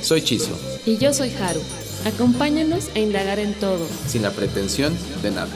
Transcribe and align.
Soy 0.00 0.22
Chizo. 0.22 0.56
Y 0.86 0.96
yo 0.96 1.12
soy 1.12 1.30
Haru. 1.30 1.60
Acompáñanos 2.06 2.90
a 2.94 3.00
indagar 3.00 3.38
en 3.38 3.52
todo. 3.54 3.84
Sin 4.06 4.22
la 4.22 4.30
pretensión 4.30 4.96
de 5.22 5.30
nada. 5.32 5.50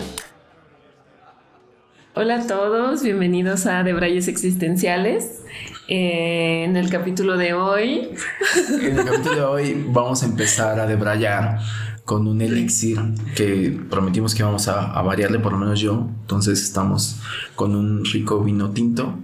Hola 2.15 2.43
a 2.43 2.47
todos, 2.47 3.03
bienvenidos 3.03 3.67
a 3.67 3.85
Debrayes 3.85 4.29
Existenciales. 4.29 5.43
Eh, 5.89 6.65
en 6.65 6.77
el 6.77 6.91
capítulo 6.91 7.37
de 7.37 7.55
hoy. 7.55 8.11
En 8.83 8.99
el 8.99 9.05
capítulo 9.05 9.35
de 9.35 9.43
hoy 9.43 9.87
vamos 9.89 10.23
a 10.23 10.27
empezar 10.27 10.79
a 10.81 10.87
debrayar 10.87 11.61
con 12.05 12.27
un 12.27 12.43
elixir 12.43 12.99
que 13.37 13.81
prometimos 13.89 14.35
que 14.35 14.43
vamos 14.43 14.67
a, 14.69 15.01
variarle, 15.03 15.39
por 15.39 15.53
lo 15.53 15.59
menos 15.59 15.81
yo. 15.81 16.09
Entonces 16.23 16.63
estamos 16.63 17.21
con 17.55 17.77
un 17.77 18.05
rico 18.05 18.43
vino 18.43 18.71
tinto, 18.71 19.15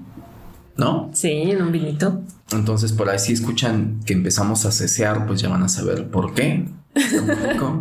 ¿no? 0.76 1.10
Sí, 1.12 1.28
en 1.28 1.60
un 1.60 1.72
vinito. 1.72 2.22
Entonces 2.52 2.92
por 2.92 3.10
ahí 3.10 3.18
si 3.18 3.32
escuchan 3.32 4.00
que 4.04 4.12
empezamos 4.12 4.64
a 4.64 4.72
cesear, 4.72 5.26
pues 5.26 5.40
ya 5.40 5.48
van 5.48 5.62
a 5.62 5.68
saber 5.68 6.08
por 6.08 6.34
qué. 6.34 6.66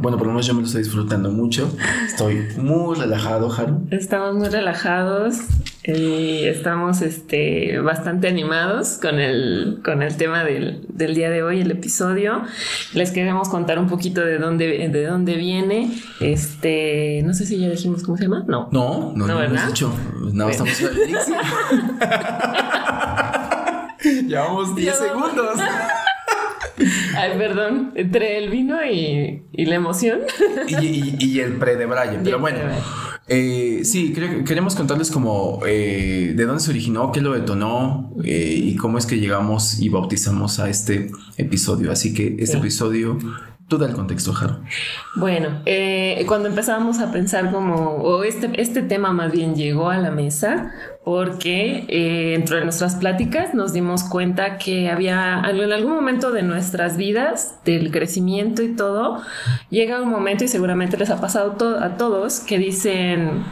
Bueno, 0.02 0.18
por 0.18 0.28
lo 0.28 0.34
menos 0.34 0.46
yo 0.46 0.54
me 0.54 0.62
lo 0.62 0.68
estoy 0.68 0.84
disfrutando 0.84 1.32
mucho. 1.32 1.72
Estoy 2.06 2.48
muy 2.58 2.96
relajado, 2.96 3.52
Haru. 3.52 3.88
Estamos 3.90 4.36
muy 4.36 4.50
relajados 4.50 5.38
y 5.84 6.46
estamos 6.46 7.02
este, 7.02 7.80
bastante 7.80 8.28
animados 8.28 9.00
con 9.02 9.20
el, 9.20 9.80
con 9.84 10.04
el 10.04 10.18
tema 10.18 10.44
del, 10.44 10.86
del, 10.90 11.16
día 11.16 11.30
de 11.30 11.44
hoy, 11.44 11.62
el 11.62 11.72
episodio. 11.72 12.44
Les 12.94 13.12
queremos 13.12 13.50
contar 13.50 13.80
un 13.80 13.88
poquito 13.88 14.22
de 14.22 14.38
dónde, 14.38 14.90
de 14.90 15.06
dónde 15.06 15.36
viene. 15.36 15.92
Este, 16.20 17.22
no 17.26 17.34
sé 17.34 17.46
si 17.46 17.58
ya 17.58 17.70
dijimos 17.70 18.04
cómo 18.04 18.18
se 18.18 18.24
llama. 18.24 18.44
No. 18.48 18.70
No, 18.72 19.14
no, 19.16 19.28
no, 19.28 19.36
no 19.36 19.42
hemos 19.42 19.68
dicho. 19.68 19.94
Nada, 20.34 20.52
estamos 20.52 20.74
Llevamos 24.28 24.76
10 24.76 24.98
segundos. 24.98 25.60
Ay, 27.16 27.32
perdón, 27.38 27.92
entre 27.96 28.38
el 28.38 28.50
vino 28.50 28.78
y, 28.86 29.44
la 29.66 29.76
emoción. 29.76 30.22
Y, 30.68 31.40
el 31.40 31.54
pre 31.54 31.76
de 31.76 31.86
Brian, 31.86 32.22
pero 32.24 32.40
bueno. 32.40 32.60
Eh, 33.28 33.82
sí, 33.84 34.14
queremos 34.14 34.76
contarles 34.76 35.12
como 35.12 35.60
eh, 35.66 36.34
de 36.36 36.46
dónde 36.46 36.62
se 36.62 36.70
originó, 36.70 37.12
qué 37.12 37.20
lo 37.20 37.34
detonó 37.34 38.14
eh, 38.24 38.62
y 38.64 38.76
cómo 38.76 38.98
es 38.98 39.06
que 39.06 39.20
llegamos 39.20 39.80
y 39.80 39.90
bautizamos 39.90 40.60
a 40.60 40.70
este 40.70 41.12
episodio. 41.38 41.92
Así 41.92 42.14
que 42.14 42.38
este 42.40 42.58
episodio 42.58 43.18
Tú 43.68 43.78
da 43.78 43.86
el 43.86 43.94
contexto, 43.94 44.32
Jaro. 44.32 44.62
Bueno, 45.16 45.62
eh, 45.66 46.24
cuando 46.26 46.48
empezamos 46.48 47.00
a 47.00 47.12
pensar 47.12 47.52
como, 47.52 47.98
o 47.98 48.24
este, 48.24 48.50
este 48.62 48.82
tema 48.82 49.12
más 49.12 49.34
bien 49.34 49.56
llegó 49.56 49.90
a 49.90 49.98
la 49.98 50.10
mesa, 50.10 50.72
porque 51.04 51.84
eh, 51.90 52.38
dentro 52.38 52.56
de 52.56 52.64
nuestras 52.64 52.96
pláticas 52.96 53.54
nos 53.54 53.74
dimos 53.74 54.06
cuenta 54.06 54.58
que 54.58 54.90
había 54.90 55.44
en 55.50 55.74
algún 55.74 55.96
momento 55.96 56.32
de 56.32 56.44
nuestras 56.44 56.96
vidas, 56.96 57.60
del 57.66 57.92
crecimiento 57.92 58.64
y 58.64 58.74
todo, 58.74 59.22
llega 59.70 60.02
un 60.02 60.10
momento, 60.10 60.46
y 60.46 60.48
seguramente 60.48 60.96
les 60.96 61.10
ha 61.10 61.20
pasado 61.20 61.58
a 61.82 61.98
todos, 61.98 62.40
que 62.40 62.58
dicen, 62.58 63.44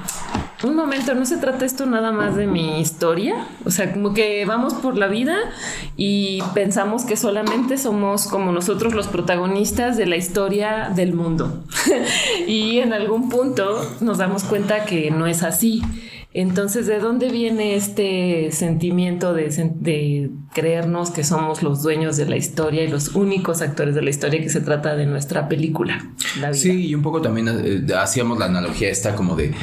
un 0.65 0.75
momento, 0.75 1.13
no 1.15 1.25
se 1.25 1.37
trata 1.37 1.65
esto 1.65 1.85
nada 1.85 2.11
más 2.11 2.35
de 2.35 2.47
mi 2.47 2.79
historia, 2.79 3.47
o 3.65 3.71
sea, 3.71 3.93
como 3.93 4.13
que 4.13 4.45
vamos 4.45 4.73
por 4.73 4.97
la 4.97 5.07
vida 5.07 5.37
y 5.95 6.41
pensamos 6.53 7.05
que 7.05 7.15
solamente 7.15 7.77
somos 7.77 8.27
como 8.27 8.51
nosotros 8.51 8.93
los 8.93 9.07
protagonistas 9.07 9.97
de 9.97 10.05
la 10.05 10.17
historia 10.17 10.91
del 10.95 11.13
mundo. 11.13 11.63
y 12.47 12.79
en 12.79 12.93
algún 12.93 13.29
punto 13.29 13.79
nos 14.01 14.17
damos 14.17 14.43
cuenta 14.43 14.85
que 14.85 15.11
no 15.11 15.27
es 15.27 15.43
así. 15.43 15.81
Entonces, 16.35 16.85
¿de 16.85 16.99
dónde 16.99 17.29
viene 17.29 17.75
este 17.75 18.51
sentimiento 18.51 19.33
de, 19.33 20.29
creernos 20.53 21.11
que 21.11 21.23
somos 21.23 21.63
los 21.63 21.81
dueños 21.81 22.17
de 22.17 22.25
la 22.25 22.35
historia 22.35 22.83
y 22.83 22.89
los 22.89 23.15
únicos 23.15 23.61
actores 23.61 23.95
de 23.95 24.01
la 24.01 24.09
historia 24.09 24.41
que 24.41 24.49
se 24.49 24.59
trata 24.59 24.97
de 24.97 25.05
nuestra 25.05 25.47
película? 25.47 26.05
Sí, 26.51 26.87
y 26.87 26.93
un 26.93 27.01
poco 27.03 27.21
también 27.21 27.47
eh, 27.47 27.85
hacíamos 27.95 28.37
la 28.37 28.47
analogía 28.47 28.89
esta 28.89 29.15
como 29.15 29.37
de 29.37 29.53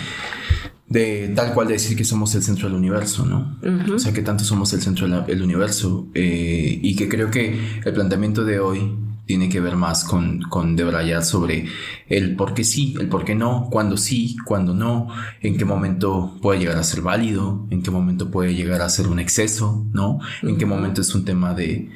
de 0.92 1.32
tal 1.34 1.54
cual 1.54 1.68
decir 1.68 1.96
que 1.96 2.04
somos 2.04 2.34
el 2.34 2.42
centro 2.42 2.68
del 2.68 2.76
universo, 2.76 3.24
¿no? 3.24 3.56
O 3.94 3.98
sea, 3.98 4.12
que 4.12 4.20
tanto 4.20 4.44
somos 4.44 4.72
el 4.74 4.82
centro 4.82 5.08
del 5.22 5.42
universo 5.42 6.08
eh, 6.12 6.78
y 6.82 6.94
que 6.96 7.08
creo 7.08 7.30
que 7.30 7.58
el 7.84 7.92
planteamiento 7.94 8.44
de 8.44 8.60
hoy 8.60 8.94
tiene 9.24 9.48
que 9.48 9.60
ver 9.60 9.76
más 9.76 10.04
con, 10.04 10.42
con 10.42 10.76
debrayar 10.76 11.24
sobre 11.24 11.66
el 12.08 12.36
por 12.36 12.52
qué 12.52 12.64
sí, 12.64 12.94
el 13.00 13.08
por 13.08 13.24
qué 13.24 13.34
no, 13.34 13.68
cuándo 13.70 13.96
sí, 13.96 14.36
cuándo 14.44 14.74
no, 14.74 15.08
en 15.40 15.56
qué 15.56 15.64
momento 15.64 16.36
puede 16.42 16.60
llegar 16.60 16.76
a 16.76 16.82
ser 16.82 17.00
válido, 17.00 17.66
en 17.70 17.82
qué 17.82 17.90
momento 17.90 18.30
puede 18.30 18.54
llegar 18.54 18.82
a 18.82 18.88
ser 18.90 19.06
un 19.08 19.18
exceso, 19.18 19.86
¿no? 19.92 20.18
En 20.42 20.58
qué 20.58 20.66
momento 20.66 21.00
es 21.00 21.14
un 21.14 21.24
tema 21.24 21.54
de, 21.54 21.88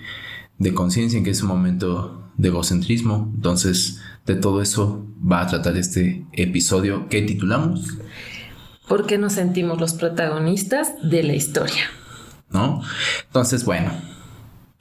de 0.58 0.72
conciencia, 0.72 1.18
en 1.18 1.24
qué 1.24 1.30
es 1.30 1.42
un 1.42 1.48
momento 1.48 2.30
de 2.38 2.48
egocentrismo. 2.48 3.30
Entonces, 3.34 4.00
de 4.24 4.36
todo 4.36 4.62
eso 4.62 5.04
va 5.20 5.42
a 5.42 5.46
tratar 5.46 5.76
este 5.76 6.24
episodio 6.32 7.08
que 7.08 7.20
titulamos 7.22 7.98
porque 8.88 9.18
nos 9.18 9.34
sentimos 9.34 9.80
los 9.80 9.94
protagonistas 9.94 10.94
de 11.02 11.22
la 11.22 11.34
historia. 11.34 11.84
¿No? 12.50 12.82
Entonces, 13.26 13.64
bueno, 13.64 13.92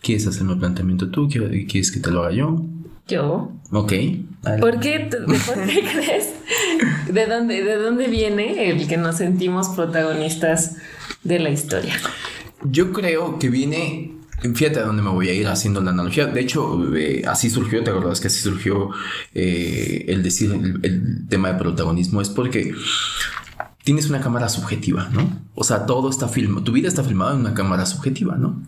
¿quieres 0.01 0.27
hacerme 0.27 0.53
un 0.53 0.59
planteamiento 0.59 1.09
tú? 1.09 1.27
¿Quieres 1.27 1.91
que 1.91 1.99
te 1.99 2.11
lo 2.11 2.23
haga 2.23 2.31
yo? 2.31 2.63
Yo. 3.07 3.51
Ok. 3.71 3.93
¿Por 4.59 4.79
qué, 4.79 5.09
¿Por 5.09 5.65
qué 5.65 5.83
crees? 5.91 6.33
¿De 7.11 7.25
dónde, 7.25 7.63
¿De 7.63 7.75
dónde 7.75 8.07
viene 8.07 8.69
el 8.69 8.87
que 8.87 8.97
nos 8.97 9.17
sentimos 9.17 9.69
protagonistas 9.69 10.77
de 11.23 11.39
la 11.39 11.49
historia? 11.49 11.95
Yo 12.63 12.93
creo 12.93 13.37
que 13.39 13.49
viene 13.49 14.15
Fíjate 14.53 14.79
a 14.79 14.83
dónde 14.83 15.01
me 15.01 15.09
voy 15.09 15.29
a 15.29 15.33
ir 15.33 15.47
haciendo 15.47 15.81
la 15.81 15.91
analogía. 15.91 16.27
De 16.27 16.41
hecho, 16.41 16.95
eh, 16.95 17.23
así 17.25 17.49
surgió, 17.49 17.83
¿te 17.83 17.89
acuerdas 17.89 18.19
que 18.19 18.27
así 18.27 18.41
surgió 18.41 18.91
eh, 19.33 20.05
el 20.07 20.21
decir 20.23 20.51
el, 20.51 21.27
tema 21.29 21.53
de 21.53 21.59
protagonismo? 21.59 22.21
Es 22.21 22.29
porque 22.29 22.73
tienes 23.85 24.09
una 24.09 24.19
cámara 24.19 24.49
subjetiva, 24.49 25.09
¿no? 25.13 25.41
O 25.53 25.63
sea, 25.63 25.85
todo 25.85 26.09
está 26.09 26.27
filmado, 26.27 26.63
tu 26.63 26.73
vida 26.73 26.87
está 26.89 27.03
filmada 27.03 27.35
en 27.35 27.41
una 27.41 27.53
cámara 27.53 27.85
subjetiva, 27.85 28.35
¿no? 28.35 28.61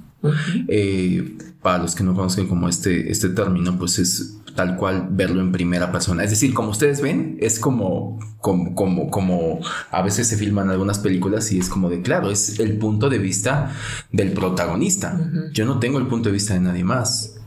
Eh, 0.68 1.38
para 1.62 1.80
los 1.80 1.96
que 1.96 2.04
no 2.04 2.14
conocen 2.14 2.48
como 2.48 2.70
este, 2.70 3.12
este 3.12 3.30
término, 3.30 3.78
pues 3.78 3.98
es 4.00 4.38
tal 4.56 4.78
cual 4.78 5.08
verlo 5.12 5.42
en 5.42 5.52
primera 5.52 5.92
persona. 5.92 6.24
Es 6.24 6.30
decir, 6.30 6.54
como 6.54 6.70
ustedes 6.70 7.02
ven, 7.02 7.38
es 7.42 7.60
como, 7.60 8.20
como, 8.40 8.76
como, 8.76 9.10
como 9.10 9.60
a 9.90 10.02
veces 10.04 10.28
se 10.28 10.38
filman 10.38 10.70
algunas 10.70 11.00
películas 11.00 11.52
y 11.52 11.60
es 11.60 11.68
como 11.68 11.90
de, 11.90 12.04
claro, 12.04 12.30
es 12.30 12.60
el 12.60 12.78
punto 12.78 13.10
de 13.10 13.18
vista 13.18 13.72
del 14.12 14.34
protagonista. 14.34 15.20
Yo 15.52 15.66
no 15.66 15.80
tengo 15.80 15.98
el 15.98 16.06
punto 16.06 16.30
de 16.30 16.34
vista 16.34 16.54
de 16.54 16.60
nadie 16.60 16.84
más. 16.84 17.40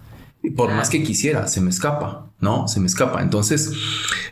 Por 0.57 0.73
más 0.73 0.91
que 0.91 1.05
quisiera, 1.05 1.47
se 1.47 1.61
me 1.61 1.71
escapa, 1.71 2.30
¿no? 2.41 2.69
Se 2.69 2.81
me 2.81 2.87
escapa. 2.87 3.23
Entonces, 3.23 3.73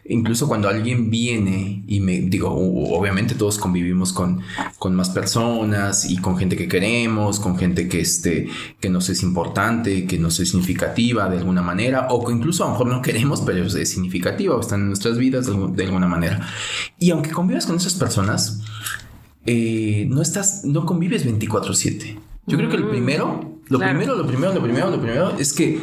incluso 0.04 0.48
cuando 0.48 0.68
alguien 0.68 1.10
viene 1.10 1.84
y 1.86 2.00
me 2.00 2.20
digo, 2.20 2.50
obviamente 2.50 3.34
todos 3.34 3.58
convivimos 3.58 4.12
con, 4.12 4.40
con 4.78 4.94
más 4.94 5.10
personas 5.10 6.10
y 6.10 6.16
con 6.16 6.38
gente 6.38 6.56
que 6.56 6.68
queremos, 6.68 7.40
con 7.40 7.58
gente 7.58 7.88
que, 7.88 8.00
este, 8.00 8.48
que 8.80 8.88
nos 8.88 9.08
es 9.08 9.22
importante, 9.22 10.06
que 10.06 10.18
nos 10.18 10.40
es 10.40 10.50
significativa 10.50 11.28
de 11.28 11.38
alguna 11.38 11.62
manera, 11.62 12.08
o 12.10 12.24
que 12.24 12.32
incluso 12.32 12.64
a 12.64 12.68
lo 12.68 12.72
mejor 12.72 12.86
no 12.88 13.02
queremos, 13.02 13.42
pero 13.42 13.64
es 13.64 13.90
significativa 13.90 14.56
o 14.56 14.60
están 14.60 14.80
en 14.80 14.88
nuestras 14.88 15.18
vidas 15.18 15.46
de, 15.46 15.84
alguna 15.84 16.08
manera. 16.08 16.46
Y 16.98 17.10
aunque 17.10 17.30
convives 17.30 17.66
con 17.66 17.76
esas 17.76 17.94
personas, 17.94 18.60
eh, 19.46 20.06
no 20.08 20.22
estás, 20.22 20.64
no 20.64 20.84
convives 20.86 21.26
24/7. 21.26 22.18
Yo 22.46 22.56
creo 22.56 22.70
que 22.70 22.76
el 22.76 22.84
mm. 22.84 22.90
primero 22.90 23.58
lo 23.68 23.78
primero, 23.78 24.16
lo 24.16 24.26
primero, 24.26 24.52
lo 24.54 24.62
primero, 24.62 24.90
lo 24.90 25.00
primero 25.00 25.38
es 25.38 25.52
que 25.52 25.78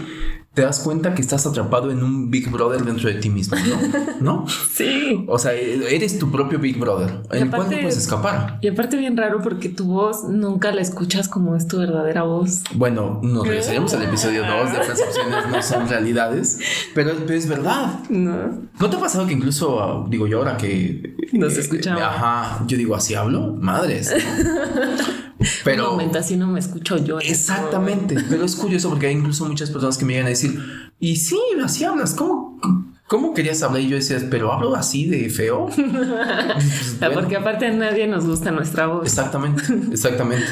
te 0.56 0.62
das 0.62 0.80
cuenta 0.80 1.14
que 1.14 1.22
estás 1.22 1.46
atrapado 1.46 1.92
en 1.92 2.02
un 2.02 2.32
Big 2.32 2.50
Brother 2.50 2.82
dentro 2.86 3.10
de 3.10 3.16
ti 3.16 3.30
mismo, 3.30 3.58
¿no? 3.58 4.22
¿No? 4.22 4.46
Sí. 4.76 5.26
O 5.28 5.38
sea, 5.38 5.54
eres 5.54 6.18
tu 6.20 6.32
propio 6.32 6.60
Big 6.60 6.78
Brother, 6.78 7.22
en 7.32 7.50
puedes 7.50 7.98
escapar. 7.98 8.58
Y 8.62 8.68
aparte 8.68 8.98
bien 8.98 9.16
raro 9.16 9.42
porque 9.42 9.70
tu 9.70 9.86
voz 9.86 10.24
nunca 10.24 10.74
la 10.74 10.82
escuchas 10.82 11.28
como 11.28 11.56
es 11.56 11.68
tu 11.68 11.78
verdadera 11.78 12.24
voz. 12.24 12.64
Bueno, 12.74 13.20
nos 13.22 13.48
regresaremos 13.48 13.94
al 13.94 14.04
episodio 14.04 14.46
2 14.46 14.72
de 14.72 14.78
percepciones 14.80 15.50
no 15.52 15.62
son 15.62 15.88
realidades, 15.88 16.60
pero, 16.94 17.12
es 17.12 17.48
verdad. 17.48 18.00
No. 18.10 18.68
¿No 18.80 18.90
te 18.90 18.96
ha 18.96 19.00
pasado 19.00 19.28
que 19.28 19.34
incluso, 19.34 20.06
digo 20.10 20.28
yo 20.28 20.40
ahora 20.40 20.58
que... 20.58 21.16
Nos 21.34 21.58
eh, 21.58 21.62
escuchamos. 21.62 22.02
Ajá, 22.02 22.64
yo 22.68 22.78
digo, 22.78 22.96
así 22.96 23.14
hablo, 23.14 23.54
madres. 23.60 24.14
Pero, 25.64 25.86
Un 25.86 25.92
momento, 25.92 26.20
así 26.20 26.38
no 26.38 26.48
me 26.48 26.60
escucho 26.60 26.98
yo. 26.98 27.20
Exactamente, 27.20 28.18
pero 28.30 28.46
es 28.46 28.56
curioso 28.56 28.90
porque 28.90 29.08
hay 29.08 29.14
incluso 29.14 29.46
muchas 29.46 29.70
personas 29.70 29.98
que 29.98 30.06
me 30.06 30.14
llegan 30.14 30.28
a 30.28 30.30
decir, 30.30 30.60
y 31.00 31.18
sí, 31.18 31.40
así 31.64 31.84
hablas, 31.84 32.14
¿cómo, 32.14 32.60
cómo 33.08 33.34
querías 33.34 33.62
hablar? 33.64 33.82
Y 33.82 33.90
yo 33.90 33.96
decía, 33.96 34.18
pero 34.30 34.52
hablo 34.52 34.76
así 34.76 35.06
de 35.06 35.30
feo. 35.30 35.68
Pues, 35.76 37.00
bueno. 37.00 37.22
Porque 37.22 37.36
aparte 37.36 37.68
a 37.68 37.72
nadie 37.72 38.08
nos 38.08 38.26
gusta 38.26 38.52
nuestra 38.52 38.88
voz. 38.88 39.06
Exactamente, 39.06 39.64
exactamente. 39.92 40.46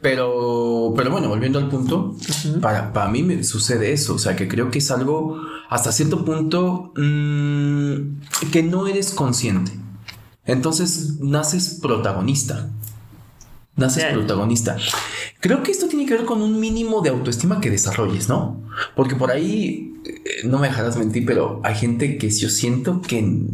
Pero, 0.00 0.94
pero 0.96 1.10
bueno, 1.10 1.28
volviendo 1.28 1.58
al 1.58 1.68
punto, 1.68 2.16
para, 2.60 2.92
para 2.92 3.10
mí 3.10 3.22
me 3.22 3.44
sucede 3.44 3.92
eso. 3.92 4.14
O 4.14 4.18
sea, 4.18 4.34
que 4.34 4.48
creo 4.48 4.70
que 4.70 4.78
es 4.78 4.90
algo 4.90 5.40
hasta 5.68 5.92
cierto 5.92 6.24
punto 6.24 6.92
mm, 6.96 8.48
que 8.50 8.62
no 8.62 8.86
eres 8.86 9.12
consciente. 9.12 9.72
Entonces 10.46 11.20
naces 11.20 11.78
protagonista. 11.80 12.70
Naces 13.80 14.04
protagonista. 14.12 14.76
Creo 15.40 15.62
que 15.62 15.72
esto 15.72 15.88
tiene 15.88 16.06
que 16.06 16.14
ver 16.14 16.24
con 16.24 16.42
un 16.42 16.60
mínimo 16.60 17.00
de 17.00 17.10
autoestima 17.10 17.60
que 17.60 17.70
desarrolles, 17.70 18.28
¿no? 18.28 18.62
Porque 18.94 19.16
por 19.16 19.30
ahí, 19.30 19.94
eh, 20.04 20.46
no 20.46 20.58
me 20.58 20.68
dejarás 20.68 20.96
mentir, 20.96 21.24
pero 21.24 21.60
hay 21.64 21.74
gente 21.74 22.18
que 22.18 22.30
yo 22.30 22.50
siento 22.50 23.00
que 23.00 23.46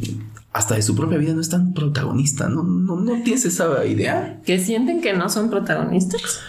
hasta 0.53 0.75
de 0.75 0.83
su 0.83 0.97
propia 0.97 1.19
vida 1.19 1.33
no 1.35 1.41
es 1.41 1.49
tan 1.49 1.75
protagonista, 1.75 2.49
¿no? 2.49 2.63
¿No, 2.63 2.97
no 2.97 3.23
tienes 3.23 3.45
esa 3.45 3.85
idea? 3.85 4.41
Que 4.45 4.59
sienten 4.59 5.01
que 5.01 5.13
no 5.13 5.29
son 5.29 5.49
protagonistas. 5.49 6.41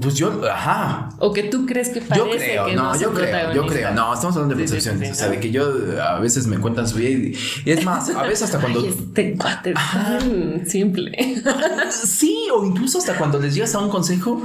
Pues 0.00 0.14
yo, 0.14 0.40
ajá. 0.50 1.10
O 1.18 1.32
que 1.32 1.44
tú 1.44 1.66
crees 1.66 1.90
que 1.90 2.00
parece 2.00 2.26
Yo 2.26 2.30
creo, 2.30 2.66
que 2.66 2.74
no, 2.74 2.94
no, 2.94 3.00
yo 3.00 3.12
creo, 3.12 3.52
yo 3.52 3.66
creo. 3.66 3.90
No, 3.92 4.14
estamos 4.14 4.36
hablando 4.36 4.54
de 4.54 4.62
Sí, 4.62 4.68
sí, 4.68 4.88
percepciones. 4.88 5.08
sí, 5.08 5.12
o 5.12 5.16
sea, 5.16 5.28
de 5.28 5.40
que 5.40 5.50
yo 5.50 5.70
a 6.02 6.18
veces 6.18 6.46
me 6.46 6.58
cuentan 6.58 6.88
su 6.88 6.96
vida 6.96 7.10
y, 7.10 7.36
y 7.64 7.70
es 7.70 7.84
más, 7.84 8.08
a 8.10 8.22
veces 8.22 8.44
hasta 8.44 8.58
cuando. 8.60 8.80
Ay, 8.82 8.88
este 8.88 9.34
cuate 9.36 9.74
tan 9.74 10.66
simple. 10.66 11.12
Sí, 11.90 12.48
o 12.54 12.64
incluso 12.64 12.98
hasta 12.98 13.16
cuando 13.16 13.38
les 13.38 13.54
llegas 13.54 13.74
a 13.74 13.78
un 13.78 13.90
consejo 13.90 14.40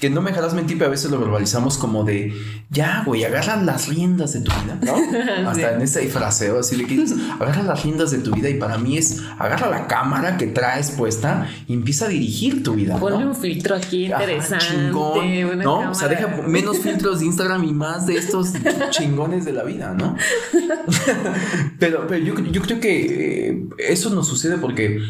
que 0.00 0.08
no 0.08 0.22
me 0.22 0.30
dejarás 0.30 0.54
mentir, 0.54 0.78
pero 0.78 0.88
a 0.88 0.90
veces 0.90 1.10
lo 1.10 1.18
verbalizamos 1.18 1.76
como 1.76 2.04
de 2.04 2.32
ya, 2.70 3.02
güey, 3.04 3.24
agarran 3.24 3.66
las 3.66 3.88
riendas 3.88 4.32
de 4.32 4.40
tu 4.40 4.50
vida, 4.50 4.78
¿no? 4.80 5.48
Hasta 5.50 5.74
en 5.74 5.82
ese 5.82 6.08
fraseo 6.08 6.60
así 6.60 6.76
de 6.76 6.86
que 6.86 6.96
dices, 6.96 7.18
agarra 7.38 7.62
las 7.62 7.82
riendas 7.82 8.10
de 8.10 8.18
tu 8.18 8.32
vida 8.32 8.48
y 8.48 8.54
para 8.54 8.78
mí 8.78 8.96
es 8.96 9.20
agarra 9.38 9.68
la 9.68 9.86
cámara 9.86 10.36
que 10.38 10.46
traes 10.46 10.90
puesta 10.92 11.48
y 11.68 11.74
empieza 11.74 12.06
a 12.06 12.08
dirigir 12.08 12.62
tu 12.62 12.74
vida. 12.74 12.94
¿no? 12.94 13.00
Ponle 13.00 13.26
un 13.26 13.34
filtro 13.36 13.76
aquí 13.76 14.10
Ajá, 14.10 14.22
interesante. 14.22 14.69
Chingón, 14.70 15.58
¿no? 15.58 15.90
O 15.90 15.94
sea, 15.94 16.08
deja 16.08 16.26
menos 16.46 16.78
filtros 16.78 17.20
de 17.20 17.26
Instagram 17.26 17.64
y 17.64 17.72
más 17.72 18.06
de 18.06 18.16
estos 18.16 18.52
chingones 18.90 19.44
de 19.44 19.52
la 19.52 19.64
vida, 19.64 19.94
¿no? 19.94 20.16
pero 21.78 22.06
pero 22.06 22.24
yo, 22.24 22.34
yo 22.50 22.62
creo 22.62 22.80
que 22.80 23.48
eh, 23.48 23.64
eso 23.78 24.10
nos 24.10 24.28
sucede 24.28 24.58
porque 24.58 25.00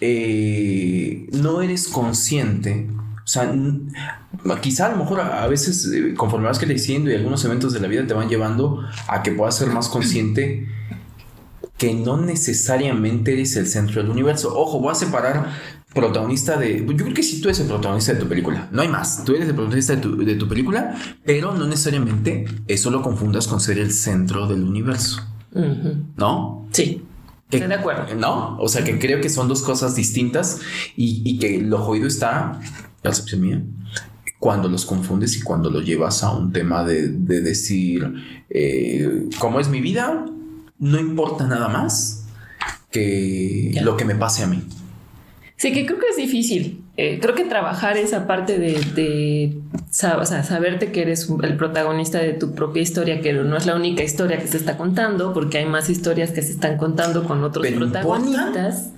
eh, 0.00 1.28
no 1.32 1.62
eres 1.62 1.88
consciente. 1.88 2.88
O 3.22 3.32
sea, 3.32 3.54
quizá 4.60 4.86
a 4.86 4.90
lo 4.90 4.96
mejor 4.96 5.20
a, 5.20 5.44
a 5.44 5.46
veces 5.46 5.88
eh, 5.92 6.14
conforme 6.14 6.46
vas 6.46 6.58
creciendo 6.58 7.10
y 7.10 7.14
algunos 7.14 7.44
eventos 7.44 7.72
de 7.72 7.80
la 7.80 7.86
vida 7.86 8.06
te 8.06 8.14
van 8.14 8.28
llevando 8.28 8.84
a 9.06 9.22
que 9.22 9.32
puedas 9.32 9.56
ser 9.56 9.68
más 9.68 9.88
consciente 9.88 10.66
que 11.80 11.94
no 11.94 12.18
necesariamente 12.18 13.32
eres 13.32 13.56
el 13.56 13.66
centro 13.66 14.02
del 14.02 14.10
universo. 14.10 14.54
Ojo, 14.54 14.80
voy 14.80 14.92
a 14.92 14.94
separar 14.94 15.48
protagonista 15.94 16.56
de... 16.56 16.84
Yo 16.86 16.96
creo 16.96 17.14
que 17.14 17.22
sí 17.22 17.40
tú 17.40 17.48
eres 17.48 17.60
el 17.60 17.66
protagonista 17.66 18.12
de 18.14 18.20
tu 18.20 18.28
película. 18.28 18.68
No 18.72 18.82
hay 18.82 18.88
más. 18.88 19.24
Tú 19.24 19.34
eres 19.34 19.48
el 19.48 19.54
protagonista 19.54 19.94
de 19.96 20.00
tu, 20.02 20.16
de 20.16 20.34
tu 20.36 20.48
película, 20.48 20.94
pero 21.24 21.54
no 21.54 21.66
necesariamente 21.66 22.44
eso 22.68 22.90
lo 22.90 23.02
confundas 23.02 23.46
con 23.48 23.60
ser 23.60 23.78
el 23.78 23.90
centro 23.92 24.46
del 24.46 24.62
universo. 24.62 25.20
¿No? 26.16 26.68
Sí, 26.72 27.02
Que- 27.50 27.56
estoy 27.56 27.68
de 27.68 27.74
acuerdo. 27.74 28.14
¿No? 28.14 28.56
O 28.58 28.68
sea 28.68 28.84
que 28.84 28.98
creo 28.98 29.20
que 29.20 29.28
son 29.28 29.48
dos 29.48 29.62
cosas 29.62 29.96
distintas 29.96 30.60
y, 30.96 31.22
y 31.24 31.38
que 31.38 31.60
lo 31.60 31.78
jodido 31.78 32.06
está, 32.06 32.60
percepción 33.02 33.40
mía, 33.40 33.62
cuando 34.38 34.68
los 34.68 34.86
confundes 34.86 35.36
y 35.36 35.42
cuando 35.42 35.70
lo 35.70 35.80
llevas 35.80 36.22
a 36.22 36.30
un 36.30 36.52
tema 36.52 36.84
de, 36.84 37.08
de 37.08 37.40
decir, 37.42 38.14
eh, 38.48 39.28
¿cómo 39.38 39.58
es 39.60 39.68
mi 39.68 39.80
vida? 39.80 40.24
No 40.78 40.98
importa 41.00 41.46
nada 41.46 41.68
más 41.68 42.24
que 42.90 43.72
lo 43.82 43.96
que 43.96 44.04
me 44.04 44.14
pase 44.14 44.42
a 44.44 44.46
mí. 44.46 44.62
Sí, 45.60 45.72
que 45.74 45.84
creo 45.84 45.98
que 45.98 46.06
es 46.08 46.16
difícil. 46.16 46.82
Eh, 46.96 47.18
creo 47.20 47.34
que 47.34 47.44
trabajar 47.44 47.98
esa 47.98 48.26
parte 48.26 48.58
de, 48.58 48.72
de 48.94 49.58
sa- 49.90 50.16
o 50.16 50.24
sea, 50.24 50.42
saberte 50.42 50.90
que 50.90 51.02
eres 51.02 51.28
el 51.42 51.56
protagonista 51.58 52.18
de 52.18 52.32
tu 52.32 52.54
propia 52.54 52.80
historia, 52.80 53.20
que 53.20 53.34
no 53.34 53.54
es 53.58 53.66
la 53.66 53.76
única 53.76 54.02
historia 54.02 54.38
que 54.38 54.46
se 54.48 54.56
está 54.56 54.78
contando, 54.78 55.34
porque 55.34 55.58
hay 55.58 55.66
más 55.66 55.90
historias 55.90 56.30
que 56.30 56.40
se 56.40 56.52
están 56.52 56.78
contando 56.78 57.24
con 57.24 57.44
otros 57.44 57.62
¿Pero 57.66 57.76
importa? 57.84 58.00
protagonistas. 58.00 58.92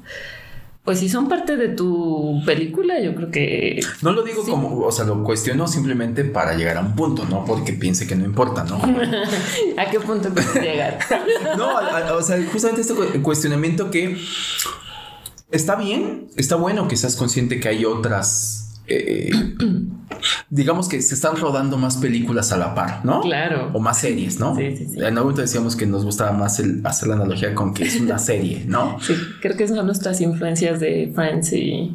Pues 0.84 1.00
si 1.00 1.08
son 1.08 1.28
parte 1.28 1.56
de 1.56 1.68
tu 1.68 2.40
película, 2.46 3.00
yo 3.00 3.14
creo 3.16 3.30
que 3.32 3.80
No 4.00 4.12
lo 4.12 4.22
digo 4.22 4.44
Sí. 4.44 4.50
como, 4.52 4.84
o 4.84 4.92
sea, 4.92 5.04
lo 5.04 5.22
cuestiono 5.24 5.66
simplemente 5.66 6.24
para 6.24 6.54
llegar 6.54 6.76
a 6.76 6.80
un 6.80 6.94
punto, 6.94 7.24
¿no? 7.28 7.44
Porque 7.44 7.72
piense 7.72 8.06
que 8.06 8.14
no 8.14 8.24
importa, 8.24 8.62
¿no? 8.64 8.76
¿A 9.78 9.90
qué 9.90 9.98
punto 9.98 10.28
puedes 10.32 10.54
llegar? 10.54 10.98
No, 11.58 11.76
a- 11.76 12.08
a- 12.08 12.14
o 12.16 12.22
sea, 12.22 12.36
justamente 12.52 12.82
este 12.82 12.94
cu- 12.94 13.20
cuestionamiento 13.22 13.90
que 13.90 14.16
está 15.52 15.76
bien, 15.76 16.28
está 16.36 16.56
bueno 16.56 16.88
que 16.88 16.96
seas 16.96 17.14
consciente 17.14 17.60
que 17.60 17.68
hay 17.68 17.84
otras, 17.84 18.80
eh, 18.88 19.30
digamos 20.50 20.88
que 20.88 21.00
se 21.00 21.14
están 21.14 21.36
rodando 21.36 21.78
más 21.78 21.98
películas 21.98 22.52
a 22.52 22.56
la 22.56 22.74
par, 22.74 23.04
¿no? 23.04 23.20
Claro. 23.20 23.70
O 23.72 23.80
más 23.80 23.98
series, 23.98 24.40
¿no? 24.40 24.56
Sí, 24.56 24.76
sí, 24.76 24.86
sí. 24.86 24.98
En 24.98 25.04
algún 25.04 25.20
momento 25.20 25.42
decíamos 25.42 25.76
que 25.76 25.86
nos 25.86 26.04
gustaba 26.04 26.32
más 26.32 26.58
el 26.58 26.84
hacer 26.84 27.08
la 27.08 27.14
analogía 27.14 27.54
con 27.54 27.74
que 27.74 27.84
es 27.84 28.00
una 28.00 28.18
serie, 28.30 28.64
¿no? 28.66 28.98
Sí, 29.00 29.14
creo 29.40 29.56
que 29.56 29.68
son 29.68 29.86
nuestras 29.86 30.20
influencias 30.20 30.80
de 30.80 31.12
Friends 31.14 31.52
y. 31.52 31.94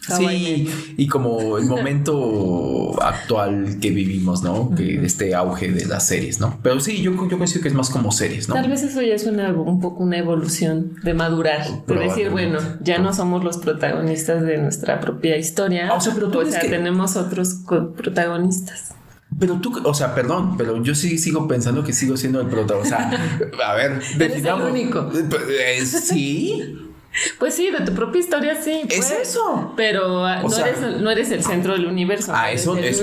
Sí, 0.00 0.70
y 0.96 1.06
como 1.08 1.58
el 1.58 1.66
momento 1.66 2.94
actual 3.02 3.78
que 3.80 3.90
vivimos, 3.90 4.42
¿no? 4.42 4.72
Que 4.74 5.04
este 5.04 5.34
auge 5.34 5.72
de 5.72 5.86
las 5.86 6.06
series, 6.06 6.38
¿no? 6.40 6.58
Pero 6.62 6.78
sí, 6.80 7.02
yo, 7.02 7.12
yo 7.28 7.38
considero 7.38 7.62
que 7.62 7.68
es 7.68 7.74
más 7.74 7.90
como 7.90 8.12
series, 8.12 8.48
¿no? 8.48 8.54
Tal 8.54 8.70
vez 8.70 8.82
eso 8.82 9.02
ya 9.02 9.14
es 9.14 9.24
una, 9.26 9.52
un 9.52 9.80
poco 9.80 10.04
una 10.04 10.18
evolución 10.18 10.96
de 11.02 11.14
madurar, 11.14 11.66
de 11.86 11.94
decir, 11.96 12.30
bueno, 12.30 12.58
ya 12.80 12.98
no 12.98 13.12
somos 13.12 13.42
los 13.42 13.58
protagonistas 13.58 14.42
de 14.42 14.58
nuestra 14.58 15.00
propia 15.00 15.36
historia, 15.36 15.88
Ah, 15.90 15.94
o 15.94 16.00
sea, 16.00 16.14
pero 16.14 16.30
tú 16.30 16.40
o 16.40 16.46
sea, 16.46 16.60
que- 16.60 16.68
tenemos 16.68 17.16
otros 17.16 17.56
protagonistas. 17.96 18.94
Pero 19.36 19.54
tú, 19.60 19.72
o 19.82 19.94
sea, 19.94 20.14
perdón, 20.14 20.56
pero 20.56 20.80
yo 20.84 20.94
sí 20.94 21.18
sigo 21.18 21.48
pensando 21.48 21.82
que 21.82 21.92
sigo 21.92 22.16
siendo 22.16 22.40
el 22.40 22.46
protagonista. 22.46 23.10
O 23.52 23.56
sea, 23.56 23.68
a 23.70 23.74
ver, 23.74 24.00
definamos. 24.16 24.66
el 24.66 24.70
único. 24.70 25.10
Eh, 25.50 25.84
Sí, 25.84 26.76
Pues 27.38 27.54
sí, 27.54 27.70
de 27.70 27.80
tu 27.84 27.92
propia 27.94 28.20
historia 28.20 28.60
sí. 28.60 28.82
es 28.88 28.96
pues, 28.96 29.10
eso. 29.10 29.72
Pero 29.76 30.24
ah, 30.24 30.42
no, 30.42 30.50
sea- 30.50 30.68
eres, 30.68 30.82
el- 30.82 31.02
no 31.04 31.10
eres 31.10 31.30
el 31.30 31.44
centro 31.44 31.74
del 31.74 31.86
universo. 31.86 32.32
Ah, 32.34 32.50
eso 32.50 32.76
es, 32.76 33.02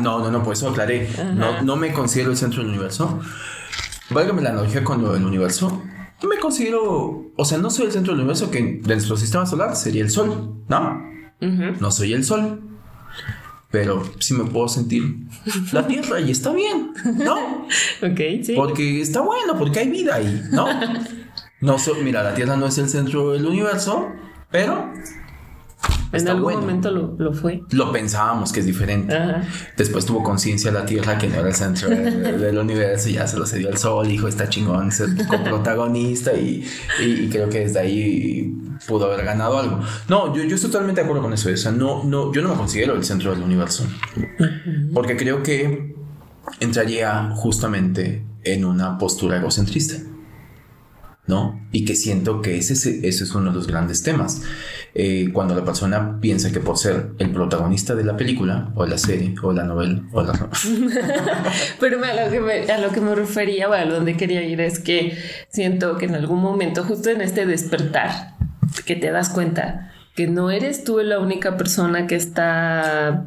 no, 0.00 0.18
no, 0.18 0.30
no, 0.30 0.42
pues 0.42 0.58
eso 0.58 0.70
aclaré. 0.70 1.08
No, 1.34 1.62
no 1.62 1.76
me 1.76 1.92
considero 1.92 2.30
el 2.30 2.36
centro 2.36 2.60
del 2.62 2.70
universo. 2.70 3.20
Válgame 4.10 4.42
la 4.42 4.50
analogía 4.50 4.82
con 4.84 5.02
lo 5.02 5.12
del 5.12 5.24
universo. 5.24 5.82
No 6.22 6.28
me 6.28 6.36
considero, 6.38 7.32
o 7.36 7.44
sea, 7.44 7.58
no 7.58 7.70
soy 7.70 7.86
el 7.86 7.92
centro 7.92 8.12
del 8.12 8.20
universo 8.20 8.50
que 8.50 8.80
de 8.82 8.94
nuestro 8.94 9.16
sistema 9.16 9.46
solar 9.46 9.76
sería 9.76 10.02
el 10.02 10.10
sol, 10.10 10.62
¿no? 10.68 11.02
No 11.40 11.90
soy 11.90 12.12
el 12.12 12.24
sol. 12.24 12.60
Pero 13.70 14.04
sí 14.20 14.34
me 14.34 14.44
puedo 14.44 14.68
sentir 14.68 15.02
la 15.72 15.86
Tierra 15.88 16.20
y 16.20 16.30
está 16.30 16.52
bien, 16.52 16.92
¿no? 17.16 17.66
Ok, 18.02 18.20
sí. 18.44 18.52
Porque 18.54 19.00
está 19.00 19.20
bueno, 19.20 19.58
porque 19.58 19.80
hay 19.80 19.88
vida 19.90 20.14
ahí, 20.14 20.42
¿no? 20.52 20.66
No 21.64 21.78
so- 21.78 21.94
mira, 22.02 22.22
la 22.22 22.34
Tierra 22.34 22.56
no 22.56 22.66
es 22.66 22.78
el 22.78 22.88
centro 22.88 23.32
del 23.32 23.46
universo, 23.46 24.08
pero 24.50 24.92
en 26.12 26.18
está 26.18 26.30
algún 26.30 26.44
bueno. 26.44 26.60
momento 26.60 26.90
lo, 26.90 27.14
lo 27.18 27.32
fue. 27.32 27.62
lo 27.70 27.90
pensábamos 27.90 28.52
que 28.52 28.60
es 28.60 28.66
diferente. 28.66 29.14
Ajá. 29.16 29.42
Después 29.76 30.04
tuvo 30.06 30.22
conciencia 30.22 30.70
la 30.70 30.84
Tierra 30.86 31.18
que 31.18 31.26
no 31.28 31.36
era 31.36 31.48
el 31.48 31.54
centro 31.54 31.88
del, 31.88 32.40
del 32.40 32.58
universo 32.58 33.08
y 33.08 33.14
ya 33.14 33.26
se 33.26 33.36
lo 33.38 33.46
cedió 33.46 33.68
al 33.68 33.78
Sol. 33.78 34.06
Dijo, 34.06 34.28
está 34.28 34.48
chingón 34.48 34.92
ser 34.92 35.08
coprotagonista 35.26 36.32
y, 36.34 36.64
y, 37.00 37.04
y 37.04 37.28
creo 37.28 37.48
que 37.48 37.60
desde 37.60 37.80
ahí 37.80 38.54
pudo 38.86 39.06
haber 39.12 39.24
ganado 39.24 39.58
algo. 39.58 39.80
No, 40.08 40.34
yo, 40.36 40.44
yo 40.44 40.54
estoy 40.56 40.70
totalmente 40.70 41.00
de 41.00 41.04
acuerdo 41.06 41.22
con 41.22 41.32
eso. 41.32 41.48
O 41.50 41.56
sea, 41.56 41.72
no, 41.72 42.04
no, 42.04 42.32
yo 42.32 42.42
no 42.42 42.50
me 42.50 42.56
considero 42.56 42.94
el 42.94 43.04
centro 43.04 43.30
del 43.32 43.42
universo. 43.42 43.84
Porque 44.92 45.16
creo 45.16 45.42
que 45.42 45.94
entraría 46.60 47.30
justamente 47.34 48.24
en 48.44 48.64
una 48.64 48.98
postura 48.98 49.38
egocentrista. 49.38 49.96
¿No? 51.26 51.66
Y 51.72 51.84
que 51.84 51.94
siento 51.94 52.42
que 52.42 52.58
ese, 52.58 52.74
es- 52.74 52.86
ese 52.86 53.24
es 53.24 53.34
uno 53.34 53.50
de 53.50 53.56
los 53.56 53.66
grandes 53.66 54.02
temas. 54.02 54.42
Eh, 54.94 55.30
cuando 55.32 55.54
la 55.54 55.64
persona 55.64 56.20
piensa 56.20 56.52
que 56.52 56.60
por 56.60 56.78
ser 56.78 57.10
el 57.18 57.30
protagonista 57.30 57.94
de 57.94 58.04
la 58.04 58.16
película, 58.16 58.70
o 58.74 58.86
la 58.86 58.98
serie, 58.98 59.34
o 59.42 59.52
la 59.52 59.64
novela, 59.64 60.02
o 60.12 60.22
la... 60.22 60.32
Pero 61.80 62.04
a 62.04 62.24
lo, 62.24 62.30
que 62.30 62.40
me, 62.40 62.70
a 62.72 62.78
lo 62.78 62.90
que 62.90 63.00
me 63.00 63.14
refería, 63.14 63.68
o 63.68 63.72
a 63.72 63.84
donde 63.84 64.16
quería 64.16 64.42
ir, 64.42 64.60
es 64.60 64.78
que 64.78 65.16
siento 65.48 65.96
que 65.98 66.06
en 66.06 66.14
algún 66.14 66.40
momento, 66.40 66.84
justo 66.84 67.10
en 67.10 67.20
este 67.22 67.46
despertar, 67.46 68.34
que 68.84 68.96
te 68.96 69.10
das 69.10 69.30
cuenta 69.30 69.90
que 70.14 70.26
no 70.28 70.50
eres 70.50 70.84
tú 70.84 70.98
la 71.00 71.18
única 71.18 71.56
persona 71.56 72.06
que 72.06 72.14
está 72.14 73.26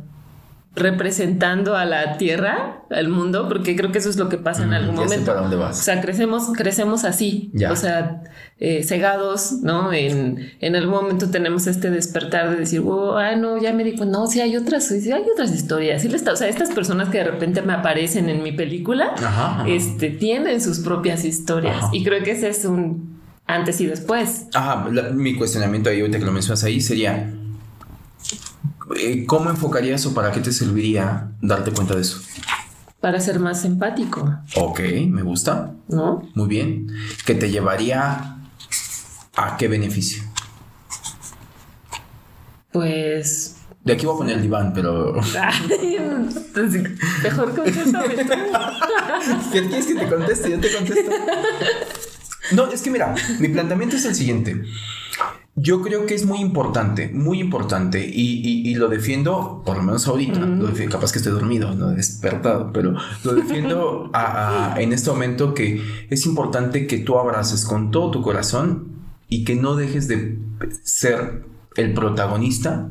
representando 0.77 1.75
a 1.75 1.85
la 1.85 2.17
tierra, 2.17 2.83
al 2.89 3.09
mundo, 3.09 3.47
porque 3.49 3.75
creo 3.75 3.91
que 3.91 3.97
eso 3.97 4.09
es 4.09 4.17
lo 4.17 4.29
que 4.29 4.37
pasa 4.37 4.63
en 4.63 4.73
algún 4.73 4.95
ya 4.95 5.01
sé 5.01 5.07
momento. 5.09 5.25
para 5.31 5.41
dónde 5.41 5.55
vas. 5.57 5.79
O 5.79 5.83
sea, 5.83 5.99
crecemos, 6.01 6.49
crecemos 6.55 7.03
así, 7.03 7.49
Ya. 7.53 7.71
o 7.71 7.75
sea, 7.75 8.23
eh, 8.59 8.83
cegados, 8.83 9.53
¿no? 9.63 9.91
En, 9.93 10.51
en 10.61 10.75
algún 10.75 10.93
momento 10.93 11.29
tenemos 11.29 11.67
este 11.67 11.89
despertar 11.91 12.49
de 12.51 12.55
decir, 12.57 12.81
oh, 12.85 13.17
ah, 13.17 13.35
no, 13.35 13.61
ya 13.61 13.73
me 13.73 13.83
di 13.83 13.95
cuenta, 13.95 14.17
no, 14.17 14.27
sí 14.27 14.39
hay 14.39 14.55
otras, 14.55 14.87
sí 14.87 15.11
hay 15.11 15.23
otras 15.33 15.51
historias. 15.53 16.01
Sí 16.01 16.07
o 16.13 16.35
sea, 16.35 16.47
estas 16.47 16.71
personas 16.71 17.09
que 17.09 17.17
de 17.19 17.25
repente 17.25 17.61
me 17.61 17.73
aparecen 17.73 18.29
en 18.29 18.41
mi 18.43 18.51
película, 18.51 19.13
Ajá, 19.17 19.61
ajá. 19.61 19.67
este, 19.67 20.09
tienen 20.09 20.61
sus 20.61 20.79
propias 20.79 21.25
historias. 21.25 21.77
Ajá. 21.77 21.89
Y 21.93 22.03
creo 22.03 22.23
que 22.23 22.31
ese 22.31 22.49
es 22.49 22.65
un 22.65 23.17
antes 23.45 23.79
y 23.81 23.85
después. 23.85 24.47
Ajá, 24.53 24.87
la- 24.91 25.09
mi 25.11 25.35
cuestionamiento 25.35 25.89
ahí, 25.89 25.99
ahorita 26.01 26.19
que 26.19 26.25
lo 26.25 26.31
mencionas 26.31 26.63
ahí, 26.63 26.81
sería: 26.81 27.31
¿cómo 29.25 29.49
enfocarías 29.49 30.05
o 30.05 30.13
para 30.13 30.31
qué 30.31 30.39
te 30.39 30.51
serviría 30.51 31.31
darte 31.41 31.71
cuenta 31.71 31.95
de 31.95 32.01
eso? 32.01 32.21
Para 32.99 33.19
ser 33.19 33.39
más 33.39 33.63
empático, 33.63 34.39
Ok, 34.55 34.79
me 35.09 35.21
gusta. 35.21 35.73
¿no? 35.87 36.27
Muy 36.33 36.47
bien. 36.47 36.87
¿Que 37.25 37.35
te 37.35 37.49
llevaría 37.49 38.37
a 39.35 39.57
qué 39.57 39.67
beneficio? 39.67 40.23
Pues. 42.71 43.55
De 43.83 43.93
aquí 43.93 44.05
voy 44.05 44.15
a 44.15 44.17
poner 44.17 44.35
el 44.37 44.41
diván, 44.41 44.73
pero. 44.73 45.15
ay, 45.39 45.97
mejor 47.23 47.55
contéstame 47.55 48.15
tú. 48.15 48.33
¿Qué 49.53 49.67
quieres 49.67 49.85
que 49.85 49.95
te 49.95 50.07
conteste? 50.09 50.51
Yo 50.51 50.59
te 50.59 50.73
contesto. 50.73 51.11
No, 52.51 52.67
es 52.71 52.81
que 52.81 52.89
mira, 52.89 53.15
mi 53.39 53.47
planteamiento 53.49 53.95
es 53.95 54.05
el 54.05 54.15
siguiente. 54.15 54.61
Yo 55.59 55.81
creo 55.81 56.05
que 56.05 56.13
es 56.13 56.23
muy 56.23 56.39
importante, 56.39 57.09
muy 57.11 57.39
importante, 57.41 58.07
y, 58.07 58.41
y- 58.47 58.69
y 58.69 58.75
lo 58.75 58.89
defiendo, 58.89 59.63
por 59.65 59.75
lo 59.77 59.81
menos 59.81 60.07
ahorita, 60.07 60.39
lo 60.39 60.69
defi- 60.71 60.87
capaz 60.87 61.11
que 61.11 61.17
estoy 61.17 61.33
dormido, 61.33 61.73
no 61.73 61.89
despertado, 61.89 62.71
pero 62.71 62.93
lo 63.23 63.33
defiendo 63.33 64.11
a- 64.13 64.75
a- 64.75 64.81
en 64.81 64.93
este 64.93 65.09
momento 65.09 65.55
que 65.55 65.81
es 66.11 66.25
importante 66.27 66.85
que 66.85 66.99
tú 66.99 67.17
abraces 67.17 67.65
con 67.65 67.89
todo 67.89 68.11
tu 68.11 68.21
corazón 68.21 68.89
y 69.29 69.45
que 69.45 69.55
no 69.55 69.75
dejes 69.75 70.07
de 70.07 70.37
ser 70.83 71.41
el 71.75 71.93
protagonista 71.95 72.87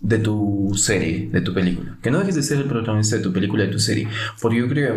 de 0.00 0.18
tu 0.18 0.72
serie, 0.76 1.30
de 1.32 1.40
tu 1.40 1.54
película. 1.54 1.96
Que 2.02 2.10
no 2.10 2.18
dejes 2.18 2.34
de 2.34 2.42
ser 2.42 2.58
el 2.58 2.64
protagonista 2.66 3.16
de 3.16 3.22
tu 3.22 3.32
película, 3.32 3.64
de 3.64 3.70
tu 3.72 3.78
serie. 3.78 4.06
Porque 4.42 4.58
yo 4.58 4.68
creo 4.68 4.94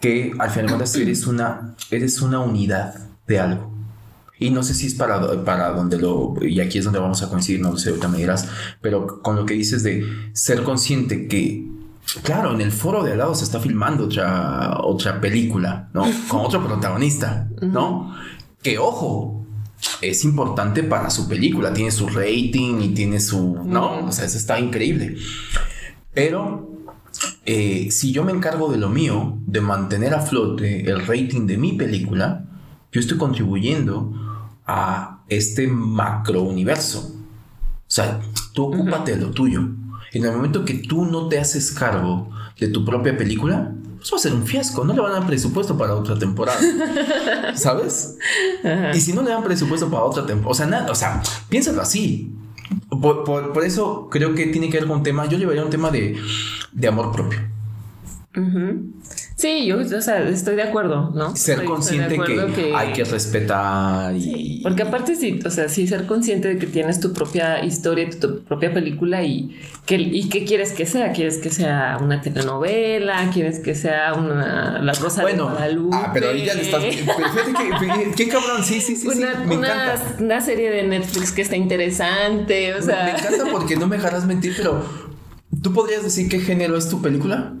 que 0.00 0.32
al 0.38 0.50
final 0.50 0.66
de 0.66 0.72
cuentas 0.72 0.94
eres 0.96 1.26
una, 1.26 1.74
eres 1.90 2.20
una 2.20 2.40
unidad 2.40 2.94
de 3.26 3.40
algo. 3.40 3.72
Y 4.40 4.48
no 4.50 4.62
sé 4.62 4.72
si 4.72 4.86
es 4.86 4.94
para, 4.94 5.44
para 5.44 5.70
donde 5.70 5.98
lo... 5.98 6.34
Y 6.40 6.60
aquí 6.60 6.78
es 6.78 6.84
donde 6.84 6.98
vamos 6.98 7.22
a 7.22 7.28
coincidir, 7.28 7.60
no 7.60 7.72
lo 7.72 7.76
sé, 7.76 7.90
ahorita 7.90 8.08
me 8.08 8.16
dirás. 8.16 8.48
Pero 8.80 9.20
con 9.20 9.36
lo 9.36 9.44
que 9.44 9.52
dices 9.52 9.82
de 9.82 10.04
ser 10.32 10.62
consciente 10.62 11.28
que... 11.28 11.68
Claro, 12.22 12.54
en 12.54 12.62
el 12.62 12.72
foro 12.72 13.04
de 13.04 13.12
al 13.12 13.18
lado 13.18 13.34
se 13.34 13.44
está 13.44 13.60
filmando 13.60 14.06
otra, 14.06 14.80
otra 14.82 15.20
película, 15.20 15.90
¿no? 15.92 16.06
Con 16.26 16.40
otro 16.40 16.66
protagonista, 16.66 17.48
¿no? 17.60 18.16
Que 18.62 18.78
ojo, 18.78 19.44
es 20.00 20.24
importante 20.24 20.82
para 20.82 21.10
su 21.10 21.28
película, 21.28 21.72
tiene 21.74 21.90
su 21.90 22.08
rating 22.08 22.80
y 22.80 22.88
tiene 22.94 23.20
su... 23.20 23.62
¿No? 23.62 24.06
O 24.06 24.12
sea, 24.12 24.24
eso 24.24 24.38
está 24.38 24.58
increíble. 24.58 25.18
Pero 26.14 26.70
eh, 27.44 27.88
si 27.90 28.10
yo 28.10 28.24
me 28.24 28.32
encargo 28.32 28.72
de 28.72 28.78
lo 28.78 28.88
mío, 28.88 29.36
de 29.46 29.60
mantener 29.60 30.14
a 30.14 30.22
flote 30.22 30.90
el 30.90 31.06
rating 31.06 31.46
de 31.46 31.58
mi 31.58 31.74
película, 31.74 32.46
yo 32.90 33.00
estoy 33.00 33.18
contribuyendo 33.18 34.29
a 34.72 35.20
este 35.28 35.66
macro 35.68 36.42
universo. 36.42 37.12
O 37.16 37.92
sea, 37.92 38.20
tú 38.52 38.66
ocúpate 38.66 39.16
de 39.16 39.22
lo 39.22 39.30
tuyo. 39.30 39.60
En 40.12 40.24
el 40.24 40.32
momento 40.32 40.64
que 40.64 40.74
tú 40.74 41.04
no 41.06 41.28
te 41.28 41.38
haces 41.38 41.70
cargo 41.72 42.30
de 42.58 42.68
tu 42.68 42.84
propia 42.84 43.16
película, 43.16 43.72
pues 43.98 44.12
va 44.12 44.16
a 44.16 44.20
ser 44.20 44.32
un 44.34 44.46
fiasco. 44.46 44.84
No 44.84 44.92
le 44.92 45.00
van 45.00 45.12
a 45.12 45.14
dar 45.16 45.26
presupuesto 45.26 45.76
para 45.76 45.94
otra 45.94 46.18
temporada. 46.18 46.58
¿Sabes? 47.54 48.16
Y 48.94 49.00
si 49.00 49.12
no 49.12 49.22
le 49.22 49.30
dan 49.30 49.42
presupuesto 49.44 49.88
para 49.90 50.02
otra 50.04 50.24
temporada, 50.26 50.50
o 50.50 50.54
sea, 50.54 50.66
nada, 50.66 50.90
o 50.90 50.94
sea, 50.94 51.22
piénsalo 51.48 51.80
así. 51.82 52.32
Por, 52.88 53.24
por- 53.24 53.52
por 53.52 53.64
eso 53.64 54.08
creo 54.10 54.34
que 54.34 54.46
tiene 54.46 54.68
que 54.70 54.78
ver 54.78 54.86
con 54.88 54.98
un 54.98 55.02
tema, 55.02 55.26
yo 55.26 55.36
llevaría 55.38 55.64
un 55.64 55.70
tema 55.70 55.90
de, 55.90 56.16
de 56.72 56.88
amor 56.88 57.10
propio. 57.12 57.40
Ujú. 58.36 58.92
Sí, 59.40 59.64
yo 59.64 59.78
o 59.78 60.00
sea, 60.02 60.28
estoy 60.28 60.54
de 60.56 60.62
acuerdo, 60.64 61.10
¿no? 61.14 61.34
Ser 61.34 61.60
Estoy- 61.60 61.64
estoy 61.64 61.66
consciente 61.66 62.52
que, 62.54 62.74
hay 62.74 62.92
que 62.92 63.04
respetar 63.04 64.14
y... 64.14 64.20
Sí, 64.20 64.60
porque 64.62 64.82
aparte 64.82 65.16
sí, 65.16 65.40
o 65.46 65.50
sea, 65.50 65.68
sí 65.70 65.86
ser 65.86 66.04
consciente 66.06 66.48
de 66.48 66.58
que 66.58 66.66
tienes 66.66 67.00
tu 67.00 67.14
propia 67.14 67.64
historia, 67.64 68.10
tu, 68.10 68.18
tu 68.18 68.42
propia 68.44 68.74
película 68.74 69.22
y 69.22 69.58
que 69.86 69.96
y 69.96 70.28
qué 70.28 70.44
quieres 70.44 70.72
que 70.72 70.84
sea, 70.84 71.12
quieres 71.12 71.38
que 71.38 71.48
sea 71.48 71.96
una 72.02 72.20
telenovela, 72.20 73.30
quieres 73.32 73.60
que 73.60 73.74
sea 73.74 74.12
una 74.12 74.78
La 74.82 74.92
Rosa 74.92 75.22
Bueno, 75.22 75.46
de 75.46 75.52
Guadalupe. 75.54 75.96
ah, 75.98 76.10
pero 76.12 76.28
ahí 76.30 76.44
ya 76.44 76.52
le 76.54 76.60
estás... 76.62 76.82
Fíjate 76.84 77.52
que, 77.52 78.10
qué 78.16 78.28
cabrón, 78.28 78.62
sí, 78.62 78.80
sí, 78.82 78.94
sí, 78.94 79.08
sí, 79.10 79.18
una, 79.18 79.34
me 79.46 79.56
una- 79.56 79.68
encanta. 79.94 80.16
una 80.22 80.40
serie 80.42 80.70
de 80.70 80.82
Netflix 80.82 81.32
que 81.32 81.40
está 81.40 81.56
interesante, 81.56 82.74
o 82.74 82.76
Me- 82.76 82.82
sea, 82.82 83.04
Me 83.04 83.10
encanta 83.12 83.44
porque 83.50 83.76
no 83.76 83.86
me 83.86 83.96
dejarás 83.96 84.26
mentir, 84.26 84.52
pero 84.56 84.84
¿tú 85.62 85.72
podrías 85.72 86.02
decir 86.02 86.28
qué 86.28 86.40
género 86.40 86.76
es 86.76 86.90
tu 86.90 87.00
película? 87.00 87.54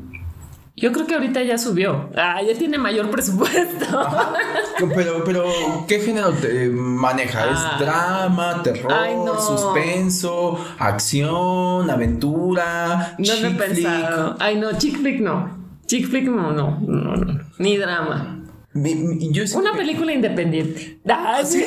Yo 0.80 0.90
creo 0.92 1.06
que 1.06 1.14
ahorita 1.14 1.42
ya 1.44 1.56
subió, 1.58 2.10
ah, 2.16 2.40
ya 2.42 2.54
tiene 2.58 2.78
mayor 2.78 3.10
presupuesto. 3.10 3.86
Pero, 4.94 5.22
pero, 5.24 5.44
¿qué 5.86 6.00
género 6.00 6.32
te 6.32 6.70
maneja? 6.70 7.44
Ah. 7.44 7.72
¿Es 7.74 7.84
drama, 7.84 8.62
terror, 8.62 8.90
Ay, 8.90 9.14
no. 9.14 9.38
suspenso, 9.38 10.58
acción, 10.78 11.90
aventura, 11.90 13.14
No 13.18 13.26
lo 13.26 13.32
he 13.34 13.36
chick 13.50 13.58
pensado. 13.58 14.36
Ay, 14.38 14.56
no, 14.56 14.72
chick 14.78 14.98
flick 14.98 15.20
no. 15.20 15.50
Chick 15.86 16.08
flick 16.08 16.24
no, 16.28 16.52
no, 16.52 16.78
no, 16.80 17.16
no. 17.16 17.40
Ni 17.58 17.76
drama. 17.76 18.38
Mi- 18.72 18.94
mi- 18.94 19.32
yo 19.32 19.46
siento 19.46 19.58
Una 19.58 19.72
que- 19.72 19.78
película 19.84 20.12
independiente. 20.14 21.00
Ah, 21.06 21.40
¿Sí? 21.44 21.64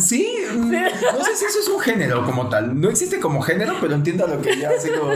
Sí, 0.00 0.34
mm, 0.54 0.70
no 0.70 1.24
sé 1.24 1.36
si 1.36 1.44
eso 1.44 1.58
es 1.60 1.68
un 1.68 1.80
género 1.80 2.24
como 2.24 2.48
tal. 2.48 2.80
No 2.80 2.88
existe 2.88 3.20
como 3.20 3.42
género, 3.42 3.74
pero 3.80 3.94
entiendo 3.94 4.26
lo 4.26 4.40
que 4.40 4.56
ya 4.58 4.70
así 4.70 4.88
como. 4.90 5.12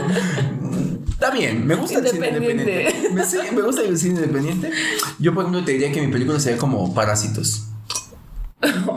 Está 1.27 1.37
bien, 1.37 1.67
me 1.67 1.75
gusta 1.75 1.99
el 1.99 2.07
cine 2.07 2.27
Independiente. 2.29 3.09
Me, 3.13 3.23
sí, 3.25 3.37
me 3.53 3.61
gusta 3.61 3.81
el 3.81 3.97
cine 3.97 4.15
independiente. 4.15 4.71
Yo, 5.19 5.33
por 5.33 5.43
ejemplo, 5.43 5.63
te 5.65 5.73
diría 5.73 5.91
que 5.91 6.01
mi 6.01 6.11
película 6.11 6.39
sería 6.39 6.57
como 6.57 6.93
Parásitos. 6.93 7.67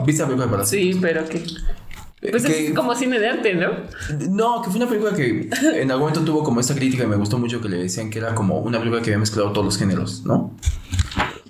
¿Viste 0.05 0.21
la 0.21 0.27
película 0.27 0.45
de 0.45 0.51
Parásitos? 0.51 0.69
Sí, 0.95 0.97
pero 1.01 1.25
que. 1.27 1.43
Pues 2.29 2.43
Que- 2.43 2.67
es 2.67 2.73
como 2.73 2.93
cine 2.95 3.19
de 3.19 3.27
arte, 3.29 3.55
¿no? 3.55 3.69
No, 4.29 4.61
que 4.61 4.69
fue 4.69 4.77
una 4.79 4.87
película 4.87 5.13
que 5.15 5.49
en 5.73 5.89
algún 5.91 6.07
momento 6.09 6.21
tuvo 6.21 6.43
como 6.43 6.59
esta 6.59 6.75
crítica 6.75 7.03
y 7.03 7.07
me 7.07 7.15
gustó 7.15 7.37
mucho 7.39 7.59
que 7.59 7.67
le 7.67 7.77
decían 7.77 8.09
que 8.11 8.19
era 8.19 8.35
como 8.35 8.59
una 8.59 8.77
película 8.77 9.01
que 9.01 9.09
había 9.09 9.17
mezclado 9.19 9.51
todos 9.51 9.65
los 9.65 9.77
géneros, 9.77 10.23
¿no? 10.23 10.55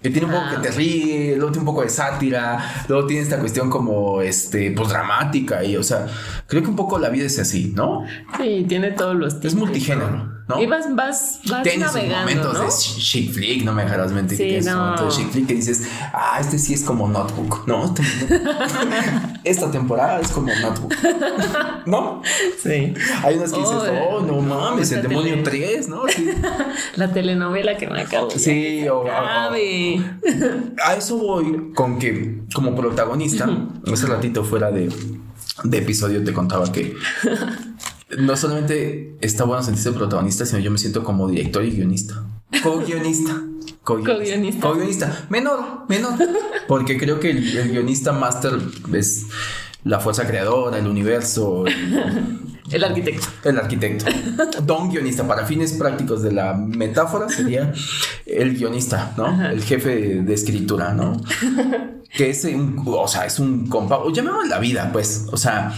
Que 0.01 0.09
tiene 0.09 0.25
un 0.27 0.31
poco 0.31 0.45
Ah. 0.47 0.55
que 0.61 0.67
te 0.69 0.73
ríe, 0.75 1.35
luego 1.35 1.51
tiene 1.51 1.59
un 1.59 1.65
poco 1.75 1.83
de 1.83 1.89
sátira, 1.89 2.85
luego 2.88 3.05
tiene 3.05 3.21
esta 3.21 3.38
cuestión 3.39 3.69
como, 3.69 4.21
este, 4.21 4.71
pues 4.71 4.89
dramática 4.89 5.63
y, 5.63 5.75
o 5.75 5.83
sea, 5.83 6.07
creo 6.47 6.63
que 6.63 6.69
un 6.69 6.75
poco 6.77 6.97
la 6.97 7.09
vida 7.09 7.25
es 7.25 7.38
así, 7.38 7.71
¿no? 7.75 8.05
Sí, 8.41 8.65
tiene 8.67 8.91
todos 8.91 9.13
los 9.15 9.33
Es 9.35 9.39
tintes, 9.41 9.55
multigénero, 9.55 10.40
¿no? 10.55 10.62
Y 10.62 10.65
vas, 10.67 10.86
vas, 10.96 11.39
vas 11.50 11.67
sus 11.67 11.77
navegando, 11.77 12.17
momentos 12.20 12.53
¿no? 12.53 12.60
de 12.62 12.67
ch- 12.67 12.98
chick 12.98 13.31
flick, 13.34 13.63
no 13.63 13.74
me 13.74 13.84
dejarás 13.84 14.12
mentir. 14.12 14.38
Sí, 14.38 14.43
que 14.50 14.62
sus 14.63 14.72
no. 14.72 14.96
de 14.96 15.08
chick 15.10 15.29
flick 15.31 15.48
que 15.48 15.53
dices, 15.55 15.84
ah, 16.13 16.38
este 16.39 16.58
sí 16.60 16.74
es 16.74 16.84
como 16.84 17.08
Notebook, 17.08 17.63
¿no? 17.67 17.93
Esta 19.43 19.72
temporada 19.72 20.20
es 20.22 20.29
como 20.31 20.53
Notebook, 20.53 20.93
¿no? 21.86 22.22
Sí. 22.62 22.93
Hay 23.24 23.36
unas 23.38 23.51
que 23.51 23.60
dices, 23.60 23.75
Oh, 23.91 24.17
oh, 24.17 24.22
no 24.22 24.41
mames, 24.41 24.91
el 24.91 24.98
esta 25.00 25.08
demonio 25.10 25.34
tele- 25.36 25.43
3, 25.43 25.89
¿no? 25.89 26.01
Sí. 26.08 26.29
La 26.96 27.12
telenovela 27.12 27.77
que 27.77 27.88
me 27.88 28.01
acabo 28.01 28.29
Sí, 28.31 28.88
o, 28.88 29.05
a 30.84 30.96
eso 30.96 31.17
voy 31.17 31.72
con 31.74 31.98
que 32.00 32.41
como 32.53 32.75
protagonista, 32.75 33.50
hace 33.91 34.05
ratito 34.08 34.43
fuera 34.43 34.72
de, 34.72 34.89
de 35.63 35.77
episodio 35.77 36.24
te 36.24 36.34
contaba 36.34 36.72
que 36.72 36.96
no 38.17 38.35
solamente 38.37 39.15
está 39.21 39.43
bueno 39.45 39.63
sentirse 39.63 39.91
protagonista, 39.91 40.45
sino 40.45 40.59
yo 40.59 40.71
me 40.71 40.77
siento 40.77 41.03
como 41.03 41.27
director 41.27 41.63
y 41.63 41.71
guionista. 41.71 42.23
Co-guionista. 42.63 43.41
Co-guionista. 43.83 44.61
Co-guionista. 44.67 45.25
Menor, 45.29 45.85
menor. 45.89 46.13
Porque 46.67 46.97
creo 46.97 47.19
que 47.19 47.31
el, 47.31 47.57
el 47.57 47.71
guionista 47.71 48.11
máster 48.11 48.53
es 48.93 49.25
la 49.83 49.99
fuerza 49.99 50.27
creadora, 50.27 50.77
el 50.77 50.87
universo, 50.87 51.65
el- 51.65 52.39
El 52.71 52.83
arquitecto. 52.83 53.27
el 53.49 53.57
arquitecto. 53.57 54.05
Don 54.63 54.89
guionista, 54.89 55.27
para 55.27 55.45
fines 55.45 55.73
prácticos 55.73 56.21
de 56.21 56.31
la 56.31 56.53
metáfora, 56.53 57.27
sería 57.29 57.73
el 58.25 58.55
guionista, 58.57 59.13
¿no? 59.17 59.45
El 59.45 59.61
jefe 59.63 59.89
de, 59.95 60.21
de 60.21 60.33
escritura, 60.33 60.93
¿no? 60.93 61.19
Que 62.15 62.29
es 62.29 62.43
un, 62.45 62.81
o 62.85 63.07
sea, 63.07 63.25
es 63.25 63.39
un 63.39 63.67
compa, 63.67 63.97
o 63.97 64.11
llamémosle 64.11 64.49
la 64.49 64.59
vida, 64.59 64.89
pues, 64.93 65.25
o 65.31 65.37
sea, 65.37 65.73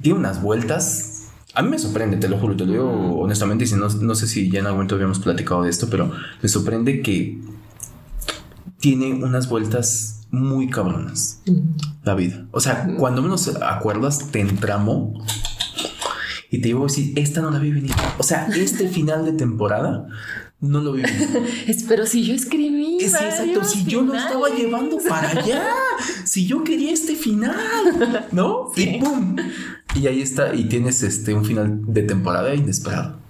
tiene 0.00 0.18
unas 0.18 0.40
vueltas. 0.40 1.09
A 1.54 1.62
mí 1.62 1.68
me 1.68 1.78
sorprende, 1.78 2.16
te 2.16 2.28
lo 2.28 2.38
juro, 2.38 2.56
te 2.56 2.64
lo 2.64 2.72
digo 2.72 3.20
honestamente, 3.20 3.64
y 3.64 3.66
si 3.66 3.74
no, 3.74 3.88
no 3.88 4.14
sé 4.14 4.26
si 4.26 4.50
ya 4.50 4.60
en 4.60 4.66
algún 4.66 4.78
momento 4.78 4.94
habíamos 4.94 5.18
platicado 5.18 5.62
de 5.62 5.70
esto, 5.70 5.88
pero 5.90 6.12
me 6.42 6.48
sorprende 6.48 7.02
que 7.02 7.40
tiene 8.78 9.12
unas 9.14 9.48
vueltas 9.48 10.26
muy 10.30 10.68
cabronas 10.68 11.42
la 12.04 12.14
vida. 12.14 12.46
O 12.52 12.60
sea, 12.60 12.88
cuando 12.98 13.22
menos 13.22 13.48
acuerdas, 13.62 14.30
te 14.30 14.40
entramó 14.40 15.14
Y 16.50 16.60
te 16.60 16.68
digo, 16.68 16.88
si 16.88 17.12
esta 17.16 17.40
no 17.40 17.50
la 17.50 17.58
vi 17.58 17.72
venir. 17.72 17.92
O 18.18 18.22
sea, 18.22 18.46
este 18.46 18.88
final 18.96 19.24
de 19.24 19.32
temporada 19.32 20.06
no 20.60 20.80
lo 20.80 20.92
vi 20.92 21.02
venir. 21.02 21.46
Pero 21.88 22.06
si 22.06 22.24
yo 22.24 22.34
escribí. 22.34 22.89
Es 23.18 23.40
exacto, 23.40 23.64
si 23.64 23.84
yo 23.84 24.02
lo 24.02 24.14
estaba 24.14 24.48
llevando 24.48 24.98
para 25.08 25.28
allá, 25.40 25.68
si 26.24 26.46
yo 26.46 26.64
quería 26.64 26.92
este 26.92 27.14
final, 27.14 27.56
¿no? 28.32 28.70
Y 28.76 28.98
pum. 28.98 29.36
Y 29.94 30.06
ahí 30.06 30.22
está, 30.22 30.54
y 30.54 30.64
tienes 30.64 31.02
este 31.02 31.34
un 31.34 31.44
final 31.44 31.80
de 31.86 32.02
temporada 32.02 32.54
inesperado. 32.54 33.20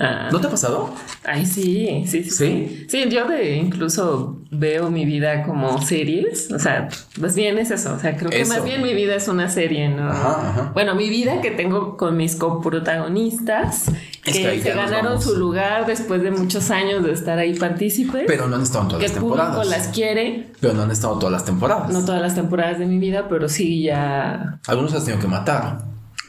Ah. 0.00 0.28
¿No 0.30 0.40
te 0.40 0.46
ha 0.46 0.50
pasado? 0.50 0.94
Ay, 1.24 1.44
sí, 1.44 2.04
sí, 2.06 2.22
sí. 2.22 2.30
Sí, 2.30 2.86
sí 2.88 3.08
yo 3.10 3.26
de 3.26 3.56
incluso 3.56 4.38
veo 4.48 4.92
mi 4.92 5.04
vida 5.04 5.42
como 5.42 5.82
series. 5.82 6.52
O 6.52 6.58
sea, 6.60 6.88
más 7.18 7.34
bien 7.34 7.58
es 7.58 7.72
eso. 7.72 7.94
O 7.94 7.98
sea, 7.98 8.16
creo 8.16 8.30
que 8.30 8.44
más 8.44 8.64
bien 8.64 8.80
mi 8.80 8.94
vida 8.94 9.16
es 9.16 9.26
una 9.26 9.48
serie, 9.48 9.88
¿no? 9.88 10.08
Ajá, 10.08 10.50
ajá. 10.50 10.70
Bueno, 10.72 10.94
mi 10.94 11.08
vida 11.08 11.40
que 11.40 11.50
tengo 11.50 11.96
con 11.96 12.16
mis 12.16 12.36
coprotagonistas 12.36 13.90
que, 14.32 14.62
se 14.62 14.74
ganaron 14.74 15.20
su 15.20 15.36
lugar 15.36 15.86
después 15.86 16.22
de 16.22 16.30
muchos 16.30 16.70
años 16.70 17.04
de 17.04 17.12
estar 17.12 17.38
ahí 17.38 17.54
partícipes. 17.54 18.24
Pero 18.26 18.48
no 18.48 18.56
han 18.56 18.62
estado 18.62 18.84
en 18.84 18.88
todas 18.88 19.02
las 19.02 19.12
temporadas. 19.12 19.48
Que 19.48 19.56
el 19.56 19.62
público 19.62 19.76
las 19.76 19.88
quiere. 19.88 20.52
Pero 20.60 20.74
no 20.74 20.82
han 20.82 20.90
estado 20.90 21.18
todas 21.18 21.32
las 21.32 21.44
temporadas. 21.44 21.90
No 21.90 22.04
todas 22.04 22.20
las 22.20 22.34
temporadas 22.34 22.78
de 22.78 22.86
mi 22.86 22.98
vida, 22.98 23.28
pero 23.28 23.48
sí 23.48 23.82
ya. 23.82 24.58
Algunos 24.66 24.92
has 24.94 25.04
tenido 25.04 25.20
que 25.20 25.28
matar. 25.28 25.80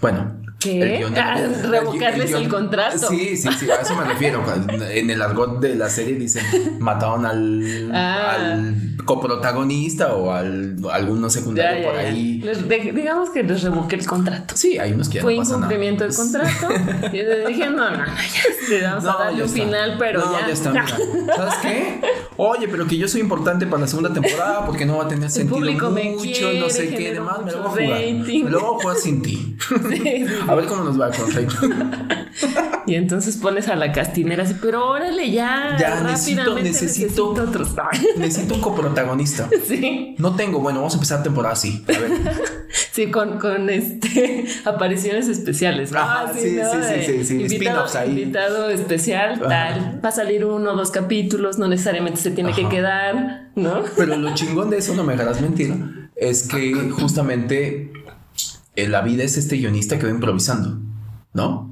Bueno, 0.02 0.32
¿Qué? 0.60 1.06
Ah, 1.16 1.40
revocarles 1.70 2.32
el, 2.34 2.50
contrato. 2.50 3.08
Sí, 3.08 3.38
sí, 3.38 3.48
sí, 3.58 3.72
a 3.72 3.76
eso 3.76 3.96
me 3.96 4.04
refiero. 4.04 4.44
En 4.92 5.10
el 5.10 5.22
argot 5.22 5.62
de 5.62 5.76
la 5.76 5.90
serie 5.90 6.16
dicen 6.16 6.78
mataron 6.80 7.26
al, 7.26 7.92
ah. 7.94 8.34
al 8.34 8.76
coprotagonista 9.06 10.16
o 10.16 10.32
al 10.32 10.76
alguno 10.92 11.30
secundario 11.30 11.88
por 11.88 11.98
ahí. 11.98 12.44
digamos 12.94 13.30
que 13.30 13.44
les 13.44 13.64
revoqué 13.64 13.96
el 13.96 14.06
contrato. 14.06 14.56
Sí, 14.58 14.78
hay 14.78 14.92
unos 14.92 15.08
que 15.08 15.16
ya 15.16 15.22
Fue 15.22 15.36
no 15.36 15.44
incumplimiento 15.44 16.04
del 16.04 16.14
contrato. 16.14 16.68
y 17.14 17.18
les 17.18 17.48
dije, 17.48 17.66
no, 17.70 17.90
no, 17.90 17.98
no, 17.98 18.06
ya 18.06 18.70
le 18.70 18.84
vamos 18.84 19.06
a 19.06 19.18
darle 19.18 19.44
un 19.44 19.50
final, 19.50 19.96
pero 19.98 20.20
no, 20.20 20.40
ya. 20.40 20.48
ya 20.48 20.54
está, 20.54 20.88
¿Sabes 21.36 21.56
qué? 21.62 22.02
Oye, 22.36 22.68
pero 22.68 22.86
que 22.86 22.98
yo 22.98 23.08
soy 23.08 23.22
importante 23.22 23.66
para 23.66 23.82
la 23.82 23.88
segunda 23.88 24.14
temporada 24.14 24.66
porque 24.66 24.86
no 24.86 24.98
va 24.98 25.06
a 25.06 25.08
tener 25.08 25.30
sentido 25.30 25.60
mucho, 25.60 26.22
quiere, 26.22 26.60
no 26.60 26.70
sé 26.70 26.90
qué, 26.90 27.14
demás. 27.14 27.40
Me 27.44 27.52
lo 27.52 27.64
voy 27.64 27.68
a 27.68 27.86
jugar. 27.86 28.02
Me 28.26 28.50
lo 28.50 28.60
voy 28.60 28.70
a 28.70 28.82
jugar 28.82 28.98
sin 28.98 29.22
ti. 29.22 29.56
Sí, 29.90 30.26
a 30.50 30.56
ver 30.56 30.66
cómo 30.66 30.84
nos 30.84 31.00
va 31.00 31.12
con 31.12 31.30
Y 32.88 32.96
entonces 32.96 33.38
pones 33.38 33.68
a 33.68 33.76
la 33.76 33.92
castinera 33.92 34.44
así, 34.44 34.56
pero 34.60 34.90
órale, 34.90 35.30
ya. 35.30 35.78
Ya 35.80 36.02
necesito, 36.02 36.56
necesito, 36.56 37.36
necesito, 37.36 37.90
necesito 38.18 38.56
un 38.56 38.62
coprotagonista. 38.62 39.48
Sí. 39.70 40.16
No 40.18 40.36
tengo, 40.36 40.60
bueno, 40.60 40.80
vamos 40.80 40.94
a 40.94 40.98
empezar 40.98 41.22
temporada 41.22 41.54
así. 41.54 41.84
A 41.88 41.92
ver. 41.92 42.12
Sí, 42.92 43.10
con, 43.10 43.40
con 43.40 43.70
este 43.70 44.46
apariciones 44.66 45.28
especiales. 45.28 45.92
Ah, 45.96 46.32
sí, 46.34 46.42
sí, 46.42 46.60
sí, 46.60 47.24
sí, 47.24 47.26
sí, 47.26 47.56
Invitado, 47.56 48.06
invitado 48.06 48.70
especial, 48.70 49.40
tal. 49.40 50.02
Va 50.04 50.10
a 50.10 50.12
salir 50.12 50.46
uno 50.46 50.74
o 50.74 50.76
dos 50.76 50.92
capítulos, 50.92 51.58
no 51.58 51.68
necesariamente 51.68 52.20
se 52.20 52.32
tiene 52.32 52.54
que 52.54 52.68
quedar, 52.68 53.50
¿no? 53.56 53.84
Pero 53.96 54.18
lo 54.18 54.34
chingón 54.36 54.70
de 54.70 54.78
eso, 54.80 54.94
no 54.96 55.04
me 55.04 55.14
hagas 55.14 55.42
mentir, 55.42 56.10
es 56.16 56.48
que 56.48 56.92
justamente 56.92 57.92
la 58.88 59.02
vida 59.02 59.24
es 59.24 59.38
este 59.38 59.58
guionista 59.58 59.98
que 60.00 60.06
va 60.06 60.12
improvisando, 60.12 60.80
¿no? 61.34 61.70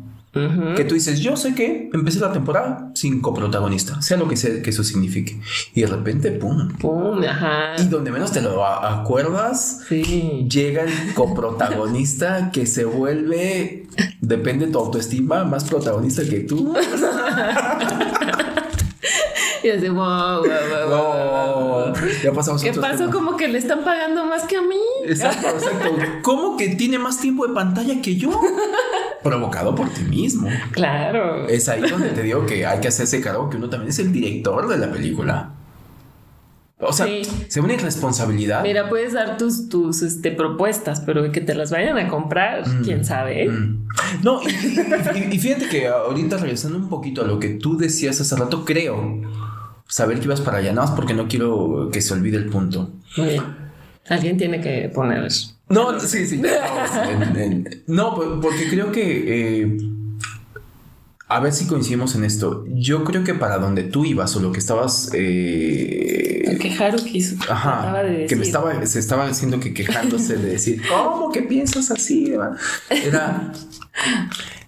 Que 0.76 0.86
tú 0.86 0.94
dices, 0.94 1.20
yo 1.20 1.36
sé 1.36 1.56
que 1.56 1.90
empecé 1.94 2.20
la 2.20 2.32
temporada 2.32 2.92
sin 2.94 3.22
coprotagonista, 3.22 4.02
sea 4.04 4.18
lo 4.18 4.28
que 4.28 4.38
sea 4.38 4.62
que 4.62 4.70
eso 4.70 4.84
signifique. 4.84 5.40
Y 5.74 5.82
de 5.82 5.88
repente, 5.88 6.32
pum. 6.32 6.74
Pum, 6.78 7.24
ajá. 7.24 7.76
Y 7.80 7.86
donde 7.88 8.12
menos 8.12 8.32
te 8.32 8.42
lo 8.42 8.64
acuerdas, 8.64 9.82
llega 9.90 10.84
el 10.84 11.14
coprotagonista 11.16 12.52
que 12.54 12.68
se 12.68 12.86
vuelve, 12.86 13.88
depende 14.22 14.68
de 14.68 14.72
tu 14.72 14.78
autoestima, 14.80 15.44
más 15.44 15.64
protagonista 15.64 16.24
que 16.24 16.42
tú. 16.42 16.76
Y 19.68 19.70
así, 19.70 19.90
wow, 19.90 20.46
wow, 20.46 20.90
wow, 20.90 21.94
Ya 22.24 22.32
pasamos 22.32 22.64
¿Qué 22.64 22.72
pasó? 22.72 23.12
Como 23.12 23.36
que 23.36 23.50
le 23.50 23.58
están 23.58 23.84
pagando 23.84 24.24
más 24.24 24.46
que 24.46 24.56
a 24.56 24.62
mí. 24.62 24.80
Exacto, 25.06 25.46
exacto. 25.50 25.90
¿Cómo 26.22 26.56
que 26.56 26.70
tiene 26.70 26.98
más 26.98 27.20
tiempo 27.20 27.46
de 27.46 27.54
pantalla 27.54 28.02
que 28.02 28.16
yo? 28.16 28.30
Provocado 29.24 29.76
por 29.76 29.90
ti 29.90 30.04
mismo. 30.04 30.48
Claro. 30.72 31.50
Es 31.50 31.68
ahí 31.68 31.82
donde 31.82 32.12
te 32.12 32.24
digo 32.24 32.46
que 32.46 32.66
hay 32.66 32.80
que 32.80 32.88
hacerse 32.88 33.20
cargo 33.20 33.50
que 33.50 33.58
uno 33.58 33.70
también 33.70 33.90
es 33.90 34.00
el 34.00 34.14
director 34.14 34.70
de 34.70 34.78
la 34.78 34.90
película. 34.90 35.52
O 36.80 36.94
sea, 36.94 37.08
se 37.50 37.60
una 37.60 37.74
irresponsabilidad. 37.74 38.64
Mira, 38.64 38.88
puedes 38.88 39.12
dar 39.12 39.38
tus, 39.38 39.68
tus 39.68 40.02
este, 40.02 40.32
propuestas, 40.32 41.02
pero 41.02 41.30
que 41.34 41.42
te 41.42 41.56
las 41.56 41.72
vayan 41.72 41.98
a 41.98 42.08
comprar, 42.08 42.66
mm, 42.66 42.84
quién 42.84 43.04
sabe. 43.04 43.50
Mm. 43.50 43.88
No, 44.24 44.42
y, 44.44 45.40
fíjate 45.40 45.68
que 45.68 45.88
ahorita 45.88 46.38
regresando 46.38 46.78
un 46.78 46.88
poquito 46.88 47.24
a 47.24 47.28
lo 47.28 47.40
que 47.40 47.50
tú 47.50 47.78
decías 47.78 48.22
hace 48.22 48.34
rato, 48.38 48.64
creo 48.64 49.22
saber 49.88 50.20
que 50.20 50.26
ibas 50.26 50.42
para 50.42 50.58
allá, 50.58 50.74
nada 50.74 50.88
más 50.88 50.96
porque 50.96 51.14
no 51.14 51.28
quiero 51.28 51.90
que 51.92 52.02
se 52.02 52.14
olvide 52.14 52.38
el 52.38 52.48
punto. 52.48 52.92
Muy 53.18 53.28
bien. 53.28 53.44
Alguien 54.10 54.38
tiene 54.38 54.62
que 54.62 54.90
poner 54.94 55.24
eso. 55.26 55.58
No, 55.70 56.00
sí, 56.00 56.26
sí. 56.26 56.42
No, 57.88 58.16
porque 58.42 58.70
creo 58.70 58.92
que 58.92 59.64
eh, 59.64 59.78
a 61.30 61.42
ver 61.42 61.52
si 61.52 61.68
coincidimos 61.68 62.16
en 62.16 62.24
esto. 62.24 62.66
Yo 62.70 63.04
creo 63.04 63.24
que 63.24 63.34
para 63.34 63.58
donde 63.58 63.84
tú 63.84 64.06
ibas 64.06 64.36
o 64.38 64.40
lo 64.40 64.54
que 64.54 64.60
estabas. 64.60 65.10
Eh, 65.14 66.58
que 66.60 66.74
Haru 66.74 67.04
quiso. 67.04 67.36
Ajá. 67.50 68.02
Que 68.28 68.36
me 68.36 68.44
estaba, 68.44 68.86
se 68.86 69.00
estaba 69.00 69.28
diciendo 69.28 69.60
que 69.60 69.74
quejándose 69.74 70.38
de 70.38 70.52
decir, 70.52 70.82
¿cómo 70.90 71.32
que 71.32 71.42
piensas 71.42 71.92
así? 71.92 72.34
Era 72.90 73.52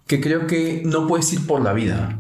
que 0.06 0.20
creo 0.20 0.48
que 0.48 0.82
no 0.86 1.08
puedes 1.08 1.32
ir 1.32 1.46
por 1.48 1.62
la 1.62 1.72
vida. 1.72 2.20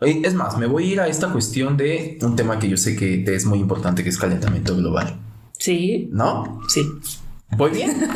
Es 0.00 0.34
más, 0.34 0.56
me 0.56 0.66
voy 0.66 0.84
a 0.84 0.92
ir 0.92 1.00
a 1.00 1.08
esta 1.08 1.30
cuestión 1.30 1.76
de 1.76 2.18
un 2.22 2.34
tema 2.34 2.58
que 2.58 2.68
yo 2.68 2.76
sé 2.76 2.96
que 2.96 3.18
te 3.18 3.34
es 3.34 3.44
muy 3.44 3.58
importante, 3.58 4.02
que 4.02 4.08
es 4.08 4.16
calentamiento 4.18 4.74
global. 4.74 5.18
Sí. 5.58 6.08
¿No? 6.10 6.60
Sí. 6.68 6.88
¿Voy 7.56 7.70
bien? 7.70 8.08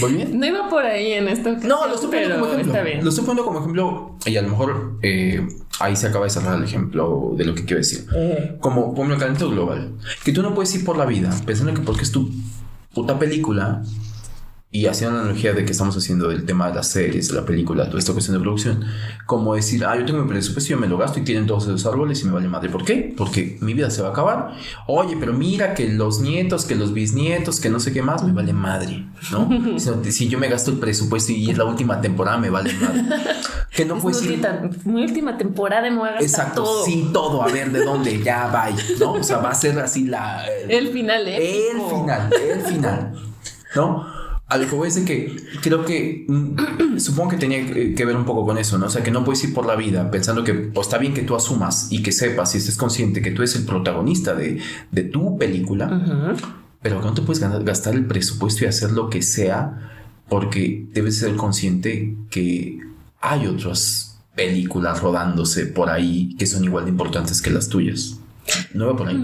¿Voy 0.00 0.14
bien? 0.14 0.30
No 0.40 0.46
iba 0.46 0.68
por 0.68 0.84
ahí 0.84 1.12
en 1.12 1.28
esto. 1.28 1.52
No, 1.62 1.86
lo 1.86 1.94
estoy 1.94 2.10
poniendo 2.10 2.40
como 2.40 2.46
ejemplo. 2.46 2.72
Está 2.72 2.82
bien. 2.82 3.04
Lo 3.04 3.10
estoy 3.10 3.24
poniendo 3.24 3.44
como 3.44 3.58
ejemplo 3.60 4.16
y 4.26 4.36
a 4.36 4.42
lo 4.42 4.48
mejor 4.48 4.98
eh, 5.02 5.46
ahí 5.78 5.94
se 5.94 6.08
acaba 6.08 6.24
de 6.24 6.30
cerrar 6.30 6.56
el 6.56 6.64
ejemplo 6.64 7.32
de 7.36 7.44
lo 7.44 7.54
que 7.54 7.64
quiero 7.64 7.78
decir. 7.78 8.06
Eh. 8.14 8.56
Como, 8.60 8.94
como 8.94 9.12
el 9.12 9.18
calentamiento 9.18 9.50
global. 9.50 9.92
Que 10.24 10.32
tú 10.32 10.42
no 10.42 10.54
puedes 10.54 10.74
ir 10.74 10.84
por 10.84 10.96
la 10.96 11.06
vida 11.06 11.30
pensando 11.46 11.74
que 11.74 11.80
porque 11.80 12.02
es 12.02 12.12
tu 12.12 12.30
puta 12.92 13.18
película 13.18 13.82
y 14.72 14.86
haciendo 14.86 15.16
la 15.16 15.22
analogía 15.22 15.52
de 15.52 15.64
que 15.64 15.72
estamos 15.72 15.96
haciendo 15.96 16.28
del 16.28 16.44
tema 16.46 16.68
de 16.68 16.76
las 16.76 16.86
series, 16.86 17.26
de 17.28 17.34
la 17.34 17.44
película, 17.44 17.86
toda 17.86 17.98
esta 17.98 18.12
cuestión 18.12 18.36
de 18.36 18.40
producción, 18.40 18.84
como 19.26 19.56
decir, 19.56 19.84
ah, 19.84 19.96
yo 19.98 20.04
tengo 20.04 20.22
mi 20.22 20.28
presupuesto, 20.28 20.70
yo 20.70 20.78
me 20.78 20.86
lo 20.86 20.96
gasto 20.96 21.18
y 21.18 21.24
tienen 21.24 21.44
todos 21.48 21.64
esos 21.64 21.84
árboles 21.86 22.22
y 22.22 22.26
me 22.26 22.32
vale 22.32 22.46
madre. 22.46 22.68
¿Por 22.68 22.84
qué? 22.84 23.12
Porque 23.16 23.58
mi 23.62 23.74
vida 23.74 23.90
se 23.90 24.00
va 24.00 24.08
a 24.08 24.10
acabar. 24.12 24.52
Oye, 24.86 25.16
pero 25.18 25.32
mira 25.32 25.74
que 25.74 25.88
los 25.88 26.20
nietos, 26.20 26.66
que 26.66 26.76
los 26.76 26.92
bisnietos, 26.92 27.58
que 27.58 27.68
no 27.68 27.80
sé 27.80 27.92
qué 27.92 28.00
más, 28.02 28.22
me 28.22 28.32
vale 28.32 28.52
madre, 28.52 29.06
¿no? 29.32 29.50
si, 30.04 30.28
yo 30.28 30.38
me 30.38 30.48
gasto 30.48 30.70
el 30.70 30.78
presupuesto 30.78 31.32
y 31.32 31.50
es 31.50 31.58
la 31.58 31.64
última 31.64 32.00
temporada, 32.00 32.38
me 32.38 32.50
vale 32.50 32.72
madre. 32.74 33.02
Que 33.70 33.84
no 33.84 33.98
puedes 33.98 34.20
ir. 34.24 34.44
Mi 34.84 35.04
última 35.04 35.38
temporada 35.38 35.88
me 35.88 35.96
voy 35.96 36.08
a 36.08 36.12
gastar 36.14 36.28
Exacto, 36.28 36.64
todo. 36.64 36.84
sin 36.84 37.12
todo, 37.12 37.40
a 37.40 37.46
ver 37.46 37.70
de 37.70 37.84
dónde, 37.84 38.20
ya 38.20 38.48
va, 38.48 38.68
¿no? 38.98 39.12
O 39.12 39.22
sea, 39.22 39.38
va 39.38 39.50
a 39.50 39.54
ser 39.54 39.78
así 39.78 40.06
la. 40.06 40.44
El, 40.68 40.88
final, 40.88 41.26
¿eh? 41.28 41.70
El 41.70 41.80
final, 41.80 42.30
el 42.32 42.60
final, 42.62 43.14
¿no? 43.76 44.19
A 44.50 44.58
lo 44.58 44.68
que 44.68 44.74
voy 44.74 44.88
a 44.88 44.92
decir 44.92 45.04
que 45.04 45.36
creo 45.62 45.84
que 45.84 46.26
mm, 46.28 46.98
supongo 46.98 47.30
que 47.30 47.36
tenía 47.36 47.64
que 47.94 48.04
ver 48.04 48.16
un 48.16 48.24
poco 48.24 48.44
con 48.44 48.58
eso, 48.58 48.76
¿no? 48.78 48.86
O 48.86 48.90
sea, 48.90 49.02
que 49.02 49.12
no 49.12 49.24
puedes 49.24 49.42
ir 49.44 49.54
por 49.54 49.64
la 49.64 49.76
vida 49.76 50.10
pensando 50.10 50.42
que 50.42 50.72
está 50.80 50.98
bien 50.98 51.14
que 51.14 51.22
tú 51.22 51.36
asumas 51.36 51.88
y 51.90 52.02
que 52.02 52.12
sepas 52.12 52.54
y 52.54 52.58
estés 52.58 52.76
consciente 52.76 53.22
que 53.22 53.30
tú 53.30 53.42
eres 53.42 53.54
el 53.56 53.64
protagonista 53.64 54.34
de, 54.34 54.60
de 54.90 55.02
tu 55.04 55.38
película, 55.38 56.36
pero 56.82 57.00
que 57.00 57.06
no 57.06 57.14
te 57.14 57.22
puedes 57.22 57.40
gastar 57.64 57.94
el 57.94 58.06
presupuesto 58.06 58.64
y 58.64 58.68
hacer 58.68 58.90
lo 58.90 59.08
que 59.08 59.22
sea 59.22 59.92
porque 60.28 60.86
debes 60.92 61.18
ser 61.18 61.36
consciente 61.36 62.16
que 62.30 62.78
hay 63.20 63.46
otras 63.46 64.20
películas 64.34 65.00
rodándose 65.00 65.66
por 65.66 65.90
ahí 65.90 66.34
que 66.36 66.46
son 66.46 66.64
igual 66.64 66.84
de 66.84 66.90
importantes 66.90 67.40
que 67.40 67.50
las 67.50 67.68
tuyas. 67.68 68.18
¿No 68.74 68.86
va 68.86 68.96
por 68.96 69.08
ahí? 69.08 69.22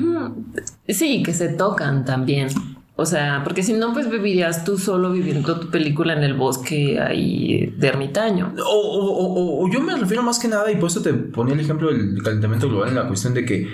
Sí, 0.89 1.23
que 1.23 1.35
se 1.35 1.49
tocan 1.49 2.05
también. 2.05 2.49
O 2.99 3.05
sea, 3.05 3.43
porque 3.45 3.63
si 3.63 3.75
no, 3.75 3.93
pues 3.93 4.11
vivirías 4.11 4.65
tú 4.65 4.79
solo 4.79 5.13
viviendo 5.13 5.61
tu 5.61 5.69
película 5.71 6.15
en 6.15 6.23
el 6.23 6.33
bosque 6.33 6.99
ahí 6.99 7.75
de 7.77 7.89
ermitaño. 7.89 8.55
O, 8.67 9.69
yo 9.71 9.81
me 9.81 9.95
refiero 9.97 10.23
más 10.23 10.39
que 10.39 10.49
nada, 10.49 10.73
y 10.73 10.77
por 10.77 10.89
eso 10.89 11.03
te 11.03 11.13
ponía 11.13 11.53
el 11.53 11.61
ejemplo 11.61 11.93
del 11.93 12.23
calentamiento 12.23 12.69
global 12.71 12.89
en 12.89 12.95
la 12.95 13.07
cuestión 13.07 13.35
de 13.35 13.45
que 13.45 13.69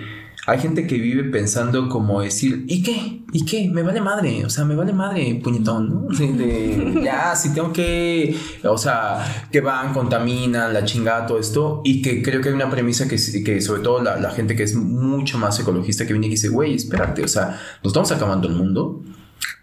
hay 0.45 0.59
gente 0.59 0.89
que 0.89 0.97
vive 0.97 1.25
pensando 1.31 1.89
como 1.89 2.21
decir, 2.21 2.65
¿y 2.67 2.83
qué? 2.83 3.23
¿Y 3.33 3.45
qué? 3.45 3.69
Me 3.69 3.83
vale 3.83 4.01
madre, 4.01 4.45
o 4.45 4.51
sea, 4.51 4.65
me 4.65 4.75
vale 4.75 4.93
madre, 4.93 5.41
puñetón, 5.43 5.89
¿no? 5.89 6.09
Ya, 7.03 7.37
si 7.37 7.55
tengo 7.55 7.73
que, 7.73 8.37
o 8.65 8.77
sea, 8.77 9.47
que 9.53 9.61
van, 9.61 9.93
contaminan, 9.93 10.75
la 10.75 10.85
chingada, 10.85 11.27
todo 11.27 11.39
esto, 11.39 11.81
y 11.85 12.03
que 12.03 12.23
creo 12.23 12.41
que 12.41 12.49
hay 12.49 12.55
una 12.57 12.69
premisa 12.69 13.07
que, 13.07 13.17
que 13.45 13.61
sobre 13.61 13.83
todo 13.83 14.03
la, 14.03 14.31
gente 14.33 14.57
que 14.57 14.65
es 14.65 14.75
mucho 14.75 15.39
más 15.39 15.61
ecologista 15.61 16.07
que 16.07 16.13
viene 16.13 16.27
y 16.27 16.31
dice, 16.31 16.49
güey, 16.49 16.75
espérate, 16.75 17.23
o 17.23 17.29
sea, 17.29 17.61
nos 17.83 17.93
estamos 17.93 18.11
acabando 18.11 18.49
el 18.49 18.55
mundo, 18.55 19.03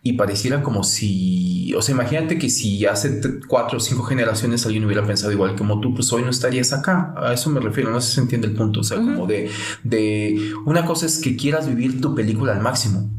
y 0.02 0.14
pareciera 0.14 0.64
como 0.64 0.84
si, 0.84 1.74
o 1.76 1.82
sea, 1.82 1.94
imagínate 1.94 2.38
que 2.38 2.50
si 2.50 2.86
hace 2.86 3.22
cuatro 3.48 3.78
o 3.78 3.80
cinco 3.82 4.04
generaciones 4.04 4.66
alguien 4.66 4.86
hubiera 4.86 5.06
pensado 5.06 5.32
igual 5.32 5.56
como 5.56 5.80
tú, 5.82 5.94
pues 5.94 6.12
hoy 6.14 6.24
no 6.24 6.30
estarías 6.30 6.72
acá. 6.72 7.14
A 7.18 7.34
eso 7.34 7.50
me 7.50 7.60
refiero, 7.60 7.92
no 7.92 8.00
sé 8.00 8.10
si 8.10 8.16
se 8.16 8.22
entiende 8.22 8.48
el 8.48 8.54
punto, 8.54 8.80
o 8.80 8.84
sea, 8.84 8.98
como 8.98 9.28
de, 9.28 9.50
de, 9.84 10.54
una 10.66 10.86
cosa 10.86 11.06
es 11.06 11.20
que 11.20 11.36
quieras 11.36 11.68
vivir 11.68 12.00
tu 12.00 12.16
película 12.16 12.54
al 12.54 12.62
máximo, 12.62 13.10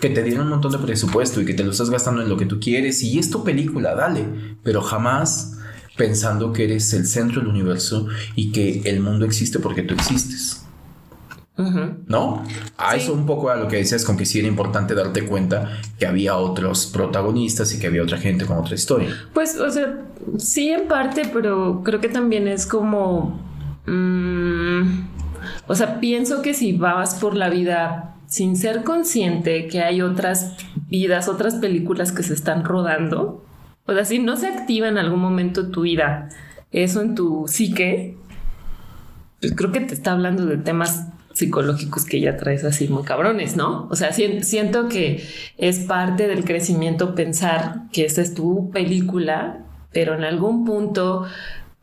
que 0.00 0.10
te 0.10 0.22
dieron 0.22 0.44
un 0.44 0.50
montón 0.50 0.72
de 0.72 0.78
presupuesto 0.78 1.40
y 1.40 1.44
que 1.44 1.54
te 1.54 1.64
lo 1.64 1.70
estás 1.70 1.90
gastando 1.90 2.22
en 2.22 2.28
lo 2.28 2.36
que 2.36 2.46
tú 2.46 2.58
quieres 2.58 3.02
y 3.02 3.18
es 3.18 3.30
tu 3.30 3.44
película, 3.44 3.94
dale, 3.94 4.26
pero 4.62 4.82
jamás 4.82 5.58
pensando 5.96 6.52
que 6.52 6.64
eres 6.64 6.92
el 6.92 7.06
centro 7.06 7.40
del 7.40 7.48
universo 7.48 8.08
y 8.34 8.50
que 8.50 8.82
el 8.84 9.00
mundo 9.00 9.24
existe 9.24 9.60
porque 9.60 9.82
tú 9.82 9.94
existes. 9.94 10.63
¿No? 11.56 12.42
A 12.76 12.96
eso 12.96 13.14
un 13.14 13.26
poco 13.26 13.48
a 13.48 13.56
lo 13.56 13.68
que 13.68 13.76
decías 13.76 14.04
con 14.04 14.16
que 14.16 14.26
sí 14.26 14.40
era 14.40 14.48
importante 14.48 14.94
darte 14.94 15.24
cuenta 15.24 15.78
que 15.98 16.06
había 16.06 16.36
otros 16.36 16.86
protagonistas 16.86 17.72
y 17.72 17.78
que 17.78 17.86
había 17.86 18.02
otra 18.02 18.18
gente 18.18 18.44
con 18.44 18.58
otra 18.58 18.74
historia. 18.74 19.10
Pues, 19.32 19.56
o 19.60 19.70
sea, 19.70 20.00
sí 20.38 20.70
en 20.70 20.88
parte, 20.88 21.30
pero 21.32 21.82
creo 21.84 22.00
que 22.00 22.08
también 22.08 22.48
es 22.48 22.66
como... 22.66 23.40
Mm, 23.86 25.04
o 25.68 25.74
sea, 25.74 26.00
pienso 26.00 26.42
que 26.42 26.54
si 26.54 26.72
vas 26.72 27.14
por 27.16 27.36
la 27.36 27.48
vida 27.50 28.16
sin 28.26 28.56
ser 28.56 28.82
consciente 28.82 29.68
que 29.68 29.80
hay 29.80 30.02
otras 30.02 30.56
vidas, 30.88 31.28
otras 31.28 31.54
películas 31.54 32.10
que 32.10 32.24
se 32.24 32.34
están 32.34 32.64
rodando, 32.64 33.44
o 33.86 33.92
sea, 33.92 34.04
si 34.04 34.18
no 34.18 34.36
se 34.36 34.48
activa 34.48 34.88
en 34.88 34.98
algún 34.98 35.20
momento 35.20 35.70
tu 35.70 35.82
vida, 35.82 36.30
eso 36.72 37.00
en 37.02 37.14
tu 37.14 37.46
psique, 37.46 38.16
pues 39.40 39.54
creo 39.54 39.70
que 39.70 39.80
te 39.80 39.94
está 39.94 40.12
hablando 40.12 40.46
de 40.46 40.56
temas 40.56 41.08
psicológicos 41.34 42.04
que 42.04 42.20
ya 42.20 42.36
traes 42.36 42.64
así 42.64 42.88
muy 42.88 43.02
cabrones, 43.02 43.56
¿no? 43.56 43.88
O 43.90 43.96
sea, 43.96 44.12
siento 44.12 44.88
que 44.88 45.22
es 45.58 45.80
parte 45.80 46.26
del 46.28 46.44
crecimiento 46.44 47.14
pensar 47.14 47.82
que 47.92 48.04
esta 48.04 48.22
es 48.22 48.34
tu 48.34 48.70
película, 48.70 49.66
pero 49.92 50.14
en 50.14 50.24
algún 50.24 50.64
punto 50.64 51.26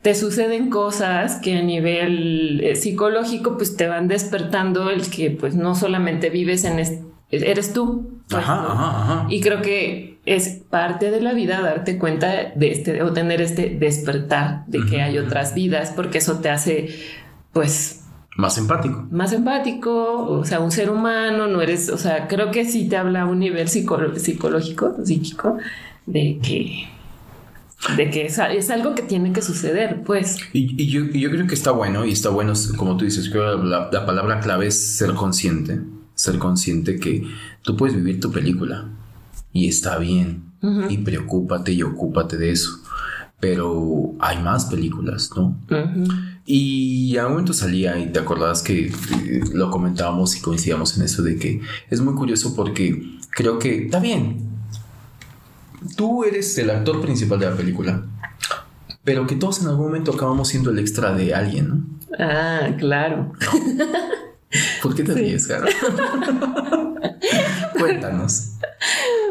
te 0.01 0.15
suceden 0.15 0.69
cosas 0.69 1.35
que 1.35 1.57
a 1.57 1.61
nivel 1.61 2.61
eh, 2.63 2.75
psicológico 2.75 3.57
pues 3.57 3.77
te 3.77 3.87
van 3.87 4.07
despertando 4.07 4.89
el 4.89 5.09
que 5.09 5.29
pues 5.29 5.53
no 5.53 5.75
solamente 5.75 6.29
vives 6.29 6.63
en 6.63 6.79
eres 7.29 7.73
tú. 7.73 8.21
Pues, 8.29 8.43
ajá, 8.43 8.65
ajá, 8.71 9.01
ajá. 9.03 9.27
Y 9.29 9.41
creo 9.41 9.61
que 9.61 10.19
es 10.25 10.61
parte 10.69 11.11
de 11.11 11.21
la 11.21 11.33
vida 11.33 11.61
darte 11.61 11.97
cuenta 11.97 12.51
de 12.55 12.71
este 12.71 13.03
o 13.03 13.11
tener 13.11 13.41
este 13.41 13.69
despertar 13.69 14.65
de 14.67 14.85
que 14.85 15.01
hay 15.01 15.17
otras 15.17 15.53
vidas 15.53 15.91
porque 15.95 16.19
eso 16.19 16.39
te 16.39 16.49
hace 16.49 16.89
pues 17.53 18.00
más 18.37 18.57
empático. 18.57 19.07
Más 19.11 19.33
empático, 19.33 20.25
o 20.29 20.45
sea, 20.45 20.59
un 20.59 20.71
ser 20.71 20.89
humano, 20.89 21.47
no 21.47 21.61
eres, 21.61 21.89
o 21.89 21.97
sea, 21.97 22.27
creo 22.27 22.51
que 22.51 22.65
sí 22.65 22.87
te 22.87 22.97
habla 22.97 23.23
a 23.23 23.25
un 23.25 23.39
nivel 23.39 23.67
psicológico, 23.67 24.95
psíquico, 25.03 25.57
de 26.05 26.39
que 26.41 26.87
de 27.97 28.09
que 28.11 28.25
es, 28.25 28.69
algo 28.69 28.93
que 28.93 29.01
tiene 29.01 29.33
que 29.33 29.41
suceder, 29.41 30.03
pues. 30.03 30.37
Y, 30.53 30.87
yo, 30.87 31.09
creo 31.09 31.47
que 31.47 31.55
está 31.55 31.71
bueno, 31.71 32.05
y 32.05 32.11
está 32.11 32.29
bueno, 32.29 32.53
como 32.77 32.95
tú 32.95 33.05
dices, 33.05 33.29
creo 33.29 33.59
que 33.59 33.67
la, 33.67 34.05
palabra 34.05 34.39
clave 34.39 34.67
es 34.67 34.97
ser 34.97 35.13
consciente, 35.13 35.81
ser 36.13 36.37
consciente 36.37 36.97
que 36.99 37.23
tú 37.63 37.75
puedes 37.75 37.95
vivir 37.95 38.19
tu 38.19 38.31
película 38.31 38.87
y 39.51 39.67
está 39.67 39.97
bien, 39.97 40.43
y 40.89 40.99
preocúpate 40.99 41.71
y 41.71 41.81
ocúpate 41.81 42.37
de 42.37 42.51
eso, 42.51 42.79
pero 43.39 44.13
hay 44.19 44.41
más 44.43 44.65
películas, 44.65 45.31
¿no? 45.35 45.57
Y 46.45 47.17
a 47.17 47.25
un 47.27 47.33
momento 47.33 47.53
salía 47.53 47.97
y 47.99 48.11
te 48.11 48.19
acordabas 48.19 48.61
que 48.61 48.91
lo 49.53 49.69
comentábamos 49.69 50.35
y 50.35 50.41
coincidíamos 50.41 50.97
en 50.97 51.03
eso 51.03 51.21
de 51.21 51.37
que 51.37 51.61
es 51.89 52.01
muy 52.01 52.15
curioso 52.15 52.55
porque 52.55 53.19
creo 53.31 53.59
que 53.59 53.85
está 53.85 53.99
bien. 53.99 54.49
Tú 55.95 56.23
eres 56.23 56.57
el 56.57 56.69
actor 56.69 57.01
principal 57.01 57.39
de 57.39 57.49
la 57.49 57.55
película, 57.55 58.03
pero 59.03 59.27
que 59.27 59.35
todos 59.35 59.61
en 59.61 59.67
algún 59.67 59.87
momento 59.87 60.13
acabamos 60.13 60.47
siendo 60.47 60.71
el 60.71 60.79
extra 60.79 61.13
de 61.13 61.33
alguien, 61.33 61.69
¿no? 61.69 61.85
Ah, 62.19 62.69
claro. 62.77 63.33
¿Por 64.81 64.95
qué 64.95 65.03
te 65.03 65.13
ríes, 65.13 65.47
Cuéntanos. 67.79 68.47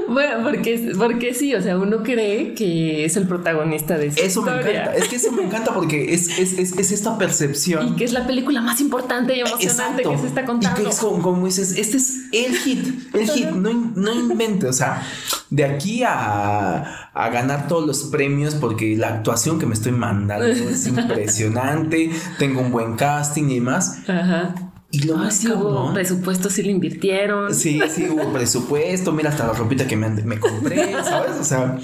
Bueno, 0.08 0.42
porque, 0.42 0.92
porque 0.98 1.34
sí, 1.34 1.54
o 1.54 1.62
sea, 1.62 1.78
uno 1.78 2.02
cree 2.02 2.54
que 2.54 3.04
es 3.04 3.16
el 3.16 3.28
protagonista 3.28 3.96
de 3.96 4.08
esa 4.08 4.20
Eso 4.20 4.42
me 4.42 4.52
encanta, 4.52 4.96
es 4.96 5.08
que 5.08 5.16
eso 5.16 5.30
me 5.30 5.44
encanta 5.44 5.72
porque 5.72 6.14
es, 6.14 6.38
es, 6.38 6.58
es, 6.58 6.72
es, 6.76 6.90
esta 6.90 7.16
percepción. 7.16 7.88
Y 7.88 7.96
que 7.96 8.04
es 8.04 8.12
la 8.12 8.26
película 8.26 8.60
más 8.60 8.80
importante 8.80 9.36
y 9.36 9.40
emocionante 9.40 10.02
que 10.02 10.18
se 10.18 10.26
está 10.26 10.44
contando. 10.44 10.80
Y 10.80 10.84
que 10.84 10.90
es 10.90 10.98
como, 10.98 11.46
dices, 11.46 11.76
este 11.76 11.98
es 11.98 12.28
el 12.32 12.56
hit, 12.56 13.14
el 13.14 13.28
hit, 13.28 13.50
no, 13.50 13.92
no 13.94 14.14
invente, 14.14 14.66
o 14.66 14.72
sea, 14.72 15.02
de 15.50 15.64
aquí 15.64 16.02
a, 16.02 17.10
a, 17.12 17.28
ganar 17.30 17.68
todos 17.68 17.86
los 17.86 18.04
premios 18.04 18.56
porque 18.56 18.96
la 18.96 19.08
actuación 19.08 19.58
que 19.58 19.66
me 19.66 19.74
estoy 19.74 19.92
mandando 19.92 20.46
es 20.46 20.86
impresionante, 20.88 22.10
tengo 22.38 22.60
un 22.60 22.72
buen 22.72 22.96
casting 22.96 23.44
y 23.50 23.54
demás. 23.56 23.98
Ajá. 24.08 24.69
Y 24.92 25.04
lo 25.04 25.16
más 25.16 25.44
hubo 25.44 25.92
presupuesto, 25.92 26.50
sí 26.50 26.62
lo 26.62 26.70
invirtieron. 26.70 27.54
Sí, 27.54 27.80
sí, 27.94 28.08
hubo 28.08 28.32
presupuesto. 28.32 29.12
Mira, 29.12 29.30
hasta 29.30 29.46
la 29.46 29.52
ropita 29.52 29.86
que 29.86 29.96
me, 29.96 30.40
compré, 30.40 30.92
¿sabes? 31.04 31.36
O 31.40 31.44
sea, 31.44 31.78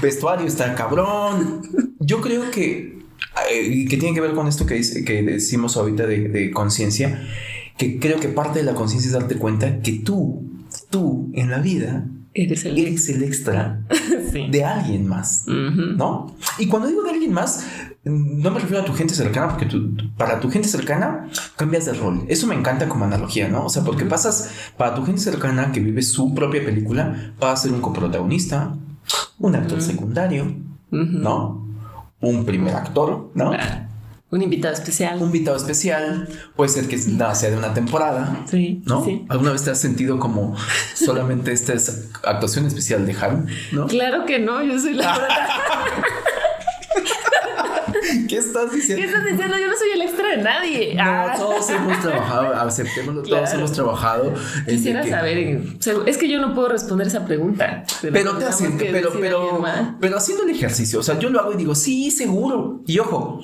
vestuario 0.00 0.46
está 0.46 0.74
cabrón. 0.74 1.62
Yo 1.98 2.22
creo 2.22 2.50
que, 2.50 2.98
eh, 3.50 3.86
que 3.88 3.96
tiene 3.98 4.14
que 4.14 4.22
ver 4.22 4.32
con 4.32 4.48
esto 4.48 4.64
que, 4.64 4.74
dice, 4.74 5.04
que 5.04 5.22
decimos 5.22 5.76
ahorita 5.76 6.06
de, 6.06 6.50
conciencia, 6.50 7.22
que 7.76 7.98
creo 7.98 8.18
que 8.18 8.28
parte 8.28 8.60
de 8.60 8.64
la 8.64 8.74
conciencia 8.74 9.08
es 9.08 9.12
darte 9.12 9.36
cuenta 9.36 9.80
que 9.80 9.92
tú, 9.92 10.42
tú 10.88 11.30
en 11.34 11.50
la 11.50 11.58
vida, 11.58 12.06
eres 12.32 12.64
el, 12.64 12.78
el 12.78 13.22
extra 13.22 13.82
de 14.32 14.64
alguien 14.64 15.06
más, 15.06 15.44
¿no? 15.46 16.34
Y 16.58 16.66
cuando 16.66 16.88
digo 16.88 17.02
de 17.02 17.10
alguien 17.10 17.32
más, 17.32 17.66
no 18.04 18.50
me 18.50 18.60
refiero 18.60 18.82
a 18.82 18.84
tu 18.84 18.94
gente 18.94 19.14
cercana, 19.14 19.48
porque 19.48 19.68
para 20.16 20.40
tu 20.40 20.50
gente 20.50 20.68
cercana 20.68 21.28
cambias 21.56 21.86
de 21.86 21.92
rol. 21.92 22.24
Eso 22.28 22.46
me 22.46 22.54
encanta 22.54 22.88
como 22.88 23.04
analogía, 23.04 23.48
¿no? 23.48 23.66
O 23.66 23.68
sea, 23.68 23.84
porque 23.84 24.04
pasas 24.04 24.50
para 24.76 24.94
tu 24.94 25.04
gente 25.04 25.20
cercana 25.20 25.72
que 25.72 25.80
vive 25.80 26.02
su 26.02 26.34
propia 26.34 26.64
película, 26.64 27.34
vas 27.38 27.60
a 27.60 27.62
ser 27.64 27.72
un 27.72 27.80
coprotagonista, 27.80 28.74
un 29.38 29.54
actor 29.54 29.82
secundario, 29.82 30.54
¿no? 30.90 31.66
Un 32.20 32.44
primer 32.44 32.74
actor, 32.74 33.30
¿no? 33.34 33.52
Un 34.30 34.42
invitado 34.42 34.72
especial. 34.74 35.16
Un 35.18 35.24
invitado 35.24 35.56
especial. 35.56 36.28
Puede 36.54 36.70
ser 36.70 36.86
que 36.86 36.98
sea 36.98 37.50
de 37.50 37.56
una 37.56 37.74
temporada. 37.74 38.44
Sí. 38.48 38.80
¿No? 38.86 39.04
Sí. 39.04 39.24
¿Alguna 39.28 39.52
vez 39.52 39.64
te 39.64 39.70
has 39.70 39.80
sentido 39.80 40.20
como 40.20 40.56
solamente 40.94 41.52
esta 41.52 41.72
es 41.72 42.08
actuación 42.22 42.66
especial 42.66 43.04
de 43.06 43.12
Haru? 43.12 43.46
¿No? 43.72 43.88
Claro 43.88 44.26
que 44.26 44.38
no, 44.38 44.62
yo 44.62 44.78
soy 44.78 44.94
la 44.94 45.18
¿Qué 48.28 48.36
estás 48.36 48.72
diciendo? 48.72 49.02
¿Qué 49.02 49.08
estás 49.08 49.24
diciendo? 49.24 49.58
Yo 49.58 49.66
no 49.66 49.76
soy 49.76 49.90
el 49.94 50.02
extra 50.02 50.28
de 50.28 50.36
nadie. 50.38 50.94
No, 50.94 51.02
ah. 51.04 51.34
todos 51.36 51.68
hemos 51.70 52.00
trabajado, 52.00 52.54
aceptémoslo, 52.54 53.22
todos 53.22 53.52
hemos 53.52 53.72
trabajado. 53.72 54.34
Quisiera 54.68 55.06
saber, 55.06 55.60
es 56.06 56.18
que 56.18 56.28
yo 56.28 56.40
no 56.40 56.54
puedo 56.54 56.68
responder 56.68 57.08
esa 57.08 57.24
pregunta. 57.24 57.84
Pero 58.00 58.36
te 58.36 58.44
hacen, 58.44 58.78
pero, 58.78 59.10
pero, 59.20 59.64
pero 60.00 60.16
haciendo 60.16 60.44
el 60.44 60.50
ejercicio, 60.50 61.00
o 61.00 61.02
sea, 61.02 61.18
yo 61.18 61.30
lo 61.30 61.40
hago 61.40 61.52
y 61.52 61.56
digo, 61.56 61.74
sí, 61.74 62.10
seguro. 62.10 62.82
Y 62.86 62.98
ojo. 63.00 63.42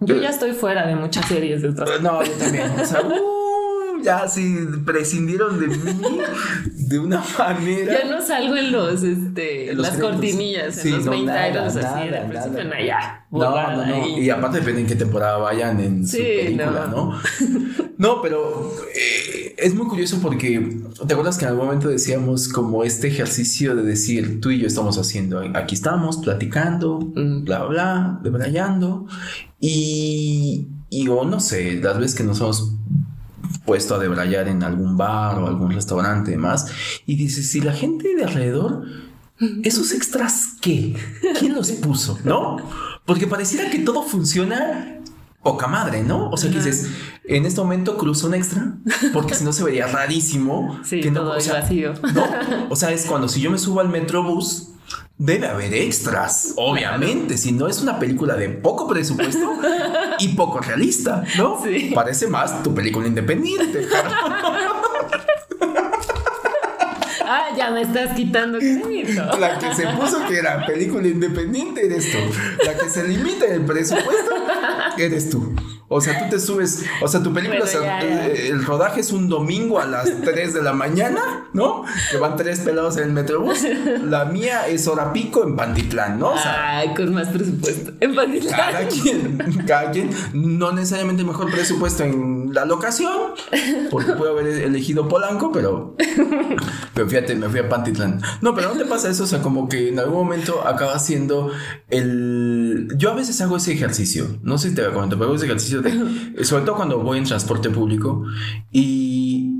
Yo 0.00 0.16
ya 0.16 0.30
estoy 0.30 0.52
fuera 0.52 0.86
de 0.86 0.94
muchas 0.94 1.26
series 1.26 1.62
de 1.62 1.70
otras. 1.70 2.00
No, 2.00 2.22
yo 2.22 2.32
también. 2.32 2.70
O 2.80 2.84
sea, 2.84 3.02
uh, 3.02 3.37
ya 4.02 4.28
sí 4.28 4.56
prescindieron 4.84 5.60
de 5.60 5.68
mí 5.68 6.20
de 6.88 6.98
una 6.98 7.22
manera. 7.38 8.02
Ya 8.02 8.08
no 8.08 8.20
salgo 8.20 8.56
en 8.56 8.72
los, 8.72 9.02
este, 9.02 9.74
las 9.74 9.96
cortinillas, 9.96 10.84
en 10.84 10.92
los 10.92 11.04
no, 11.04 11.10
20 11.12 11.32
años 11.32 11.76
así, 11.76 12.08
de 12.08 12.20
principio, 12.20 12.64
no, 12.64 12.84
ya. 12.84 13.26
No, 13.30 13.72
no, 13.72 13.86
no. 13.86 14.18
Y 14.18 14.30
aparte 14.30 14.58
depende 14.58 14.82
en 14.82 14.86
qué 14.86 14.96
temporada 14.96 15.38
vayan 15.38 15.80
en 15.80 16.06
su 16.06 16.16
película, 16.16 16.88
¿no? 16.90 17.20
No, 17.98 18.22
pero 18.22 18.72
eh, 18.94 19.56
es 19.58 19.74
muy 19.74 19.88
curioso 19.88 20.20
porque 20.22 20.80
te 21.06 21.12
acuerdas 21.12 21.36
que 21.36 21.44
en 21.44 21.50
algún 21.50 21.66
momento 21.66 21.88
decíamos 21.88 22.48
como 22.48 22.84
este 22.84 23.08
ejercicio 23.08 23.74
de 23.74 23.82
decir 23.82 24.40
tú 24.40 24.50
y 24.50 24.60
yo 24.60 24.68
estamos 24.68 24.98
haciendo, 24.98 25.42
aquí 25.54 25.74
estamos 25.74 26.18
platicando, 26.18 27.00
mm. 27.00 27.44
bla, 27.44 27.64
bla, 27.64 27.68
bla, 27.68 28.20
debrayando 28.22 29.06
y, 29.58 30.68
y 30.90 31.08
o 31.08 31.24
no 31.24 31.40
sé, 31.40 31.74
las 31.82 31.98
veces 31.98 32.14
que 32.14 32.22
nos 32.22 32.40
hemos 32.40 32.77
puesto 33.64 33.94
a 33.94 33.98
debrayar 33.98 34.48
en 34.48 34.62
algún 34.62 34.96
bar 34.96 35.38
o 35.38 35.46
algún 35.46 35.72
restaurante 35.72 36.30
y 36.30 36.34
demás. 36.34 36.66
Y 37.06 37.16
dices, 37.16 37.50
si 37.50 37.60
la 37.60 37.72
gente 37.72 38.14
de 38.14 38.24
alrededor, 38.24 38.84
esos 39.62 39.92
extras, 39.92 40.56
¿qué? 40.60 40.96
¿Quién 41.38 41.54
los 41.54 41.70
puso? 41.72 42.18
¿No? 42.24 42.56
Porque 43.04 43.26
pareciera 43.26 43.70
que 43.70 43.78
todo 43.78 44.02
funciona 44.02 44.98
poca 45.42 45.66
madre, 45.66 46.02
¿no? 46.02 46.30
O 46.30 46.36
sea, 46.36 46.50
que 46.50 46.56
dices, 46.56 46.88
en 47.24 47.46
este 47.46 47.60
momento 47.60 47.96
cruzo 47.96 48.26
un 48.26 48.34
extra, 48.34 48.74
porque 49.12 49.34
si 49.34 49.44
no 49.44 49.52
se 49.52 49.64
vería 49.64 49.86
rarísimo. 49.86 50.80
Sí, 50.84 51.00
que 51.00 51.10
no, 51.10 51.20
todo 51.20 51.36
o 51.36 51.40
sea, 51.40 51.54
vacío. 51.60 51.94
¿no? 52.14 52.24
O 52.70 52.76
sea, 52.76 52.90
es 52.90 53.06
cuando 53.06 53.28
si 53.28 53.40
yo 53.40 53.50
me 53.50 53.58
subo 53.58 53.80
al 53.80 53.88
metrobús, 53.88 54.70
Debe 55.16 55.48
haber 55.48 55.74
extras, 55.74 56.54
obviamente, 56.56 57.36
si 57.36 57.50
no 57.50 57.66
es 57.66 57.80
una 57.80 57.98
película 57.98 58.36
de 58.36 58.50
poco 58.50 58.86
presupuesto 58.86 59.58
y 60.20 60.28
poco 60.28 60.60
realista, 60.60 61.24
¿no? 61.36 61.60
Sí. 61.62 61.90
Parece 61.94 62.28
más 62.28 62.62
tu 62.62 62.72
película 62.72 63.08
independiente. 63.08 63.88
ah, 67.24 67.48
ya 67.56 67.70
me 67.70 67.82
estás 67.82 68.14
quitando 68.14 68.58
crédito. 68.58 69.36
La 69.38 69.58
que 69.58 69.74
se 69.74 69.86
puso 69.88 70.24
que 70.26 70.38
era 70.38 70.64
película 70.64 71.08
independiente 71.08 71.84
eres 71.84 72.12
tú. 72.12 72.18
La 72.64 72.76
que 72.76 72.88
se 72.88 73.06
limita 73.06 73.46
el 73.46 73.62
presupuesto 73.62 74.34
eres 74.96 75.30
tú. 75.30 75.54
O 75.90 76.02
sea, 76.02 76.18
tú 76.18 76.24
te 76.28 76.38
subes, 76.38 76.84
o 77.02 77.08
sea, 77.08 77.22
tu 77.22 77.32
película, 77.32 77.64
eh, 78.02 78.48
el 78.50 78.62
rodaje 78.64 79.00
es 79.00 79.10
un 79.10 79.28
domingo 79.28 79.80
a 79.80 79.86
las 79.86 80.20
3 80.24 80.52
de 80.52 80.62
la 80.62 80.74
mañana, 80.74 81.46
¿no? 81.54 81.84
Que 82.10 82.18
van 82.18 82.36
tres 82.36 82.60
pelados 82.60 82.98
en 82.98 83.04
el 83.04 83.12
metrobús. 83.12 83.62
La 84.04 84.26
mía 84.26 84.66
es 84.68 84.86
hora 84.86 85.12
pico 85.12 85.44
en 85.44 85.56
Pantitlán, 85.56 86.18
¿no? 86.18 86.32
O 86.32 86.38
sea, 86.38 86.78
Ay, 86.78 86.94
con 86.94 87.14
más 87.14 87.28
presupuesto. 87.28 87.92
En 88.00 88.14
Pantitlán. 88.14 88.56
Cada 88.56 88.88
quien, 88.88 89.38
cada 89.66 89.90
quien, 89.90 90.10
no 90.34 90.72
necesariamente 90.72 91.24
mejor 91.24 91.50
presupuesto 91.50 92.04
en 92.04 92.52
la 92.52 92.66
locación, 92.66 93.32
porque 93.90 94.12
puedo 94.12 94.32
haber 94.32 94.46
elegido 94.46 95.08
Polanco, 95.08 95.52
pero, 95.52 95.96
pero 96.92 97.08
fíjate, 97.08 97.34
me 97.34 97.48
fui 97.48 97.60
a 97.60 97.68
Pantitlán. 97.68 98.20
No, 98.42 98.54
pero 98.54 98.74
¿no 98.74 98.78
te 98.78 98.84
pasa 98.84 99.08
eso? 99.08 99.24
O 99.24 99.26
sea, 99.26 99.40
como 99.40 99.68
que 99.68 99.88
en 99.88 99.98
algún 99.98 100.16
momento 100.16 100.66
acaba 100.66 100.98
siendo 100.98 101.50
el... 101.88 102.88
Yo 102.96 103.10
a 103.10 103.14
veces 103.14 103.40
hago 103.40 103.56
ese 103.56 103.72
ejercicio, 103.72 104.38
no 104.42 104.58
sé 104.58 104.68
si 104.70 104.74
te 104.74 104.82
voy 104.82 104.90
a 104.90 104.94
comentar, 104.94 105.18
pero 105.18 105.28
hago 105.30 105.36
ese 105.36 105.46
ejercicio 105.46 105.77
de, 105.82 106.44
sobre 106.44 106.64
todo 106.64 106.76
cuando 106.76 106.98
voy 107.00 107.18
en 107.18 107.24
transporte 107.24 107.70
público 107.70 108.24
y 108.72 109.58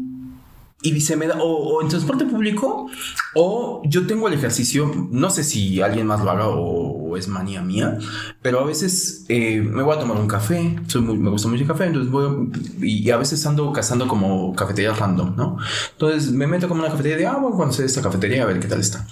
y 0.81 1.01
se 1.01 1.17
me 1.17 1.27
da, 1.27 1.39
o, 1.41 1.83
en 1.83 1.89
transporte 1.89 2.25
público, 2.25 2.89
o 3.35 3.83
yo 3.85 4.07
tengo 4.07 4.29
el 4.29 4.35
ejercicio, 4.35 5.09
no 5.11 5.29
sé 5.29 5.43
si 5.43 5.81
alguien 5.81 6.07
más 6.07 6.23
lo 6.23 6.31
haga 6.31 6.49
o, 6.49 7.17
es 7.17 7.27
manía 7.27 7.63
mía, 7.63 7.99
pero 8.43 8.61
a 8.61 8.65
veces 8.65 9.25
eh, 9.29 9.61
me 9.61 9.83
voy 9.83 9.97
a 9.97 9.99
tomar 9.99 10.19
un 10.19 10.29
café, 10.29 10.77
soy 10.87 11.01
muy, 11.01 11.19
me 11.19 11.31
gusta 11.31 11.49
mucho 11.49 11.63
el 11.63 11.69
café, 11.69 11.87
entonces 11.87 12.13
voy, 12.13 12.51
y, 12.81 13.11
a 13.11 13.17
veces 13.17 13.45
ando 13.45 13.73
cazando 13.73 14.07
como 14.07 14.55
cafeterías 14.55 14.99
random, 14.99 15.35
¿no? 15.35 15.57
Entonces 15.93 16.31
me 16.31 16.47
meto 16.47 16.69
como 16.69 16.81
una 16.81 16.91
cafetería 16.91 17.17
de, 17.17 17.27
ah, 17.27 17.39
bueno, 17.39 17.57
cuando 17.57 17.75
sea 17.75 17.87
esta 17.87 18.03
cafetería, 18.03 18.45
a 18.45 18.47
ver 18.47 18.61
qué 18.61 18.69
tal 18.69 18.81
está. 18.81 19.05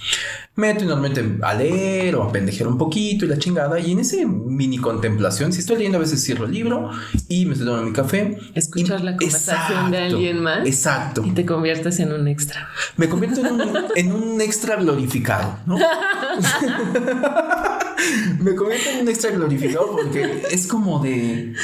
Meto 0.57 0.85
y 0.85 0.87
normalmente 0.87 1.39
a 1.43 1.55
leer 1.55 2.17
o 2.17 2.25
a 2.25 2.33
pendejear 2.33 2.69
un 2.69 2.79
poquito 2.79 3.25
y 3.25 3.29
la 3.29 3.39
chingada, 3.39 3.79
y 3.79 3.93
en 3.93 4.01
ese 4.01 4.27
mini 4.27 4.79
contemplación, 4.79 5.53
si 5.53 5.61
estoy 5.61 5.77
leyendo, 5.77 5.99
a 5.99 6.01
veces 6.01 6.23
cierro 6.23 6.47
el 6.47 6.53
libro 6.53 6.91
y 7.29 7.47
me 7.47 7.53
estoy 7.53 7.67
tomando 7.67 7.87
mi 7.87 7.93
café. 7.93 8.39
Escuchar 8.55 9.03
la 9.03 9.17
conversación 9.17 9.91
de 9.91 9.99
alguien 9.99 10.43
más. 10.43 10.67
Exacto 10.67 11.25
conviertes 11.47 12.01
en 12.01 12.13
un 12.13 12.29
extra. 12.29 12.69
Me 12.97 13.09
convierto 13.09 13.41
en 13.95 14.13
un, 14.13 14.41
extra 14.41 14.77
glorificado, 14.77 15.59
¿no? 15.65 15.77
Me 18.41 18.55
convierto 18.55 18.91
en 18.91 19.01
un 19.03 19.09
extra 19.09 19.31
glorificado 19.31 19.93
porque 19.93 20.43
es 20.51 20.67
como 20.67 21.03
de 21.03 21.55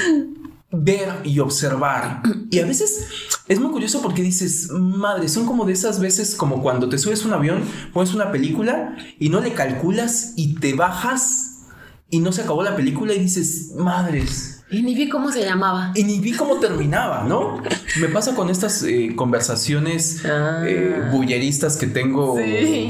ver 0.73 1.21
y 1.25 1.39
observar. 1.39 2.23
Y 2.51 2.59
a 2.59 2.67
veces 2.67 3.07
es 3.47 3.61
muy 3.61 3.71
curioso 3.71 4.03
porque 4.03 4.23
dices, 4.23 4.71
madre, 4.71 5.29
son 5.29 5.47
como 5.47 5.65
de 5.65 5.73
esas 5.73 6.01
veces 6.01 6.35
como 6.35 6.63
cuando 6.63 6.89
te 6.89 6.99
subes 6.99 7.25
un 7.25 7.33
avión, 7.33 7.63
pones 7.93 8.15
una 8.15 8.33
película 8.33 8.97
y 9.19 9.29
no 9.29 9.41
le 9.41 9.53
calculas 9.53 10.33
y 10.37 10.55
te 10.57 10.75
bajas 10.75 11.67
y 12.11 12.21
no 12.21 12.33
se 12.33 12.43
acabó 12.43 12.63
la 12.63 12.77
película 12.77 13.15
y 13.15 13.19
dices, 13.19 13.73
madres, 13.77 14.53
y 14.73 14.83
ni 14.83 14.95
vi 14.95 15.11
cómo 15.11 15.31
se 15.31 15.45
llamaba. 15.45 15.93
Y 15.95 16.05
ni 16.05 16.19
vi 16.19 16.33
cómo 16.33 16.59
terminaba, 16.59 17.25
¿no? 17.25 17.63
Me 18.01 18.09
pasa 18.09 18.35
con 18.35 18.49
estas 18.49 18.83
eh, 18.85 19.13
conversaciones 19.15 20.25
ah. 20.25 20.65
eh, 20.67 21.11
bulleristas 21.13 21.77
que 21.77 21.87
tengo 21.87 22.39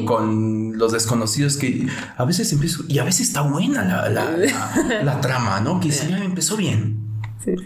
con 0.06 0.78
los 0.78 0.92
desconocidos 0.92 1.56
que 1.56 1.88
a 2.16 2.24
veces 2.24 2.52
empiezo, 2.52 2.84
y 2.86 3.00
a 3.00 3.04
veces 3.04 3.26
está 3.26 3.42
buena 3.42 3.82
la, 4.08 5.20
trama, 5.20 5.58
¿no? 5.60 5.80
Que 5.80 5.90
sí, 5.90 6.06
empezó 6.12 6.56
bien. 6.56 7.11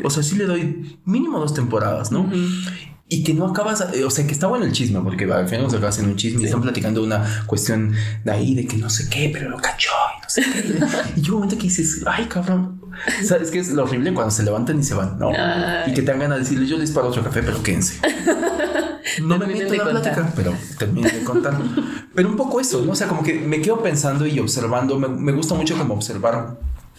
O 0.04 0.10
sea, 0.10 0.22
sí 0.22 0.36
le 0.36 0.46
doy 0.46 0.98
mínimo 1.04 1.38
dos 1.38 1.54
temporadas, 1.54 2.12
¿no? 2.12 2.30
y 3.08 3.22
que 3.22 3.34
no 3.34 3.46
acabas, 3.46 3.86
eh, 3.94 4.04
o 4.04 4.10
sea, 4.10 4.26
que 4.26 4.32
está 4.32 4.48
bueno 4.48 4.64
el 4.64 4.72
chisme, 4.72 5.00
porque 5.00 5.30
al 5.30 5.48
final 5.48 5.70
se 5.70 5.76
acaba 5.76 5.90
haciendo 5.90 6.10
un 6.10 6.18
chisme 6.18 6.42
y 6.42 6.46
están 6.46 6.60
platicando 6.60 7.04
una 7.04 7.44
cuestión 7.46 7.94
de 8.24 8.32
ahí, 8.32 8.54
de 8.54 8.66
que 8.66 8.76
no 8.78 8.90
sé 8.90 9.08
qué, 9.08 9.30
pero 9.32 9.48
lo 9.48 9.58
cachó 9.58 9.92
y 10.16 10.22
no 10.22 10.28
sé 10.28 10.42
qué. 10.42 10.80
y 11.16 11.20
yo 11.20 11.34
un 11.34 11.40
momento 11.40 11.56
que 11.56 11.64
dices, 11.64 12.02
ay, 12.04 12.24
cabrón, 12.24 12.80
¿sabes 13.24 13.52
qué 13.52 13.60
es 13.60 13.70
lo 13.70 13.84
horrible 13.84 14.12
cuando 14.12 14.32
se 14.32 14.42
levantan 14.42 14.80
y 14.80 14.82
se 14.82 14.94
van, 14.94 15.18
no? 15.20 15.30
Y 15.86 15.94
que 15.94 16.02
te 16.02 16.10
hagan 16.10 16.32
a 16.32 16.38
decirle, 16.38 16.66
yo 16.66 16.78
les 16.78 16.90
pago 16.90 17.08
otro 17.08 17.22
café, 17.22 17.42
pero 17.42 17.62
quédense. 17.62 18.00
No 19.22 19.38
me 19.38 19.46
meto 19.46 19.72
en 19.72 19.78
la 19.78 19.90
plática, 19.90 20.32
pero 20.34 20.52
termino 20.78 21.08
de 21.08 21.22
contar. 21.22 21.56
pero 22.12 22.28
un 22.28 22.36
poco 22.36 22.60
eso, 22.60 22.84
¿no? 22.84 22.90
O 22.90 22.94
sea, 22.96 23.06
como 23.06 23.22
que 23.22 23.34
me 23.34 23.60
quedo 23.60 23.80
pensando 23.80 24.26
y 24.26 24.38
observando, 24.40 24.98
me, 24.98 25.08
me 25.08 25.30
gusta 25.30 25.54
mucho 25.54 25.78
como 25.78 25.94
observar 25.94 26.58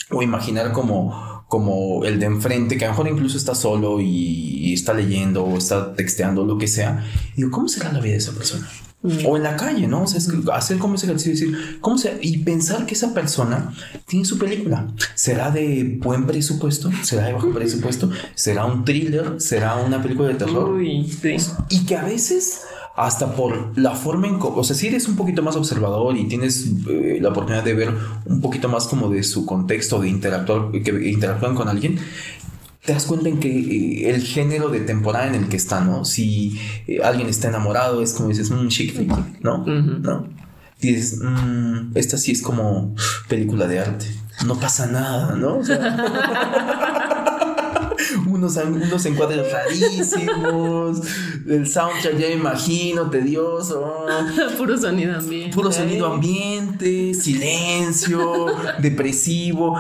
o 0.10 0.24
imaginar 0.24 0.72
como 0.72 1.37
como 1.48 2.04
el 2.04 2.20
de 2.20 2.26
enfrente, 2.26 2.78
que 2.78 2.86
a 2.86 2.90
lo 2.90 2.94
mejor 2.94 3.08
incluso 3.08 3.38
está 3.38 3.56
solo 3.56 4.02
y, 4.02 4.74
está 4.74 4.94
leyendo 4.94 5.44
o 5.44 5.58
está 5.58 5.94
texteando, 5.94 6.46
lo 6.46 6.58
que 6.58 6.68
sea. 6.68 7.04
Y 7.34 7.38
digo, 7.38 7.52
¿cómo 7.52 7.68
será 7.68 7.92
la 7.92 8.00
vida 8.00 8.14
de 8.14 8.18
esa 8.20 8.34
persona? 8.34 8.68
Mm. 9.02 9.26
O 9.26 9.38
en 9.38 9.44
la 9.44 9.56
calle, 9.56 9.88
¿no? 9.88 10.04
O 10.04 10.08
sea, 10.08 10.20
hacer 10.54 10.78
como 10.78 10.96
ese 10.96 11.06
ejercicio, 11.06 11.50
decir, 11.50 11.80
¿cómo 11.82 11.98
será? 11.98 12.18
Y 12.22 12.40
pensar 12.40 12.86
que 12.86 12.94
esa 12.94 13.14
persona 13.14 13.74
tiene 14.06 14.26
su 14.26 14.38
película. 14.38 14.88
¿Será 15.16 15.50
de 15.50 15.98
buen 16.00 16.28
presupuesto? 16.28 16.92
¿Será 17.04 17.28
de 17.28 17.34
bajo 17.34 17.50
presupuesto? 17.54 18.12
¿Será 18.36 18.66
un 18.66 18.84
thriller? 18.84 19.40
¿Será 19.40 19.78
una 19.78 20.02
película 20.02 20.30
de 20.30 20.36
terror? 20.36 20.70
Uy, 20.70 21.10
sí. 21.10 21.38
Y 21.70 21.86
que 21.86 21.96
a 21.96 22.04
veces 22.04 22.62
hasta 22.98 23.32
por 23.34 23.78
la 23.78 23.92
forma 23.92 24.28
en... 24.28 24.40
O 24.42 24.64
sea, 24.64 24.76
si 24.76 24.88
eres 24.88 25.08
un 25.08 25.16
poquito 25.16 25.44
más 25.44 25.56
observador 25.56 26.18
y 26.18 26.26
tienes 26.26 26.66
eh, 26.90 27.20
la 27.22 27.30
oportunidad 27.30 27.64
de 27.64 27.76
ver 27.76 27.94
un 28.26 28.42
poquito 28.42 28.70
más 28.70 28.88
como 28.88 29.08
de 29.08 29.22
su 29.22 29.46
contexto, 29.46 30.02
de 30.02 30.10
interactuar, 30.10 30.72
que 30.72 31.10
interactúan 31.10 31.54
con 31.54 31.70
alguien, 31.70 32.00
te 32.84 32.94
das 32.94 33.06
cuenta 33.06 33.30
en 33.30 33.40
que 33.40 33.50
eh, 33.50 34.10
el 34.10 34.24
género 34.24 34.70
de 34.70 34.80
temporada 34.80 35.28
en 35.28 35.36
el 35.36 35.48
que 35.48 35.58
está, 35.58 35.80
¿no? 35.80 36.06
Si 36.06 36.60
eh, 36.88 37.00
alguien 37.04 37.30
está 37.30 37.50
enamorado, 37.50 38.02
es 38.02 38.14
como 38.14 38.30
dices, 38.30 38.50
un 38.50 38.66
mm, 38.66 38.70
chick 38.70 38.98
¿no? 39.42 39.64
¿no? 39.64 40.28
dices, 40.82 41.20
mm, 41.22 41.96
esta 41.96 42.18
sí 42.18 42.32
es 42.32 42.42
como 42.42 42.96
película 43.28 43.68
de 43.68 43.80
arte. 43.80 44.08
No 44.48 44.60
pasa 44.60 44.88
nada, 44.88 45.36
¿no? 45.36 45.58
O 45.58 45.64
sea, 45.64 47.07
unos, 48.28 48.58
unos 48.58 49.06
encuadres 49.06 49.52
rarísimos, 49.52 51.02
el 51.48 51.68
soundtrack 51.68 52.18
ya 52.18 52.28
me 52.28 52.34
imagino, 52.34 53.10
tedioso. 53.10 54.06
Puro 54.58 54.78
sonido 54.78 55.16
ambiente. 55.16 55.56
Puro 55.56 55.72
sonido 55.72 56.14
ambiente, 56.14 57.14
silencio, 57.14 58.48
depresivo. 58.80 59.78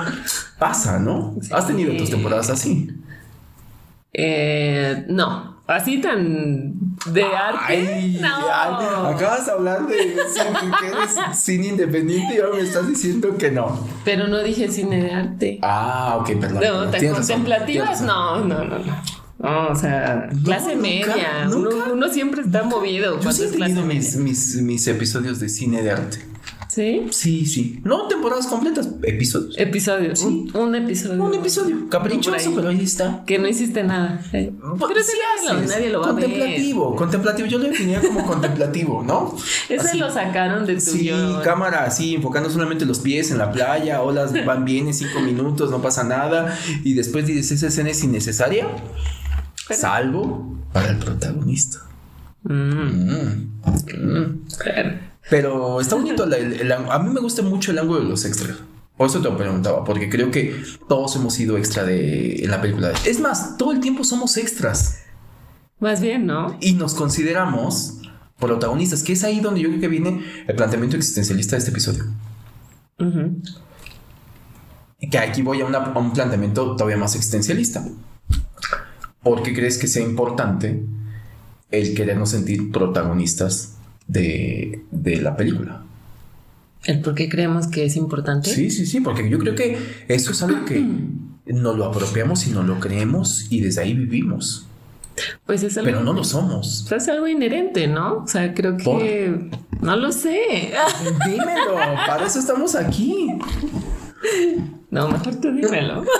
Pasa, 0.57 0.99
¿no? 0.99 1.35
¿Has 1.51 1.67
tenido 1.67 1.95
tus 1.97 2.09
temporadas 2.09 2.49
así? 2.49 2.89
Eh, 4.13 5.05
no 5.09 5.56
así 5.67 6.01
tan 6.01 6.73
de 7.11 7.23
arte. 7.23 8.19
no. 8.19 9.07
acabas 9.07 9.45
de 9.45 9.51
hablar 9.51 9.87
de 9.87 9.95
que 9.95 10.87
eres 10.87 11.15
cine 11.33 11.67
independiente 11.67 12.35
y 12.35 12.39
ahora 12.39 12.55
me 12.55 12.61
estás 12.61 12.87
diciendo 12.87 13.37
que 13.37 13.51
no. 13.51 13.87
Pero 14.03 14.27
no 14.27 14.39
dije 14.39 14.69
cine 14.69 15.03
de 15.03 15.11
arte. 15.11 15.59
Ah, 15.61 16.17
ok, 16.19 16.39
perdón. 16.39 16.63
No, 16.63 16.89
¿te 16.89 17.09
contemplativas? 17.09 18.01
No, 18.01 18.43
no, 18.43 18.63
no, 18.63 18.79
no. 18.79 19.69
o 19.69 19.75
sea, 19.75 20.29
clase 20.43 20.75
media. 20.75 21.47
Uno, 21.53 22.07
siempre 22.09 22.41
está 22.41 22.63
movido. 22.63 23.19
Yo 23.19 23.31
sí 23.31 23.43
he 23.43 23.47
tenido 23.47 23.85
mis, 23.85 24.15
mis, 24.15 24.55
mis 24.61 24.87
episodios 24.87 25.39
de 25.39 25.49
cine 25.49 25.83
de 25.83 25.91
arte. 25.91 26.36
¿Sí? 26.77 27.07
Sí, 27.09 27.45
sí. 27.47 27.79
No 27.83 28.07
temporadas 28.07 28.45
completas, 28.45 28.87
episodios. 29.01 29.57
Episodios. 29.57 30.21
Un, 30.21 30.55
un 30.55 30.75
episodio. 30.75 31.23
Un 31.23 31.33
episodio. 31.33 31.89
Caprichoso, 31.89 32.53
pero 32.53 32.69
ahí 32.69 32.83
está. 32.83 33.23
Que 33.25 33.39
no 33.39 33.47
hiciste 33.47 33.83
nada. 33.83 34.23
Pero 34.31 34.53
sí, 34.77 35.17
nadie 35.67 35.89
lo 35.89 36.01
va 36.01 36.09
a 36.09 36.13
ver. 36.13 36.25
Contemplativo, 36.25 36.95
contemplativo. 36.95 37.47
Yo 37.47 37.57
lo 37.57 37.63
definía 37.63 37.99
como 37.99 38.23
contemplativo, 38.27 39.01
¿no? 39.01 39.35
Ese 39.69 39.97
lo 39.97 40.11
sacaron 40.11 40.67
de 40.67 40.75
tu 40.75 40.81
Sí, 40.81 41.09
cámara 41.43 41.83
así, 41.85 42.13
enfocando 42.13 42.47
solamente 42.51 42.85
los 42.85 42.99
pies 42.99 43.31
en 43.31 43.39
la 43.39 43.51
playa, 43.51 44.03
olas 44.03 44.31
van 44.45 44.63
bien 44.63 44.85
en 44.85 44.93
cinco 44.93 45.19
minutos, 45.21 45.71
no 45.71 45.81
pasa 45.81 46.03
nada. 46.03 46.55
Y 46.83 46.93
después 46.93 47.25
dices, 47.25 47.53
esa 47.53 47.69
escena 47.69 47.89
es 47.89 48.03
innecesaria. 48.03 48.67
salvo 49.71 50.55
para 50.71 50.89
el 50.91 50.99
protagonista. 50.99 51.79
Mm. 52.43 53.47
Mm. 53.95 54.45
Pero 54.63 55.07
está 55.29 55.95
bonito. 55.95 56.23
a 56.23 56.99
mí 56.99 57.09
me 57.09 57.19
gusta 57.19 57.41
mucho 57.41 57.71
el 57.71 57.79
ángulo 57.79 58.01
de 58.01 58.05
los 58.07 58.25
extras. 58.25 58.57
Por 58.95 59.07
eso 59.07 59.21
te 59.21 59.29
lo 59.29 59.37
preguntaba, 59.37 59.83
porque 59.83 60.09
creo 60.09 60.31
que 60.31 60.59
todos 60.89 61.15
hemos 61.17 61.35
sido 61.35 61.57
extra 61.57 61.83
de, 61.83 62.43
en 62.43 62.49
la 62.49 62.59
película. 62.59 62.91
Es 63.05 63.19
más, 63.19 63.55
todo 63.57 63.71
el 63.71 63.79
tiempo 63.79 64.03
somos 64.03 64.37
extras. 64.37 65.03
Más 65.79 66.01
bien, 66.01 66.25
¿no? 66.25 66.57
Y 66.61 66.73
nos 66.73 66.95
consideramos 66.95 67.99
protagonistas, 68.39 69.03
que 69.03 69.13
es 69.13 69.23
ahí 69.23 69.39
donde 69.39 69.61
yo 69.61 69.69
creo 69.69 69.81
que 69.81 69.87
viene 69.87 70.23
el 70.47 70.55
planteamiento 70.55 70.95
existencialista 70.97 71.55
de 71.55 71.59
este 71.59 71.71
episodio. 71.71 72.05
Que 74.99 75.19
aquí 75.19 75.43
voy 75.43 75.61
a, 75.61 75.67
a 75.67 75.99
un 75.99 76.13
planteamiento 76.13 76.75
todavía 76.75 76.97
más 76.97 77.13
existencialista. 77.13 77.85
¿Por 79.21 79.43
qué 79.43 79.53
crees 79.53 79.77
que 79.77 79.87
sea 79.87 80.03
importante 80.03 80.83
el 81.69 81.93
querernos 81.93 82.29
sentir 82.31 82.71
protagonistas 82.71 83.76
de, 84.07 84.81
la 85.21 85.35
película. 85.35 85.83
¿El 86.85 87.01
por 87.01 87.15
qué 87.15 87.27
creemos 87.27 87.67
que 87.67 87.85
es 87.85 87.95
importante? 87.95 88.49
Sí, 88.49 88.69
sí, 88.69 88.85
sí, 88.85 89.01
porque 89.01 89.29
yo 89.29 89.39
creo 89.39 89.55
que 89.55 89.77
eso 90.07 90.31
es 90.31 90.41
algo 90.41 90.65
que 90.65 90.85
nos 91.45 91.77
lo 91.77 91.85
apropiamos 91.85 92.47
y 92.47 92.51
nos 92.51 92.65
lo 92.65 92.79
creemos 92.79 93.47
y 93.49 93.61
desde 93.61 93.81
ahí 93.81 93.93
vivimos. 93.93 94.67
Pues 95.45 95.63
es 95.63 95.77
algo. 95.77 95.89
Pero 95.89 96.03
no 96.03 96.13
lo 96.13 96.23
somos. 96.23 96.85
Pues 96.87 97.03
es 97.03 97.09
algo 97.09 97.27
inherente, 97.27 97.87
¿no? 97.87 98.19
O 98.19 98.27
sea, 98.27 98.53
creo 98.53 98.77
que. 98.77 99.49
No 99.81 99.95
lo 99.95 100.11
sé. 100.11 100.71
Dímelo, 101.25 101.75
para 102.07 102.27
eso 102.27 102.39
estamos 102.39 102.75
aquí. 102.75 103.27
No, 104.89 105.09
mejor 105.09 105.35
tú 105.35 105.51
dímelo. 105.51 106.03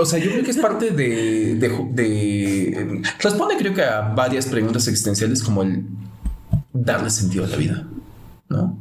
O 0.00 0.04
sea, 0.04 0.18
yo 0.18 0.30
creo 0.30 0.44
que 0.44 0.50
es 0.50 0.58
parte 0.58 0.90
de, 0.90 1.54
de, 1.56 3.02
Responde, 3.18 3.56
creo 3.56 3.72
que 3.72 3.82
a 3.82 4.00
varias 4.00 4.46
preguntas 4.46 4.86
existenciales, 4.88 5.42
como 5.42 5.62
el 5.62 5.84
darle 6.72 7.10
sentido 7.10 7.44
a 7.44 7.48
la 7.48 7.56
vida, 7.56 7.86
¿no? 8.48 8.78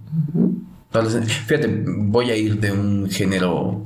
Fíjate, 1.47 1.84
voy 1.86 2.32
a 2.32 2.36
ir 2.36 2.60
de 2.60 2.71
un 2.71 3.10
género 3.10 3.86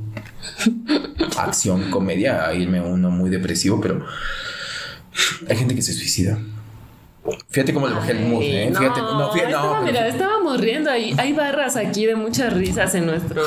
acción, 1.38 1.90
comedia, 1.92 2.48
a 2.48 2.54
irme 2.54 2.80
a 2.80 2.84
uno 2.84 3.10
muy 3.10 3.30
depresivo, 3.30 3.82
pero 3.82 4.06
hay 5.50 5.58
gente 5.58 5.76
que 5.76 5.82
se 5.82 5.94
suicida. 5.94 6.40
Fíjate 7.50 7.74
cómo 7.74 7.88
le 7.88 7.94
bajé 7.94 8.12
el 8.12 8.26
mood, 8.26 8.42
¿eh? 8.44 8.72
Fíjate, 8.76 9.00
no, 9.00 9.32
fíjate, 9.32 9.52
no, 9.52 9.82
mira, 9.82 10.08
estábamos 10.08 10.60
riendo. 10.60 10.90
Hay 10.92 11.34
barras 11.34 11.78
aquí 11.78 12.06
de 12.06 12.16
muchas 12.16 12.54
risas 12.54 12.96
en 12.96 13.06
nuestra 13.06 13.42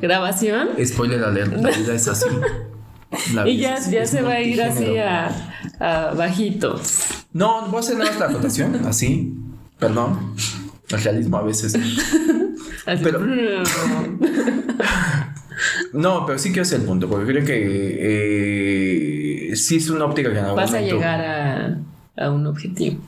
grabación. 0.00 0.68
Spoiler 0.82 1.22
alert, 1.22 1.52
la 1.52 1.70
vida 1.70 1.94
es 1.94 2.08
así. 2.08 2.28
y 3.46 3.58
ya, 3.58 3.78
ya 3.90 4.06
se 4.06 4.22
va 4.22 4.32
a 4.32 4.40
ir 4.40 4.62
así 4.62 4.96
a, 4.98 6.12
bajito. 6.16 6.80
No, 7.32 7.66
voy 7.66 7.76
a 7.76 7.80
hacer 7.80 7.96
nada 7.98 8.10
más 8.10 8.20
la 8.20 8.26
acotación, 8.26 8.86
así. 8.86 9.34
Perdón. 9.78 10.34
El 10.90 11.02
realismo 11.02 11.38
a 11.38 11.42
veces. 11.42 11.76
pero. 13.02 13.20
no, 15.92 16.26
pero 16.26 16.38
sí 16.38 16.48
quiero 16.48 16.62
hacer 16.62 16.80
el 16.80 16.86
punto, 16.86 17.08
porque 17.08 17.32
creo 17.32 17.44
que 17.44 19.50
eh, 19.50 19.56
sí 19.56 19.76
es 19.76 19.90
una 19.90 20.06
óptica 20.06 20.32
que 20.32 20.40
no 20.40 20.54
Vas 20.54 20.72
a 20.72 20.80
llegar 20.80 21.20
a, 21.20 21.78
a 22.16 22.30
un 22.30 22.46
objetivo. 22.46 22.98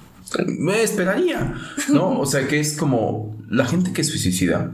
Me 0.46 0.82
esperaría, 0.82 1.54
¿no? 1.88 2.20
O 2.20 2.26
sea, 2.26 2.46
que 2.46 2.60
es 2.60 2.76
como 2.76 3.36
la 3.48 3.64
gente 3.66 3.92
que 3.92 4.04
se 4.04 4.18
suicida. 4.18 4.72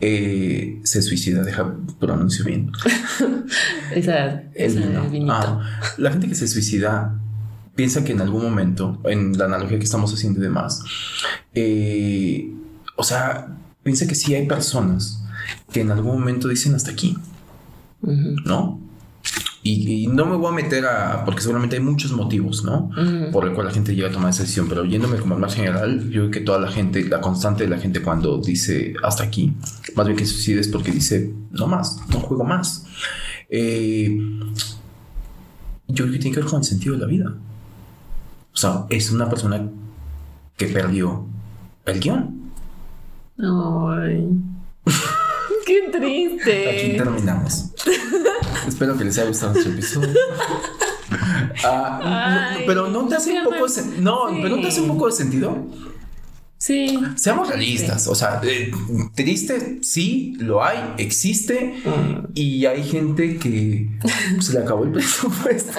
Eh, 0.00 0.80
se 0.84 1.02
suicida, 1.02 1.42
deja 1.42 1.74
pronuncio 1.98 2.44
bien. 2.44 2.70
esa, 3.94 4.44
esa 4.54 4.80
ah, 5.28 5.60
la 5.96 6.12
gente 6.12 6.28
que 6.28 6.36
se 6.36 6.46
suicida 6.46 7.20
piensa 7.78 8.02
que 8.02 8.10
en 8.10 8.20
algún 8.20 8.42
momento, 8.42 8.98
en 9.04 9.38
la 9.38 9.44
analogía 9.44 9.78
que 9.78 9.84
estamos 9.84 10.12
haciendo 10.12 10.40
y 10.40 10.42
demás, 10.42 10.82
eh, 11.54 12.52
o 12.96 13.04
sea, 13.04 13.56
piensa 13.84 14.08
que 14.08 14.16
sí 14.16 14.34
hay 14.34 14.48
personas 14.48 15.22
que 15.70 15.82
en 15.82 15.92
algún 15.92 16.18
momento 16.18 16.48
dicen 16.48 16.74
hasta 16.74 16.90
aquí, 16.90 17.16
¿no? 18.02 18.80
Y, 19.62 20.08
no 20.08 20.26
me 20.26 20.34
voy 20.34 20.48
a 20.48 20.56
meter 20.56 20.86
a, 20.86 21.24
porque 21.24 21.40
seguramente 21.40 21.76
hay 21.76 21.82
muchos 21.82 22.10
motivos, 22.10 22.64
¿no? 22.64 22.90
Por 23.30 23.46
el 23.46 23.54
cual 23.54 23.68
la 23.68 23.72
gente 23.72 23.94
llega 23.94 24.08
a 24.08 24.12
tomar 24.12 24.30
esa 24.30 24.42
decisión, 24.42 24.68
pero 24.68 24.84
yéndome 24.84 25.16
como 25.18 25.38
más 25.38 25.54
general, 25.54 26.10
yo 26.10 26.22
creo 26.22 26.30
que 26.32 26.40
toda 26.40 26.58
la 26.58 26.72
gente, 26.72 27.04
la 27.04 27.20
constante 27.20 27.62
de 27.62 27.70
la 27.70 27.78
gente 27.78 28.02
cuando 28.02 28.38
dice 28.38 28.94
hasta 29.04 29.22
aquí, 29.22 29.54
más 29.94 30.04
bien 30.04 30.18
que 30.18 30.26
suicide 30.26 30.58
es 30.58 30.66
porque 30.66 30.90
dice, 30.90 31.32
no 31.52 31.68
más, 31.68 32.00
no 32.08 32.18
juego 32.18 32.42
más. 32.42 32.86
Eh, 33.48 34.18
yo 35.86 36.04
creo 36.04 36.12
que 36.12 36.18
tiene 36.18 36.34
que 36.34 36.40
ver 36.40 36.50
con 36.50 36.58
el 36.58 36.64
sentido 36.64 36.94
de 36.94 37.00
la 37.02 37.06
vida. 37.06 37.36
O 38.58 38.60
sea, 38.60 38.86
es 38.90 39.12
una 39.12 39.30
persona 39.30 39.70
que 40.56 40.66
perdió 40.66 41.24
el 41.86 42.00
guion. 42.00 42.50
Ay. 43.38 44.30
Qué 45.64 45.88
triste. 45.92 46.68
Aquí 46.68 46.96
terminamos. 46.96 47.70
Espero 48.66 48.98
que 48.98 49.04
les 49.04 49.16
haya 49.16 49.28
gustado 49.28 49.56
este 49.56 49.70
episodio. 49.70 50.08
Ah, 51.64 52.56
pero 52.66 52.88
no 52.88 53.06
te 53.06 53.14
hace 53.14 53.38
un 53.38 53.44
poco 53.44 53.68
de, 53.68 54.00
no, 54.00 54.26
pero 54.42 54.56
no 54.56 54.62
te 54.62 54.66
hace 54.66 54.80
un 54.80 54.88
poco 54.88 55.06
de 55.06 55.12
sentido. 55.12 55.56
Sí. 56.58 56.98
Seamos 57.14 57.48
realistas, 57.48 58.08
o 58.08 58.16
sea, 58.16 58.40
eh, 58.42 58.72
triste, 59.14 59.78
sí, 59.82 60.34
lo 60.40 60.64
hay, 60.64 60.94
existe 60.98 61.80
mm. 61.84 62.32
y 62.34 62.66
hay 62.66 62.82
gente 62.82 63.38
que 63.38 63.88
se 64.40 64.54
le 64.54 64.58
acabó 64.58 64.82
el 64.82 64.90
presupuesto 64.92 65.72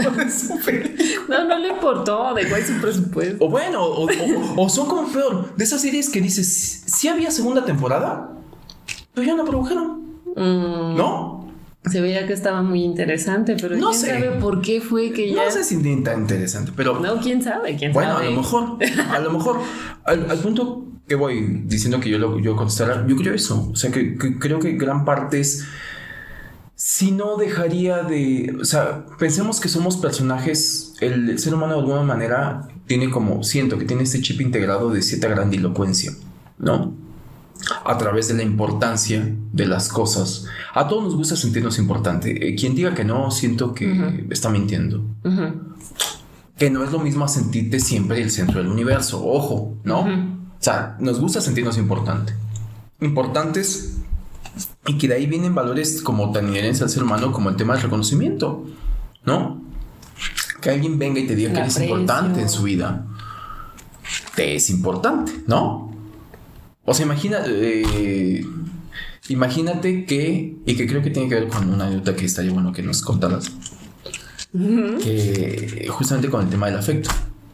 No, 1.27 1.43
no 1.43 1.59
le 1.59 1.67
importó, 1.67 2.33
de 2.33 2.43
igual 2.43 2.65
su 2.65 2.79
presupuesto. 2.79 3.43
O 3.43 3.49
bueno, 3.49 3.81
o, 3.83 4.69
son 4.69 4.87
como 4.87 5.11
peor, 5.11 5.53
de 5.53 5.63
esas 5.65 5.81
series 5.81 6.09
que 6.09 6.21
dices, 6.21 6.83
si 6.85 7.09
había 7.09 7.29
segunda 7.29 7.65
temporada, 7.65 8.31
pero 9.13 9.27
ya 9.27 9.35
no 9.35 9.43
produjeron. 9.43 9.99
Mm. 10.33 10.95
¿No? 10.95 11.38
Se 11.85 12.01
veía 12.01 12.27
que 12.27 12.33
estaba 12.33 12.61
muy 12.61 12.83
interesante, 12.83 13.55
pero 13.59 13.77
no 13.77 13.91
quién 13.91 14.01
sabe 14.01 14.31
por 14.31 14.61
qué 14.61 14.81
fue 14.81 15.11
que 15.11 15.31
ya. 15.31 15.45
No 15.45 15.51
sé 15.51 15.63
si 15.63 15.77
tan 16.03 16.21
interesante, 16.21 16.73
pero. 16.75 16.99
No, 16.99 17.19
quién 17.21 17.41
sabe, 17.41 17.77
quién 17.77 17.93
bueno, 17.93 18.15
sabe. 18.15 18.35
Bueno, 18.35 18.41
a 18.41 18.41
lo 18.41 18.41
mejor, 18.41 18.77
a 19.09 19.19
lo 19.19 19.31
mejor, 19.31 19.59
al, 20.03 20.39
punto 20.39 20.85
que 21.07 21.15
voy 21.15 21.63
diciendo 21.65 22.01
que 22.01 22.09
yo 22.09 22.19
lo 22.19 22.37
yo 22.39 22.57
contestara, 22.57 23.07
yo 23.07 23.15
creo 23.15 23.33
eso. 23.33 23.69
O 23.71 23.75
sea, 23.77 23.91
que, 23.91 24.17
creo 24.17 24.59
que 24.59 24.73
gran 24.73 25.05
parte 25.05 25.39
es. 25.39 25.65
Si 26.75 27.11
no 27.11 27.37
dejaría 27.37 28.03
de. 28.03 28.57
O 28.59 28.65
sea, 28.65 29.05
pensemos 29.17 29.61
que 29.61 29.69
somos 29.69 29.95
personajes. 29.95 30.95
El, 30.99 31.39
ser 31.39 31.53
humano 31.53 31.73
de 31.73 31.79
alguna 31.79 32.03
manera 32.03 32.67
tiene 32.87 33.09
como. 33.09 33.41
Siento 33.43 33.77
que 33.77 33.85
tiene 33.85 34.03
este 34.03 34.21
chip 34.21 34.41
integrado 34.41 34.89
de 34.91 35.01
cierta 35.01 35.29
grandilocuencia, 35.29 36.11
¿no? 36.57 36.93
A 37.85 37.97
través 37.97 38.27
de 38.27 38.35
la 38.35 38.43
importancia 38.43 39.35
de 39.51 39.65
las 39.65 39.89
cosas. 39.89 40.45
A 40.73 40.87
todos 40.87 41.03
nos 41.03 41.15
gusta 41.15 41.35
sentirnos 41.35 41.77
importante. 41.79 42.49
Eh, 42.49 42.55
quien 42.55 42.75
diga 42.75 42.93
que 42.93 43.03
no, 43.03 43.31
siento 43.31 43.73
que 43.73 44.25
está 44.29 44.49
mintiendo. 44.49 45.03
Que 46.57 46.69
no 46.69 46.83
es 46.83 46.91
lo 46.91 46.99
mismo 46.99 47.27
sentirte 47.27 47.79
siempre 47.79 48.21
el 48.21 48.31
centro 48.31 48.59
del 48.59 48.67
universo. 48.67 49.25
Ojo, 49.25 49.77
¿no? 49.83 50.01
O 50.01 50.61
sea, 50.61 50.97
nos 50.99 51.19
gusta 51.19 51.41
sentirnos 51.41 51.77
importante. 51.77 52.33
Importantes 53.01 53.97
y 54.87 54.97
que 54.97 55.07
de 55.07 55.15
ahí 55.15 55.25
vienen 55.25 55.55
valores 55.55 56.01
como 56.01 56.31
tan 56.31 56.49
inherentes 56.49 56.81
al 56.81 56.89
ser 56.89 57.03
humano 57.03 57.31
como 57.31 57.49
el 57.49 57.55
tema 57.55 57.73
del 57.73 57.83
reconocimiento, 57.83 58.65
¿no? 59.23 59.61
Que 60.61 60.71
alguien 60.71 60.99
venga 60.99 61.19
y 61.19 61.27
te 61.27 61.35
diga 61.35 61.53
que 61.53 61.59
eres 61.59 61.79
importante 61.79 62.41
en 62.41 62.49
su 62.49 62.63
vida. 62.63 63.05
Te 64.35 64.55
es 64.55 64.69
importante, 64.69 65.43
¿no? 65.47 65.88
O 66.85 66.93
sea, 66.93 67.05
imagina, 67.05 67.43
eh, 67.45 68.43
imagínate 69.27 70.05
que, 70.05 70.55
y 70.65 70.75
que 70.75 70.87
creo 70.87 71.01
que 71.01 71.11
tiene 71.11 71.29
que 71.29 71.35
ver 71.35 71.47
con 71.47 71.69
una 71.69 71.85
anécdota 71.85 72.15
que 72.15 72.25
estaría 72.25 72.51
bueno 72.51 72.71
que 72.71 72.81
nos 72.81 73.01
contaras, 73.01 73.51
que 74.51 75.87
justamente 75.89 76.29
con 76.29 76.43
el 76.43 76.49
tema 76.49 76.67
del 76.67 76.77
afecto. 76.77 77.09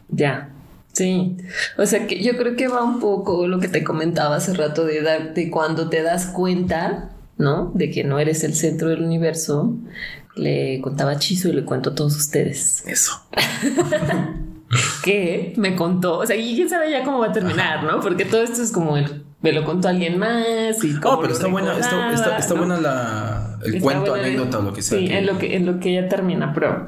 Ya. 0.08 0.52
Sí, 0.92 1.36
o 1.76 1.84
sea 1.84 2.06
que 2.06 2.22
yo 2.22 2.38
creo 2.38 2.56
que 2.56 2.68
va 2.68 2.82
un 2.82 3.00
poco 3.00 3.46
lo 3.46 3.60
que 3.60 3.68
te 3.68 3.84
comentaba 3.84 4.36
hace 4.36 4.54
rato 4.54 4.86
de, 4.86 5.02
de 5.34 5.50
cuando 5.50 5.90
te 5.90 6.02
das 6.02 6.28
cuenta, 6.28 7.10
¿no? 7.36 7.70
De 7.74 7.90
que 7.90 8.02
no 8.02 8.18
eres 8.18 8.44
el 8.44 8.54
centro 8.54 8.88
del 8.88 9.02
universo. 9.02 9.76
Le 10.36 10.80
contaba 10.80 11.18
Chizo 11.18 11.50
y 11.50 11.52
le 11.52 11.66
cuento 11.66 11.90
a 11.90 11.94
todos 11.94 12.16
ustedes. 12.16 12.82
Eso. 12.86 13.12
que 15.02 15.52
me 15.56 15.76
contó, 15.76 16.18
o 16.18 16.26
sea, 16.26 16.36
y 16.36 16.54
quién 16.56 16.68
sabe 16.68 16.90
ya 16.90 17.04
cómo 17.04 17.20
va 17.20 17.26
a 17.26 17.32
terminar, 17.32 17.84
¿no? 17.84 18.00
Porque 18.00 18.24
todo 18.24 18.42
esto 18.42 18.62
es 18.62 18.72
como 18.72 18.96
el, 18.96 19.24
me 19.40 19.52
lo 19.52 19.64
contó 19.64 19.88
alguien 19.88 20.18
más 20.18 20.82
y 20.82 20.94
Oh, 21.04 21.20
pero 21.20 21.32
está 21.32 21.46
buena, 21.46 21.78
está, 21.78 22.36
está, 22.38 22.54
buena 22.54 22.80
la, 22.80 23.58
el 23.64 23.80
cuento, 23.80 24.14
anécdota 24.14 24.58
o 24.58 24.62
lo 24.62 24.72
que 24.72 24.82
sea. 24.82 24.98
Sí, 24.98 25.06
en 25.08 25.26
lo 25.26 25.38
que, 25.38 25.56
en 25.56 25.66
lo 25.66 25.78
que 25.78 25.94
ya 25.94 26.08
termina, 26.08 26.52
pero 26.52 26.86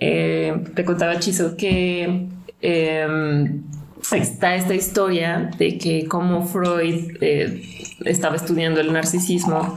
eh, 0.00 0.64
te 0.74 0.84
contaba 0.84 1.18
Chizo 1.20 1.56
que 1.56 2.26
em, 2.60 3.62
está 4.10 4.56
esta 4.56 4.74
historia 4.74 5.50
de 5.58 5.78
que 5.78 6.06
como 6.08 6.44
Freud 6.44 7.18
eh, 7.20 7.62
estaba 8.04 8.34
estudiando 8.34 8.80
el 8.80 8.92
narcisismo 8.92 9.76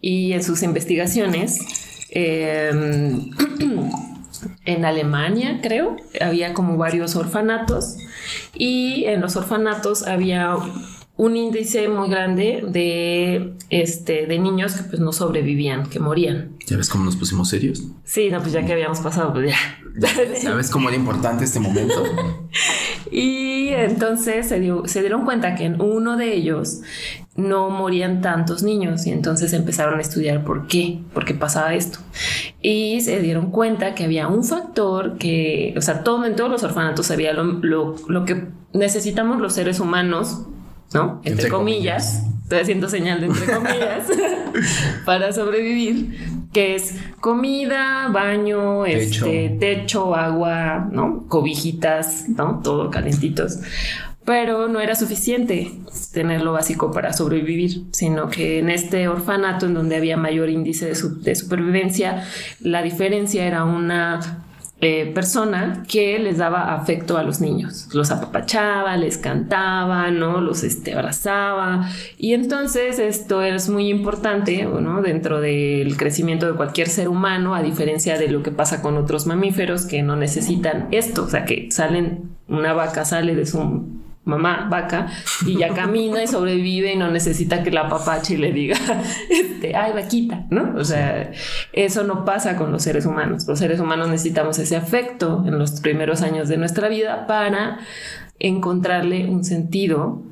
y 0.00 0.32
en 0.32 0.42
sus 0.42 0.64
investigaciones 0.64 1.60
eh, 2.10 2.72
en 4.64 4.84
Alemania, 4.84 5.60
creo, 5.62 5.96
había 6.20 6.54
como 6.54 6.76
varios 6.76 7.16
orfanatos 7.16 7.96
y 8.54 9.04
en 9.04 9.20
los 9.20 9.36
orfanatos 9.36 10.06
había 10.06 10.56
un 11.20 11.36
índice 11.36 11.86
muy 11.88 12.08
grande 12.08 12.64
de, 12.66 13.52
este, 13.68 14.26
de 14.26 14.38
niños 14.38 14.72
que 14.72 14.84
pues 14.84 15.00
no 15.00 15.12
sobrevivían, 15.12 15.86
que 15.86 16.00
morían. 16.00 16.56
¿Ya 16.66 16.78
ves 16.78 16.88
cómo 16.88 17.04
nos 17.04 17.16
pusimos 17.16 17.50
serios? 17.50 17.82
Sí, 18.04 18.30
no, 18.30 18.40
pues 18.40 18.52
ya 18.52 18.64
que 18.64 18.72
habíamos 18.72 19.00
pasado, 19.00 19.30
pues 19.34 19.50
ya. 19.50 20.40
¿Sabes 20.40 20.70
cómo 20.70 20.88
era 20.88 20.96
importante 20.96 21.44
este 21.44 21.60
momento? 21.60 22.04
y 23.12 23.68
entonces 23.68 24.48
se, 24.48 24.60
dio, 24.60 24.84
se 24.86 25.00
dieron 25.00 25.26
cuenta 25.26 25.56
que 25.56 25.64
en 25.64 25.82
uno 25.82 26.16
de 26.16 26.32
ellos 26.32 26.80
no 27.36 27.68
morían 27.68 28.22
tantos 28.22 28.62
niños 28.62 29.06
y 29.06 29.10
entonces 29.10 29.52
empezaron 29.52 29.98
a 29.98 30.00
estudiar 30.00 30.42
por 30.42 30.68
qué, 30.68 31.02
por 31.12 31.26
qué 31.26 31.34
pasaba 31.34 31.74
esto. 31.74 31.98
Y 32.62 33.00
se 33.00 33.20
dieron 33.20 33.50
cuenta 33.50 33.94
que 33.94 34.04
había 34.04 34.28
un 34.28 34.44
factor 34.44 35.16
que, 35.16 35.72
o 35.76 35.80
sea, 35.80 36.02
todo, 36.04 36.26
en 36.26 36.36
todos 36.36 36.50
los 36.50 36.62
orfanatos 36.62 37.10
había 37.10 37.32
lo, 37.32 37.94
lo, 38.06 38.24
que 38.26 38.48
necesitamos 38.74 39.40
los 39.40 39.54
seres 39.54 39.80
humanos, 39.80 40.42
¿no? 40.92 41.22
Entre, 41.24 41.48
comillas, 41.48 42.22
estoy 42.42 42.58
haciendo 42.58 42.90
señal 42.90 43.20
de 43.20 43.28
entre 43.28 43.54
comillas, 43.54 44.08
para 45.06 45.32
sobrevivir. 45.32 46.48
que 46.52 46.74
es 46.74 46.96
comida, 47.20 48.08
baño, 48.12 48.82
Techo. 48.84 49.24
este, 49.24 49.56
techo, 49.58 50.14
agua, 50.14 50.86
¿no? 50.92 51.24
Cobijitas, 51.28 52.28
¿no? 52.28 52.60
Todo 52.62 52.90
calentitos. 52.90 53.60
Pero 54.24 54.68
no 54.68 54.80
era 54.80 54.94
suficiente 54.94 55.72
tener 56.12 56.42
lo 56.42 56.52
básico 56.52 56.92
para 56.92 57.12
sobrevivir, 57.12 57.84
sino 57.92 58.28
que 58.28 58.58
en 58.58 58.68
este 58.70 59.08
orfanato 59.08 59.66
en 59.66 59.74
donde 59.74 59.96
había 59.96 60.16
mayor 60.16 60.50
índice 60.50 60.86
de, 60.86 60.94
su- 60.94 61.20
de 61.22 61.34
supervivencia, 61.34 62.24
la 62.60 62.82
diferencia 62.82 63.46
era 63.46 63.64
una 63.64 64.44
eh, 64.82 65.10
persona 65.14 65.82
que 65.88 66.18
les 66.18 66.38
daba 66.38 66.74
afecto 66.74 67.18
a 67.18 67.22
los 67.22 67.40
niños, 67.40 67.88
los 67.92 68.10
apapachaba, 68.10 68.96
les 68.96 69.18
cantaba, 69.18 70.10
¿no? 70.10 70.40
Los 70.40 70.62
este, 70.64 70.94
abrazaba. 70.94 71.88
Y 72.16 72.32
entonces 72.34 72.98
esto 72.98 73.42
es 73.42 73.68
muy 73.68 73.88
importante, 73.88 74.64
¿no? 74.64 75.02
Dentro 75.02 75.40
del 75.40 75.96
crecimiento 75.96 76.46
de 76.46 76.56
cualquier 76.56 76.88
ser 76.88 77.08
humano, 77.08 77.54
a 77.54 77.62
diferencia 77.62 78.18
de 78.18 78.28
lo 78.28 78.42
que 78.42 78.52
pasa 78.52 78.80
con 78.80 78.96
otros 78.96 79.26
mamíferos 79.26 79.86
que 79.86 80.02
no 80.02 80.14
necesitan 80.16 80.88
esto, 80.92 81.24
o 81.24 81.28
sea, 81.28 81.44
que 81.46 81.68
salen, 81.70 82.30
una 82.48 82.72
vaca 82.72 83.04
sale 83.04 83.34
de 83.34 83.44
su 83.46 83.99
mamá 84.30 84.68
vaca 84.70 85.08
y 85.44 85.58
ya 85.58 85.74
camina 85.74 86.22
y 86.22 86.26
sobrevive 86.26 86.94
y 86.94 86.96
no 86.96 87.10
necesita 87.10 87.62
que 87.62 87.70
la 87.70 87.88
papache 87.88 88.38
le 88.38 88.52
diga, 88.52 88.76
este, 89.30 89.76
ay 89.76 89.92
vaquita, 89.92 90.46
¿no? 90.50 90.74
O 90.76 90.84
sea, 90.84 91.30
eso 91.72 92.04
no 92.04 92.24
pasa 92.24 92.56
con 92.56 92.72
los 92.72 92.82
seres 92.82 93.04
humanos. 93.06 93.46
Los 93.46 93.58
seres 93.58 93.80
humanos 93.80 94.08
necesitamos 94.08 94.58
ese 94.58 94.76
afecto 94.76 95.44
en 95.46 95.58
los 95.58 95.80
primeros 95.80 96.22
años 96.22 96.48
de 96.48 96.56
nuestra 96.56 96.88
vida 96.88 97.26
para 97.26 97.80
encontrarle 98.38 99.28
un 99.28 99.44
sentido 99.44 100.22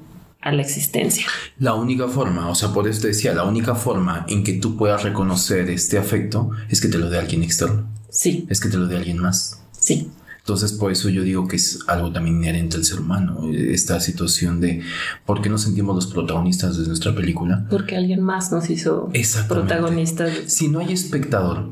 a 0.40 0.52
la 0.52 0.62
existencia. 0.62 1.26
La 1.58 1.74
única 1.74 2.06
forma, 2.08 2.48
o 2.48 2.54
sea, 2.54 2.72
por 2.72 2.86
eso 2.88 3.02
te 3.02 3.08
decía, 3.08 3.34
la 3.34 3.44
única 3.44 3.74
forma 3.74 4.24
en 4.28 4.44
que 4.44 4.54
tú 4.54 4.76
puedas 4.76 5.02
reconocer 5.02 5.68
este 5.68 5.98
afecto 5.98 6.50
es 6.70 6.80
que 6.80 6.88
te 6.88 6.98
lo 6.98 7.10
dé 7.10 7.18
alguien 7.18 7.42
externo, 7.42 7.88
Sí, 8.10 8.46
es 8.48 8.60
que 8.60 8.68
te 8.68 8.76
lo 8.78 8.86
dé 8.86 8.96
alguien 8.96 9.18
más. 9.18 9.62
sí, 9.72 10.10
Entonces, 10.48 10.72
por 10.72 10.90
eso 10.90 11.10
yo 11.10 11.22
digo 11.24 11.46
que 11.46 11.56
es 11.56 11.80
algo 11.88 12.10
también 12.10 12.36
inherente 12.38 12.78
al 12.78 12.84
ser 12.86 13.00
humano, 13.00 13.42
esta 13.52 14.00
situación 14.00 14.62
de 14.62 14.80
por 15.26 15.42
qué 15.42 15.50
nos 15.50 15.60
sentimos 15.60 15.94
los 15.94 16.06
protagonistas 16.06 16.78
de 16.78 16.86
nuestra 16.86 17.14
película. 17.14 17.66
porque 17.68 17.96
alguien 17.98 18.22
más 18.22 18.50
nos 18.50 18.70
hizo 18.70 19.10
protagonistas. 19.46 20.30
Si 20.46 20.68
no 20.68 20.78
hay 20.78 20.90
espectador, 20.94 21.68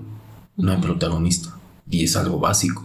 no 0.59 0.73
hay 0.73 0.79
protagonista. 0.83 1.57
Y 1.89 2.05
es 2.05 2.17
algo 2.17 2.39
básico. 2.39 2.83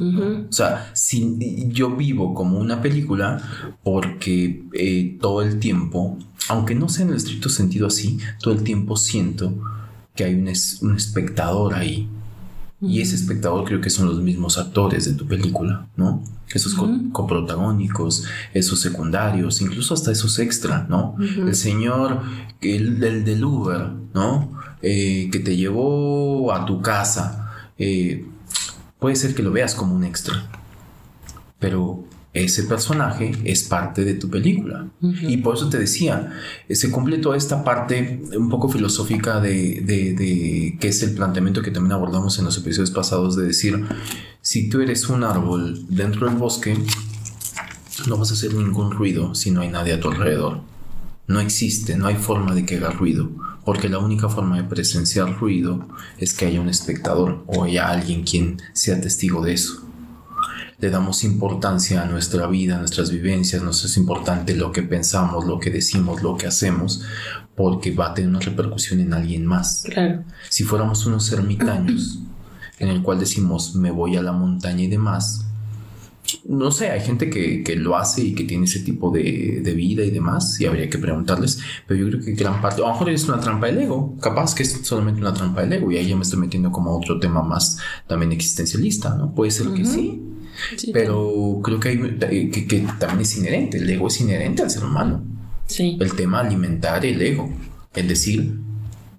O 0.49 0.53
sea, 0.53 0.89
si 0.93 1.37
yo 1.73 1.93
vivo 1.93 2.33
como 2.35 2.57
una 2.57 2.81
película 2.81 3.41
porque 3.83 4.63
eh, 4.73 5.17
todo 5.19 5.41
el 5.41 5.59
tiempo, 5.59 6.17
aunque 6.47 6.73
no 6.73 6.87
sea 6.87 7.03
en 7.03 7.11
el 7.11 7.17
estricto 7.17 7.49
sentido 7.49 7.87
así, 7.87 8.17
todo 8.39 8.53
el 8.53 8.63
tiempo 8.63 8.95
siento 8.95 9.53
que 10.15 10.23
hay 10.23 10.35
un, 10.35 10.47
es- 10.47 10.81
un 10.81 10.95
espectador 10.95 11.73
ahí. 11.73 12.07
Y 12.81 12.99
ese 13.01 13.15
espectador 13.15 13.63
creo 13.65 13.79
que 13.79 13.91
son 13.91 14.07
los 14.07 14.21
mismos 14.21 14.57
actores 14.57 15.05
de 15.05 15.13
tu 15.13 15.27
película, 15.27 15.87
¿no? 15.97 16.23
Esos 16.51 16.73
co- 16.73 16.85
Ujú. 16.85 17.11
coprotagónicos, 17.11 18.25
esos 18.53 18.81
secundarios, 18.81 19.61
incluso 19.61 19.93
hasta 19.93 20.11
esos 20.11 20.39
extra, 20.39 20.87
¿no? 20.89 21.15
El 21.19 21.53
señor, 21.55 22.21
el, 22.59 23.03
el 23.03 23.23
del 23.23 23.43
Uber, 23.45 23.87
¿no? 24.15 24.51
Eh, 24.81 25.29
que 25.31 25.39
te 25.39 25.55
llevó 25.57 26.51
a 26.53 26.65
tu 26.65 26.81
casa. 26.81 27.51
Eh, 27.77 28.25
puede 28.99 29.15
ser 29.15 29.35
que 29.35 29.43
lo 29.43 29.51
veas 29.51 29.75
como 29.75 29.93
un 29.95 30.03
extra, 30.03 30.47
pero 31.59 32.03
ese 32.33 32.63
personaje 32.63 33.33
es 33.43 33.63
parte 33.63 34.05
de 34.05 34.13
tu 34.13 34.29
película. 34.29 34.87
Y 35.01 35.37
por 35.37 35.55
eso 35.55 35.67
te 35.69 35.77
decía, 35.77 36.31
eh, 36.69 36.75
se 36.75 36.89
cumple 36.89 37.17
toda 37.17 37.35
esta 37.35 37.63
parte 37.63 38.21
un 38.37 38.47
poco 38.49 38.69
filosófica 38.69 39.39
de, 39.41 39.81
de, 39.85 40.13
de- 40.13 40.77
que 40.79 40.87
es 40.87 41.03
el 41.03 41.13
planteamiento 41.13 41.61
que 41.61 41.71
también 41.71 41.91
abordamos 41.93 42.39
en 42.39 42.45
los 42.45 42.57
episodios 42.57 42.91
pasados 42.91 43.35
de 43.35 43.43
decir, 43.47 43.85
si 44.41 44.69
tú 44.69 44.79
eres 44.79 45.09
un 45.09 45.23
árbol 45.25 45.85
dentro 45.89 46.27
del 46.27 46.37
bosque, 46.37 46.77
no 48.07 48.17
vas 48.17 48.31
a 48.31 48.33
hacer 48.33 48.53
ningún 48.53 48.91
ruido 48.91 49.35
si 49.35 49.51
no 49.51 49.61
hay 49.61 49.69
nadie 49.69 49.93
a 49.93 49.99
tu 49.99 50.09
alrededor. 50.09 50.61
No 51.27 51.39
existe, 51.39 51.97
no 51.97 52.07
hay 52.07 52.15
forma 52.15 52.55
de 52.55 52.65
que 52.65 52.77
haga 52.77 52.91
ruido, 52.91 53.29
porque 53.65 53.89
la 53.89 53.99
única 53.99 54.27
forma 54.27 54.57
de 54.57 54.63
presenciar 54.63 55.37
ruido 55.39 55.87
es 56.17 56.33
que 56.33 56.45
haya 56.45 56.59
un 56.61 56.69
espectador 56.69 57.43
o 57.47 57.63
haya 57.63 57.89
alguien 57.89 58.23
quien 58.23 58.57
sea 58.73 58.99
testigo 58.99 59.43
de 59.43 59.53
eso. 59.53 59.85
Le 60.81 60.89
damos 60.89 61.23
importancia 61.23 62.01
a 62.01 62.05
nuestra 62.05 62.47
vida, 62.47 62.75
a 62.75 62.79
nuestras 62.79 63.11
vivencias, 63.11 63.61
nos 63.61 63.85
es 63.85 63.97
importante 63.97 64.55
lo 64.55 64.71
que 64.71 64.81
pensamos, 64.81 65.45
lo 65.45 65.59
que 65.59 65.69
decimos, 65.69 66.23
lo 66.23 66.35
que 66.35 66.47
hacemos, 66.47 67.03
porque 67.55 67.91
va 67.91 68.11
a 68.11 68.13
tener 68.13 68.29
una 68.31 68.39
repercusión 68.39 68.99
en 68.99 69.13
alguien 69.13 69.45
más. 69.45 69.83
Claro. 69.85 70.23
Si 70.49 70.63
fuéramos 70.63 71.05
unos 71.05 71.31
ermitaños, 71.31 72.19
en 72.79 72.89
el 72.89 73.03
cual 73.03 73.19
decimos 73.19 73.75
me 73.75 73.91
voy 73.91 74.17
a 74.17 74.23
la 74.23 74.31
montaña 74.31 74.81
y 74.81 74.87
demás, 74.87 75.45
no 76.45 76.71
sé, 76.71 76.89
hay 76.89 77.01
gente 77.01 77.29
que, 77.29 77.63
que 77.63 77.75
lo 77.75 77.97
hace 77.97 78.23
y 78.23 78.33
que 78.33 78.43
tiene 78.45 78.65
ese 78.65 78.79
tipo 78.79 79.11
de, 79.11 79.61
de 79.63 79.73
vida 79.73 80.03
y 80.03 80.11
demás, 80.11 80.59
y 80.59 80.65
habría 80.65 80.89
que 80.89 80.97
preguntarles, 80.97 81.59
pero 81.87 81.99
yo 81.99 82.09
creo 82.09 82.25
que 82.25 82.31
gran 82.33 82.61
parte, 82.61 82.81
a 82.81 82.87
lo 82.87 82.93
mejor 82.93 83.09
es 83.09 83.25
una 83.25 83.39
trampa 83.39 83.67
del 83.67 83.79
ego, 83.79 84.17
capaz 84.19 84.55
que 84.55 84.63
es 84.63 84.79
solamente 84.83 85.21
una 85.21 85.33
trampa 85.33 85.61
del 85.61 85.73
ego, 85.73 85.91
y 85.91 85.97
ahí 85.97 86.07
ya 86.07 86.15
me 86.15 86.23
estoy 86.23 86.39
metiendo 86.39 86.71
como 86.71 86.91
a 86.91 86.97
otro 86.97 87.19
tema 87.19 87.43
más 87.43 87.77
también 88.07 88.31
existencialista, 88.31 89.15
¿no? 89.15 89.33
Puede 89.33 89.51
ser 89.51 89.67
que 89.73 89.83
Ujú. 89.83 89.91
sí, 89.91 90.21
Sí, 90.77 90.91
pero 90.93 91.59
creo 91.63 91.79
que, 91.79 91.89
hay, 91.89 92.17
eh, 92.29 92.49
que, 92.51 92.67
que 92.67 92.85
también 92.99 93.21
es 93.21 93.37
inherente, 93.37 93.77
el 93.77 93.89
ego 93.89 94.07
es 94.07 94.19
inherente 94.21 94.63
al 94.63 94.69
ser 94.69 94.83
humano, 94.83 95.23
Sí. 95.67 95.97
el 96.01 96.13
tema 96.15 96.41
alimentar 96.41 97.05
el 97.05 97.21
ego, 97.21 97.49
es 97.95 98.07
decir, 98.07 98.53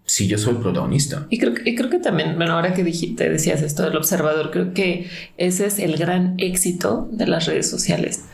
si 0.05 0.27
yo 0.27 0.37
soy 0.37 0.55
el 0.57 0.61
protagonista. 0.61 1.27
Y 1.31 1.39
creo, 1.39 1.55
y 1.65 1.75
creo 1.75 1.89
que 1.89 1.99
también, 1.99 2.37
bueno, 2.37 2.53
ahora 2.55 2.75
que 2.75 2.85
dijiste, 2.85 3.31
decías 3.31 3.63
esto 3.63 3.83
del 3.85 3.97
observador, 3.97 4.51
creo 4.51 4.75
que 4.75 5.09
ese 5.39 5.67
es 5.67 5.79
el 5.79 5.97
gran 5.97 6.35
éxito 6.39 7.09
de 7.13 7.27
las 7.27 7.47
redes 7.47 7.71
sociales. 7.71 8.25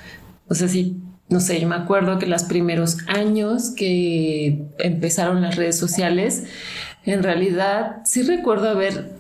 O 0.49 0.55
sea, 0.55 0.67
sí, 0.67 0.97
no 1.29 1.41
sé, 1.41 1.61
yo 1.61 1.69
me 1.69 1.77
acuerdo 1.77 2.19
que 2.19 2.27
los 2.27 2.45
primeros 2.45 2.97
años 3.07 3.71
que 3.77 4.65
empezaron 4.79 5.43
las 5.43 5.57
redes 5.57 5.77
sociales, 5.79 6.45
en 7.05 7.23
realidad 7.23 7.99
sí 8.05 8.23
recuerdo 8.23 8.71
haberme 8.71 9.11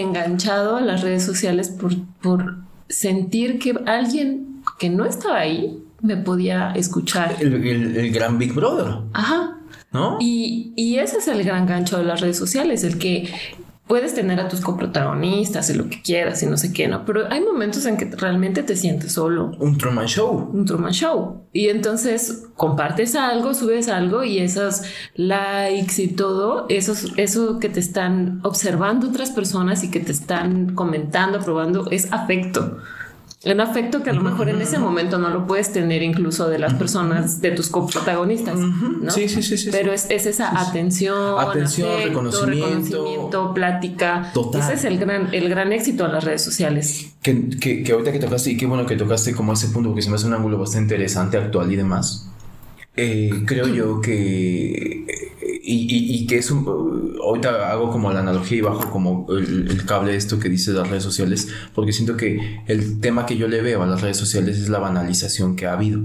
enganchado 0.00 0.76
a 0.76 0.80
las 0.80 1.00
redes 1.02 1.22
sociales 1.22 1.68
por, 1.70 1.92
por 2.20 2.56
sentir 2.88 3.58
que 3.58 3.74
alguien 3.86 4.62
que 4.78 4.88
no 4.90 5.04
estaba 5.04 5.38
ahí 5.38 5.78
me 6.02 6.16
podía 6.16 6.72
escuchar. 6.76 7.36
El, 7.40 7.54
el- 7.66 7.96
el 7.96 8.12
gran 8.12 8.38
Big 8.38 8.52
Brother, 8.52 8.94
Ajá. 9.12 9.56
¿no? 9.92 10.16
Y, 10.20 10.72
y 10.76 10.98
ese 10.98 11.18
es 11.18 11.28
el 11.28 11.42
gran 11.44 11.66
gancho 11.66 11.98
de 11.98 12.04
las 12.04 12.20
redes 12.20 12.36
sociales, 12.36 12.84
el 12.84 12.98
que 12.98 13.28
puedes 13.88 14.14
tener 14.14 14.38
a 14.38 14.48
tus 14.48 14.60
coprotagonistas 14.60 15.70
y 15.70 15.74
lo 15.74 15.88
que 15.88 16.02
quieras 16.02 16.42
y 16.42 16.46
no 16.46 16.56
sé 16.56 16.72
qué, 16.72 16.86
¿no? 16.86 17.04
Pero 17.04 17.30
hay 17.30 17.40
momentos 17.40 17.86
en 17.86 17.96
que 17.96 18.04
realmente 18.04 18.62
te 18.62 18.76
sientes 18.76 19.12
solo. 19.12 19.52
Un 19.58 19.78
Truman 19.78 20.06
Show. 20.06 20.50
Un 20.52 20.66
Truman 20.66 20.92
Show. 20.92 21.48
Y 21.52 21.68
entonces 21.68 22.46
compartes 22.54 23.16
algo, 23.16 23.54
subes 23.54 23.88
algo 23.88 24.22
y 24.22 24.38
esos 24.38 24.82
likes 25.14 26.02
y 26.02 26.08
todo, 26.08 26.66
esos, 26.68 27.12
eso 27.16 27.58
que 27.58 27.70
te 27.70 27.80
están 27.80 28.40
observando 28.44 29.08
otras 29.08 29.30
personas 29.30 29.82
y 29.82 29.90
que 29.90 30.00
te 30.00 30.12
están 30.12 30.74
comentando, 30.74 31.40
probando, 31.40 31.90
es 31.90 32.12
afecto. 32.12 32.78
Un 33.44 33.60
afecto 33.60 34.02
que 34.02 34.10
a 34.10 34.12
lo 34.12 34.20
mejor 34.20 34.48
en 34.48 34.60
ese 34.60 34.78
momento 34.78 35.16
no 35.18 35.30
lo 35.30 35.46
puedes 35.46 35.72
tener 35.72 36.02
incluso 36.02 36.48
de 36.48 36.58
las 36.58 36.74
personas, 36.74 37.40
de 37.40 37.52
tus 37.52 37.68
coprotagonistas, 37.68 38.58
¿no? 38.58 39.10
Sí, 39.12 39.28
sí, 39.28 39.44
sí, 39.44 39.56
sí. 39.56 39.68
Pero 39.70 39.92
es, 39.92 40.10
es 40.10 40.26
esa 40.26 40.60
atención, 40.60 41.38
Atención, 41.38 41.88
afecto, 41.88 42.08
reconocimiento. 42.08 42.66
reconocimiento, 42.66 43.54
plática. 43.54 44.30
Total. 44.34 44.60
Ese 44.60 44.72
es 44.74 44.84
el 44.84 44.98
gran, 44.98 45.32
el 45.32 45.48
gran 45.48 45.72
éxito 45.72 46.04
de 46.04 46.12
las 46.14 46.24
redes 46.24 46.42
sociales. 46.42 47.12
Que, 47.22 47.48
que, 47.50 47.84
que 47.84 47.92
ahorita 47.92 48.10
que 48.10 48.18
tocaste, 48.18 48.50
y 48.50 48.56
qué 48.56 48.66
bueno 48.66 48.86
que 48.86 48.96
tocaste 48.96 49.32
como 49.34 49.52
ese 49.52 49.68
punto, 49.68 49.90
porque 49.90 50.02
se 50.02 50.10
me 50.10 50.16
hace 50.16 50.26
un 50.26 50.34
ángulo 50.34 50.58
bastante 50.58 50.94
interesante, 50.94 51.36
actual 51.36 51.70
y 51.72 51.76
demás. 51.76 52.28
Eh, 52.96 53.44
creo 53.46 53.68
yo 53.68 54.00
que. 54.00 55.06
Y, 55.70 55.86
y- 55.94 56.14
y 56.22 56.26
que 56.26 56.38
es 56.38 56.50
un. 56.50 56.64
Ahorita 57.22 57.70
hago 57.70 57.90
como 57.90 58.10
la 58.12 58.20
analogía 58.20 58.58
y 58.58 58.60
bajo 58.62 58.90
como 58.90 59.26
el, 59.30 59.70
el 59.70 59.84
cable 59.84 60.12
de 60.12 60.16
esto 60.18 60.38
que 60.38 60.48
dice 60.48 60.72
las 60.72 60.88
redes 60.88 61.02
sociales, 61.02 61.48
porque 61.74 61.92
siento 61.92 62.16
que 62.16 62.60
el 62.66 63.00
tema 63.00 63.26
que 63.26 63.36
yo 63.36 63.48
le 63.48 63.60
veo 63.60 63.82
a 63.82 63.86
las 63.86 64.00
redes 64.00 64.16
sociales 64.16 64.56
es 64.58 64.68
la 64.70 64.78
banalización 64.78 65.56
que 65.56 65.66
ha 65.66 65.74
habido. 65.74 66.00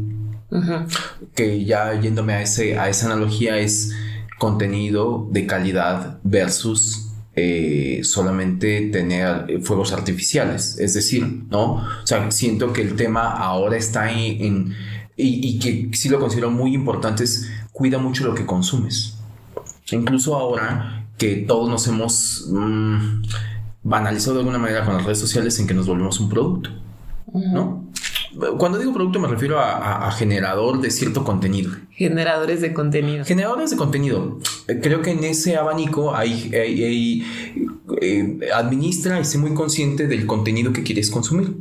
Ujú. 0.52 0.86
que 1.34 1.66
ya 1.66 2.00
yéndome 2.00 2.34
a, 2.34 2.42
ese, 2.44 2.78
a 2.78 2.88
esa 2.88 3.08
analogía 3.08 3.58
es 3.58 3.92
contenido 4.38 5.28
de 5.32 5.48
calidad 5.48 6.20
versus 6.24 7.10
eh, 7.36 8.02
solamente 8.04 8.82
tener 8.92 9.46
eh, 9.48 9.60
fuegos 9.62 9.94
artificiales. 9.94 10.78
Es 10.78 10.94
decir, 10.94 11.26
¿no? 11.50 11.76
O 11.76 12.06
sea, 12.08 12.30
siento 12.32 12.72
que 12.74 12.82
el 12.82 12.96
tema 12.96 13.32
ahora 13.32 13.78
está 13.78 14.12
en... 14.12 14.44
en- 14.44 14.76
y, 15.16 15.48
y 15.48 15.60
que 15.60 15.96
sí 15.98 16.10
lo 16.10 16.20
considero 16.20 16.50
muy 16.52 16.74
importante 16.74 17.24
es 17.24 17.48
cuida 17.72 17.98
mucho 18.00 18.24
lo 18.26 18.34
que 18.36 18.46
consumes. 18.46 19.16
Incluso 19.94 20.36
ahora 20.36 21.08
que 21.18 21.38
todos 21.38 21.70
nos 21.70 21.88
hemos 21.88 22.48
mm, 22.52 23.24
banalizado 23.84 24.36
de 24.36 24.40
alguna 24.42 24.58
manera 24.58 24.86
con 24.86 24.96
las 24.96 25.04
redes 25.04 25.20
sociales 25.20 25.60
en 25.60 25.68
que 25.68 25.74
nos 25.74 25.88
volvemos 25.88 26.20
un 26.20 26.30
producto. 26.30 26.70
¿no? 27.34 27.88
Cuando 28.58 28.80
digo 28.80 28.94
producto 28.94 29.20
me 29.20 29.28
refiero 29.28 29.60
a, 29.60 30.12
generador 30.12 30.82
de 30.82 30.90
cierto 30.92 31.24
contenido. 31.24 31.72
Generadores 31.92 32.62
de 32.62 32.74
contenido. 32.74 33.26
Generadores 33.26 33.70
de 33.72 33.78
contenido. 33.78 34.40
Creo 34.82 35.02
que 35.02 35.12
en 35.12 35.24
ese 35.24 35.56
abanico 35.56 36.16
hay, 36.16 36.50
eh, 36.52 38.40
administra 38.54 39.20
y 39.20 39.26
sé 39.26 39.38
muy 39.38 39.54
consciente 39.54 40.08
del 40.08 40.26
contenido 40.26 40.74
que 40.74 40.84
quieres 40.84 41.12
consumir. 41.12 41.56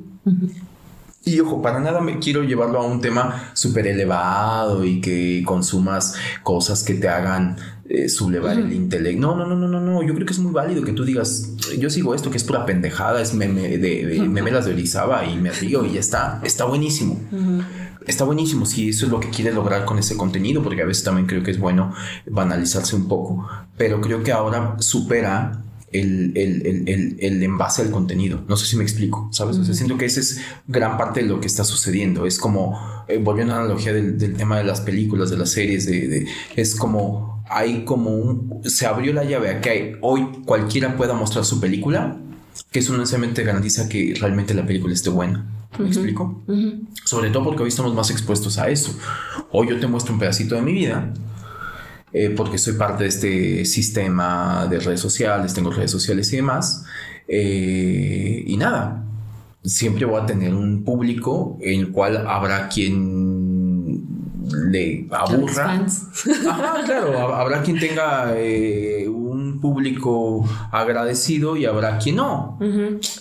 Y 1.24 1.38
ojo, 1.40 1.62
para 1.62 1.78
nada 1.78 2.00
me 2.00 2.18
quiero 2.18 2.42
llevarlo 2.42 2.80
a 2.80 2.84
un 2.84 3.00
tema 3.00 3.50
súper 3.52 3.86
elevado 3.86 4.84
y 4.84 5.00
que 5.00 5.42
consumas 5.46 6.16
cosas 6.42 6.82
que 6.82 6.94
te 6.94 7.08
hagan 7.08 7.56
eh, 7.88 8.08
sublevar 8.08 8.58
el 8.58 8.72
intelecto. 8.72 9.20
No, 9.20 9.36
no, 9.36 9.46
no, 9.46 9.56
no, 9.56 9.68
no, 9.68 9.80
no. 9.80 10.02
Yo 10.02 10.14
creo 10.14 10.26
que 10.26 10.32
es 10.32 10.38
muy 10.38 10.52
válido 10.52 10.82
que 10.82 10.92
tú 10.92 11.04
digas, 11.04 11.50
yo 11.78 11.90
sigo 11.90 12.14
esto 12.14 12.30
que 12.30 12.36
es 12.36 12.44
pura 12.44 12.64
pendejada, 12.64 13.20
es 13.20 13.34
meme 13.34 13.78
de, 13.78 14.06
de 14.06 14.20
memelas 14.28 14.64
de 14.64 14.72
Orizaba 14.72 15.24
y 15.26 15.36
me 15.36 15.50
río 15.50 15.84
y 15.84 15.94
ya 15.94 16.00
está. 16.00 16.40
Está 16.42 16.64
buenísimo. 16.64 17.20
Está 18.06 18.24
buenísimo 18.24 18.66
si 18.66 18.88
eso 18.88 19.06
es 19.06 19.12
lo 19.12 19.20
que 19.20 19.30
quieres 19.30 19.54
lograr 19.54 19.84
con 19.84 19.98
ese 19.98 20.16
contenido, 20.16 20.62
porque 20.62 20.82
a 20.82 20.86
veces 20.86 21.04
también 21.04 21.26
creo 21.26 21.42
que 21.42 21.50
es 21.52 21.58
bueno 21.58 21.94
banalizarse 22.28 22.96
un 22.96 23.08
poco. 23.08 23.46
Pero 23.76 24.00
creo 24.00 24.22
que 24.22 24.32
ahora 24.32 24.76
supera 24.80 25.62
el, 25.92 26.32
el, 26.36 26.88
el, 26.88 27.16
el, 27.20 27.42
envase 27.42 27.82
al 27.82 27.90
contenido. 27.90 28.42
No 28.48 28.56
sé 28.56 28.66
si 28.66 28.76
me 28.76 28.82
explico, 28.82 29.28
¿sabes? 29.32 29.58
O 29.58 29.64
sea, 29.64 29.74
siento 29.74 29.98
que 29.98 30.06
esa 30.06 30.20
es 30.20 30.40
gran 30.66 30.96
parte 30.96 31.20
de 31.22 31.26
lo 31.26 31.40
que 31.40 31.46
está 31.46 31.64
sucediendo. 31.64 32.26
Es 32.26 32.38
como, 32.38 32.78
eh, 33.08 33.18
volviendo 33.18 33.52
a 33.54 33.58
la 33.58 33.64
analogía 33.64 33.92
del, 33.92 34.18
del, 34.18 34.34
tema 34.34 34.58
de 34.58 34.64
las 34.64 34.80
películas, 34.80 35.30
de 35.30 35.36
las 35.36 35.50
series, 35.50 35.86
de, 35.86 36.26
es 36.56 36.74
como, 36.74 37.41
hay 37.48 37.84
como 37.84 38.10
un, 38.10 38.60
se 38.64 38.86
abrió 38.86 39.12
la 39.12 39.24
llave 39.24 39.50
a 39.50 39.60
que 39.60 39.96
hoy 40.00 40.42
cualquiera 40.44 40.96
pueda 40.96 41.14
mostrar 41.14 41.44
su 41.44 41.60
película, 41.60 42.16
que 42.70 42.78
eso 42.78 42.92
no 42.92 42.98
necesariamente 42.98 43.42
garantiza 43.44 43.88
que 43.88 44.14
realmente 44.18 44.54
la 44.54 44.66
película 44.66 44.94
esté 44.94 45.10
buena. 45.10 45.48
¿Me 45.78 45.86
explico? 45.86 46.42
Sobre 47.04 47.30
todo 47.30 47.44
porque 47.44 47.62
hoy 47.62 47.68
estamos 47.68 47.94
más 47.94 48.10
expuestos 48.10 48.58
a 48.58 48.68
eso. 48.68 48.94
Hoy 49.50 49.68
yo 49.70 49.80
te 49.80 49.86
muestro 49.86 50.12
un 50.12 50.20
pedacito 50.20 50.54
de 50.54 50.62
mi 50.62 50.72
vida 50.72 51.12
eh, 52.12 52.30
porque 52.36 52.58
soy 52.58 52.74
parte 52.74 53.04
de 53.04 53.08
este 53.08 53.64
sistema 53.64 54.66
de 54.68 54.80
redes 54.80 55.00
sociales, 55.00 55.54
tengo 55.54 55.70
redes 55.70 55.90
sociales 55.90 56.30
y 56.32 56.36
demás. 56.36 56.84
Eh, 57.26 58.44
y 58.46 58.56
nada, 58.58 59.04
siempre 59.64 60.04
voy 60.04 60.20
a 60.20 60.26
tener 60.26 60.54
un 60.54 60.84
público 60.84 61.58
en 61.62 61.80
el 61.80 61.90
cual 61.90 62.26
habrá 62.26 62.68
quien 62.68 63.41
le 64.52 65.06
aburra. 65.10 65.86
Ajá, 66.48 66.82
claro, 66.84 67.34
habrá 67.34 67.62
quien 67.62 67.78
tenga 67.78 68.34
eh, 68.36 69.08
un 69.08 69.60
público 69.60 70.48
agradecido 70.70 71.56
y 71.56 71.66
habrá 71.66 71.98
quien 71.98 72.16
no. 72.16 72.58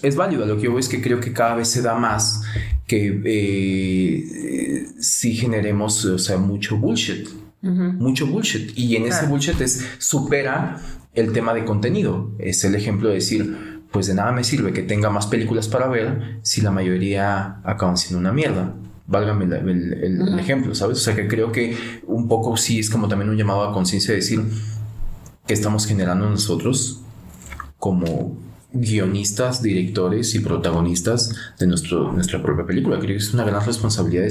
Es 0.01 0.15
válido, 0.15 0.45
lo 0.45 0.57
que 0.57 0.63
yo 0.63 0.71
veo 0.71 0.79
es 0.79 0.89
que 0.89 1.01
creo 1.01 1.19
que 1.19 1.33
cada 1.33 1.55
vez 1.55 1.67
se 1.67 1.81
da 1.81 1.95
más 1.95 2.41
que 2.87 4.85
si 4.99 5.35
generemos, 5.35 6.03
o 6.05 6.19
sea, 6.19 6.37
mucho 6.37 6.77
bullshit 6.77 7.27
mucho 7.61 8.27
bullshit. 8.27 8.77
Y 8.77 8.95
en 8.95 9.05
ese 9.05 9.25
bullshit 9.27 9.59
es, 9.61 9.85
supera 9.99 10.81
el 11.13 11.31
tema 11.31 11.53
de 11.53 11.65
contenido. 11.65 12.31
Es 12.39 12.63
el 12.63 12.75
ejemplo 12.75 13.09
de 13.09 13.15
decir, 13.15 13.81
pues 13.91 14.07
de 14.07 14.15
nada 14.15 14.31
me 14.31 14.43
sirve 14.43 14.73
que 14.73 14.83
tenga 14.83 15.09
más 15.09 15.27
películas 15.27 15.67
para 15.67 15.87
ver 15.87 16.39
si 16.41 16.61
la 16.61 16.71
mayoría 16.71 17.61
acaban 17.63 17.97
siendo 17.97 18.19
una 18.19 18.33
mierda. 18.33 18.73
Válgame 19.11 19.45
el, 19.45 20.39
ejemplo, 20.39 20.73
¿sabes? 20.73 20.97
O 20.97 21.01
sea 21.01 21.15
que 21.15 21.27
creo 21.27 21.51
que 21.51 21.77
un 22.07 22.27
poco 22.27 22.55
sí 22.57 22.79
es 22.79 22.89
como 22.89 23.07
también 23.07 23.29
un 23.29 23.37
llamado 23.37 23.63
a 23.63 23.73
conciencia 23.73 24.11
de 24.11 24.21
decir 24.21 24.41
que 25.45 25.53
estamos 25.53 25.85
generando 25.85 26.29
nosotros 26.29 27.01
como 27.77 28.37
guionistas, 28.73 29.61
directores 29.61 30.33
y 30.33 30.39
protagonistas 30.39 31.35
de 31.59 31.67
nuestro, 31.67 32.13
nuestra 32.13 32.41
propia 32.41 32.65
película. 32.65 32.97
Creo 32.99 33.09
que 33.09 33.23
es 33.23 33.33
una 33.33 33.43
gran 33.43 33.65
responsabilidad 33.65 34.25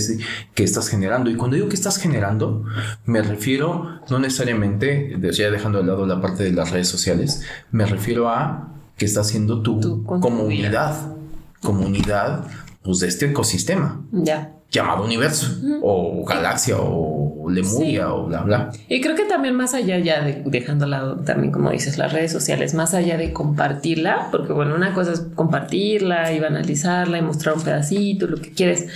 que 0.54 0.64
estás 0.64 0.88
generando. 0.88 1.30
Y 1.30 1.36
cuando 1.36 1.56
digo 1.56 1.68
que 1.68 1.76
estás 1.76 1.98
generando, 1.98 2.64
me 3.04 3.22
refiero 3.22 4.00
no 4.08 4.18
necesariamente, 4.18 5.16
ya 5.32 5.50
dejando 5.50 5.80
de 5.80 5.84
lado 5.84 6.06
la 6.06 6.20
parte 6.20 6.44
de 6.44 6.52
las 6.52 6.70
redes 6.70 6.88
sociales, 6.88 7.42
me 7.70 7.84
refiero 7.84 8.30
a 8.30 8.72
que 8.96 9.04
estás 9.04 9.28
haciendo 9.28 9.62
tu, 9.62 10.04
comunidad. 10.04 11.14
Comunidad 11.60 12.46
pues, 12.82 13.00
de 13.00 13.08
este 13.08 13.26
ecosistema. 13.26 14.04
Ya 14.12 14.60
llamado 14.70 15.04
universo 15.04 15.56
o 15.82 16.24
galaxia 16.24 16.76
o 16.78 17.48
Lemuria 17.50 18.12
o 18.12 18.26
bla 18.26 18.42
bla. 18.42 18.70
Y 18.88 19.00
creo 19.00 19.16
que 19.16 19.24
también 19.24 19.56
más 19.56 19.74
allá 19.74 19.98
ya 19.98 20.22
de 20.22 20.42
dejando 20.46 20.86
lado 20.86 21.16
también 21.16 21.52
como 21.52 21.70
dices 21.70 21.98
las 21.98 22.12
redes 22.12 22.30
sociales, 22.30 22.74
más 22.74 22.94
allá 22.94 23.16
de 23.16 23.32
compartirla, 23.32 24.28
porque 24.30 24.52
bueno, 24.52 24.74
una 24.76 24.94
cosa 24.94 25.12
es 25.12 25.20
compartirla 25.34 26.32
y 26.32 26.38
banalizarla 26.38 27.18
y 27.18 27.22
mostrar 27.22 27.56
un 27.56 27.62
pedacito, 27.62 28.26
lo 28.26 28.36
que 28.36 28.52
quieres 28.52 28.86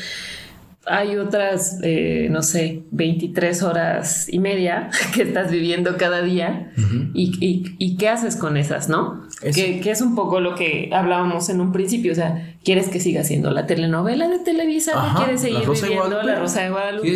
hay 0.87 1.17
otras, 1.17 1.79
eh, 1.83 2.29
no 2.31 2.43
sé, 2.43 2.83
23 2.91 3.63
horas 3.63 4.29
y 4.29 4.39
media 4.39 4.91
que 5.15 5.23
estás 5.23 5.51
viviendo 5.51 5.97
cada 5.97 6.23
día 6.23 6.73
y, 7.15 7.97
qué 7.97 8.09
haces 8.09 8.37
con 8.37 8.57
esas, 8.57 8.89
¿no? 8.89 9.27
Que, 9.41 9.81
es 9.91 10.01
un 10.01 10.15
poco 10.15 10.41
lo 10.41 10.55
que 10.55 10.91
hablábamos 10.93 11.49
en 11.49 11.61
un 11.61 11.73
principio, 11.73 12.13
o 12.13 12.15
sea, 12.15 12.57
¿quieres 12.65 12.89
que 12.89 12.99
siga 13.01 13.25
siendo 13.25 13.51
la 13.51 13.67
telenovela 13.67 14.29
de 14.29 14.39
Televisa? 14.41 14.93
¿Quieres 15.17 15.41
seguir 15.41 15.69
viviendo 15.69 16.23
la 16.23 16.37
Rosa 16.37 16.63
de 16.63 16.71
Guadalupe? 16.71 17.09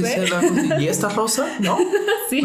¿Y 0.78 0.86
esta 0.86 1.08
rosa? 1.08 1.46
¿No? 1.60 1.76
sí. 2.30 2.42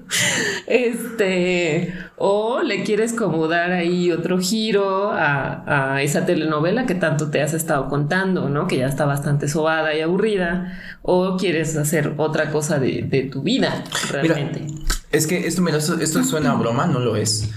este, 0.66 1.94
o 2.22 2.60
le 2.62 2.84
quieres 2.84 3.14
como 3.14 3.48
dar 3.48 3.72
ahí 3.72 4.12
otro 4.12 4.38
giro 4.38 5.10
a, 5.10 5.94
a 5.94 6.02
esa 6.02 6.26
telenovela 6.26 6.84
que 6.84 6.94
tanto 6.94 7.30
te 7.30 7.40
has 7.40 7.54
estado 7.54 7.88
contando, 7.88 8.50
¿no? 8.50 8.66
Que 8.66 8.76
ya 8.76 8.88
está 8.88 9.06
bastante 9.06 9.48
sobada 9.48 9.94
y 9.96 10.02
aburrida 10.02 10.78
o 11.00 11.38
quieres 11.38 11.78
hacer 11.78 12.12
otra 12.18 12.50
cosa 12.50 12.78
de, 12.78 13.30
tu 13.32 13.40
vida 13.40 13.84
realmente. 14.10 14.66
es 15.10 15.26
que 15.26 15.46
esto, 15.46 15.62
mira, 15.62 15.78
esto, 15.78 16.22
suena 16.22 16.52
a 16.52 16.56
broma, 16.56 16.86
no 16.86 17.00
lo 17.00 17.16
es 17.16 17.50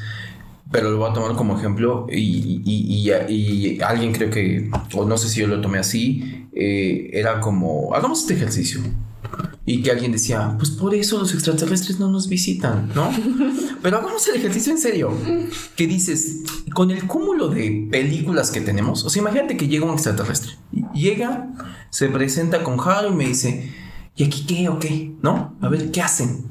pero 0.72 0.90
lo 0.90 0.98
voy 0.98 1.12
a 1.12 1.14
tomar 1.14 1.36
como 1.36 1.58
ejemplo 1.58 2.08
y, 2.10 3.12
alguien 3.86 4.14
creo 4.14 4.30
que, 4.30 4.72
o 4.96 5.04
no 5.04 5.18
sé 5.18 5.28
si 5.28 5.42
yo 5.42 5.48
lo 5.48 5.60
tomé 5.60 5.78
así, 5.78 6.48
eh, 6.54 7.10
era 7.12 7.42
como, 7.42 7.94
hagamos 7.94 8.22
este 8.22 8.34
ejercicio. 8.36 8.80
Y 9.66 9.82
que 9.82 9.92
alguien 9.92 10.12
decía, 10.12 10.56
pues 10.58 10.72
por 10.72 10.94
eso 10.94 11.18
los 11.20 11.34
extraterrestres 11.34 12.00
no 12.00 12.10
nos 12.10 12.28
visitan, 12.28 12.92
¿no? 12.94 13.10
Pero 13.82 13.98
hagamos 13.98 14.28
el 14.28 14.36
ejercicio 14.36 14.74
en 14.74 14.80
serio. 14.80 15.12
Que 15.76 15.88
dices, 15.88 16.42
con 16.74 16.92
el 16.92 17.08
cúmulo 17.08 17.48
de 17.48 17.88
películas 17.90 18.52
que 18.52 18.62
tenemos, 18.62 19.04
o 19.06 19.10
sea, 19.10 19.22
imagínate 19.22 19.56
que 19.56 19.68
llega 19.68 19.86
un 19.86 19.94
extraterrestre. 19.94 20.54
Llega, 20.94 21.50
se 21.90 22.10
presenta 22.10 22.64
con 22.64 22.80
Halo 22.80 23.10
y 23.10 23.16
me 23.16 23.28
dice, 23.28 23.72
¿y 24.16 24.26
aquí 24.26 24.46
qué 24.46 24.70
o 24.70 24.80
qué? 24.80 25.14
¿No? 25.22 25.56
A 25.62 25.70
ver, 25.70 25.92
¿qué 25.92 26.02
hacen? 26.02 26.46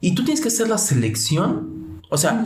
Y 0.00 0.14
tú 0.14 0.24
tienes 0.24 0.40
que 0.40 0.48
hacer 0.48 0.68
la 0.68 0.78
selección. 0.78 2.02
O 2.10 2.18
sea, 2.18 2.44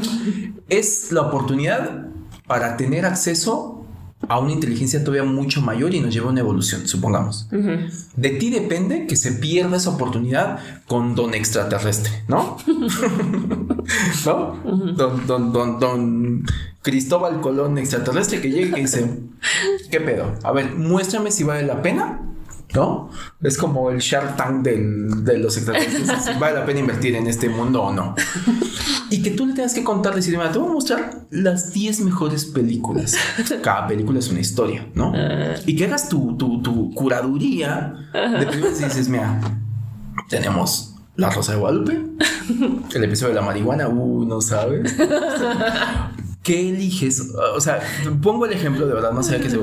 es 0.69 1.13
la 1.13 1.23
oportunidad 1.23 2.07
para 2.47 2.77
tener 2.77 3.05
acceso 3.05 3.80
a 4.31 4.39
una 4.39 4.53
inteligencia 4.53 5.03
todavía 5.03 5.25
mucho 5.29 5.61
mayor 5.61 5.93
y 5.93 5.99
nos 5.99 6.15
lleva 6.15 6.29
a 6.29 6.31
una 6.31 6.39
evolución, 6.39 6.87
supongamos. 6.87 7.49
De 8.15 8.31
ti 8.31 8.51
depende 8.51 9.09
que 9.09 9.17
se 9.17 9.33
pierda 9.33 9.77
esa 9.77 9.91
oportunidad 9.91 10.61
con 10.87 11.17
don 11.17 11.35
extraterrestre, 11.35 12.13
¿no? 12.29 12.57
¿No? 14.25 14.57
don, 14.97 15.27
don, 15.27 15.53
don, 15.53 15.81
don, 15.81 16.45
Cristóbal 16.81 17.41
Colón 17.41 17.77
extraterrestre 17.77 18.41
que 18.41 18.53
llegue 18.53 18.79
y 18.79 18.83
dice, 18.83 19.19
¿qué 19.91 20.01
pedo? 20.01 20.33
A 20.45 20.53
ver, 20.53 20.77
muéstrame 20.77 21.33
si 21.33 21.43
vale 21.43 21.67
la 21.67 21.83
pena. 21.83 22.30
¿No? 22.75 23.11
Es 23.43 23.59
como 23.59 23.91
el 23.91 23.99
Shark 23.99 24.37
Tank 24.37 24.63
de 24.63 25.39
los 25.39 25.57
extraterrestres. 25.57 26.39
vale 26.39 26.59
la 26.59 26.65
pena 26.65 26.81
invertir 26.81 27.17
en 27.17 27.27
este 27.27 27.49
mundo 27.49 27.83
o 27.83 27.93
no. 27.93 28.15
Y 29.11 29.23
que 29.23 29.33
tú 29.33 29.47
le 29.47 29.55
tengas 29.55 29.75
que 29.75 29.83
contar, 29.83 30.15
decir, 30.15 30.39
te 30.53 30.59
voy 30.59 30.69
a 30.69 30.73
mostrar 30.73 31.27
las 31.31 31.73
10 31.73 32.01
mejores 32.03 32.45
películas. 32.45 33.17
Cada 33.63 33.89
película 33.89 34.21
es 34.21 34.29
una 34.29 34.41
historia, 34.41 34.87
¿no? 34.95 35.13
Ah. 35.15 35.55
Y 35.67 35.75
que 35.75 35.87
hagas 35.87 36.09
tu, 36.09 36.37
tu, 36.37 36.95
curaduría 36.95 37.95
de 38.13 38.47
películas 38.47 38.81
y 38.81 38.85
dices, 38.85 39.09
mira, 39.09 39.41
tenemos 40.29 40.95
La 41.17 41.31
Rosa 41.31 41.53
de 41.53 41.59
Guadalupe, 41.59 42.01
el 42.95 43.05
episodio 43.05 43.35
de 43.35 43.41
la 43.41 43.47
marihuana, 43.47 43.89
uh, 43.89 44.25
no 44.25 44.41
sabes. 44.41 44.95
¿Qué 46.43 46.71
eliges? 46.71 47.33
O 47.55 47.61
sea, 47.61 47.81
pongo 48.23 48.47
el 48.47 48.53
ejemplo 48.53 48.87
de 48.87 48.95
verdad, 48.95 49.13
no 49.13 49.23
sé 49.23 49.41
que 49.41 49.51
se 49.51 49.59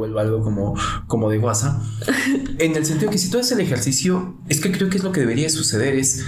vuelva 0.00 0.22
algo 0.22 0.42
como, 0.42 0.74
como 1.06 1.30
de 1.30 1.38
guasa. 1.38 1.80
En 2.58 2.76
el 2.76 2.84
sentido 2.84 3.10
que 3.10 3.16
si 3.16 3.30
tú 3.30 3.38
haces 3.38 3.52
el 3.52 3.60
ejercicio, 3.60 4.34
es 4.48 4.60
que 4.60 4.70
creo 4.70 4.90
que 4.90 4.98
es 4.98 5.04
lo 5.04 5.12
que 5.12 5.20
debería 5.20 5.48
suceder, 5.48 5.94
es 5.94 6.24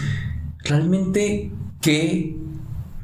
realmente 0.64 1.50
que 1.82 2.38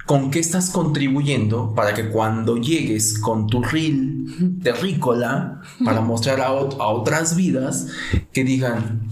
con 0.06 0.30
qué 0.30 0.38
estás 0.38 0.70
contribuyendo 0.70 1.74
para 1.74 1.92
que 1.92 2.08
cuando 2.08 2.56
llegues 2.56 3.18
con 3.18 3.46
tu 3.46 3.62
reel 3.62 4.58
terrícola 4.62 5.60
para 5.84 6.00
mostrar 6.00 6.40
a, 6.40 6.46
a 6.46 6.88
otras 6.88 7.36
vidas 7.36 7.88
que 8.32 8.44
digan, 8.44 9.02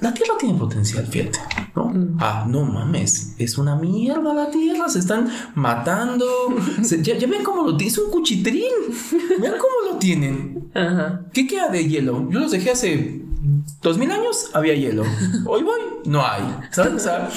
la 0.00 0.12
Tierra 0.12 0.34
tiene 0.38 0.58
potencial, 0.58 1.06
fíjate, 1.06 1.38
¿no? 1.74 1.86
Mm. 1.86 2.18
Ah, 2.20 2.46
no 2.48 2.64
mames, 2.64 3.34
es 3.38 3.56
una 3.56 3.76
mierda 3.76 4.34
la 4.34 4.50
Tierra, 4.50 4.88
se 4.88 4.98
están 4.98 5.30
matando. 5.54 6.26
ya, 7.00 7.14
ven 7.26 7.42
cómo 7.42 7.62
lo 7.62 7.76
tienen, 7.76 7.92
es 7.92 7.98
un 7.98 8.10
cuchitrín. 8.10 8.72
Vean 9.40 9.54
cómo 9.58 9.92
lo 9.92 9.98
tienen. 9.98 10.70
¿Qué 11.32 11.46
queda 11.46 11.68
de 11.68 11.88
hielo? 11.88 12.28
Yo 12.30 12.40
los 12.40 12.50
dejé 12.50 12.70
hace 12.72 13.22
dos 13.80 13.98
mil 13.98 14.10
años 14.10 14.50
había 14.52 14.74
hielo. 14.74 15.04
Hoy 15.46 15.62
voy, 15.62 15.80
no 16.04 16.26
hay. 16.26 16.42
¿Sabes? 16.72 16.94
O 16.94 16.98
sea, 16.98 17.30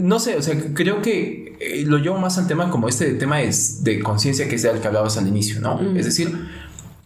no 0.00 0.18
sé, 0.18 0.36
o 0.36 0.42
sea, 0.42 0.54
creo 0.74 1.02
que 1.02 1.56
eh, 1.60 1.84
lo 1.86 1.98
llevo 1.98 2.18
más 2.18 2.38
al 2.38 2.46
tema 2.46 2.70
como 2.70 2.88
este 2.88 3.14
tema 3.14 3.42
es 3.42 3.82
de 3.82 4.00
conciencia 4.02 4.48
que 4.48 4.56
es 4.56 4.64
el 4.64 4.80
que 4.80 4.86
hablabas 4.86 5.16
al 5.16 5.26
inicio, 5.26 5.60
¿no? 5.60 5.80
Es 5.96 6.04
decir, 6.04 6.46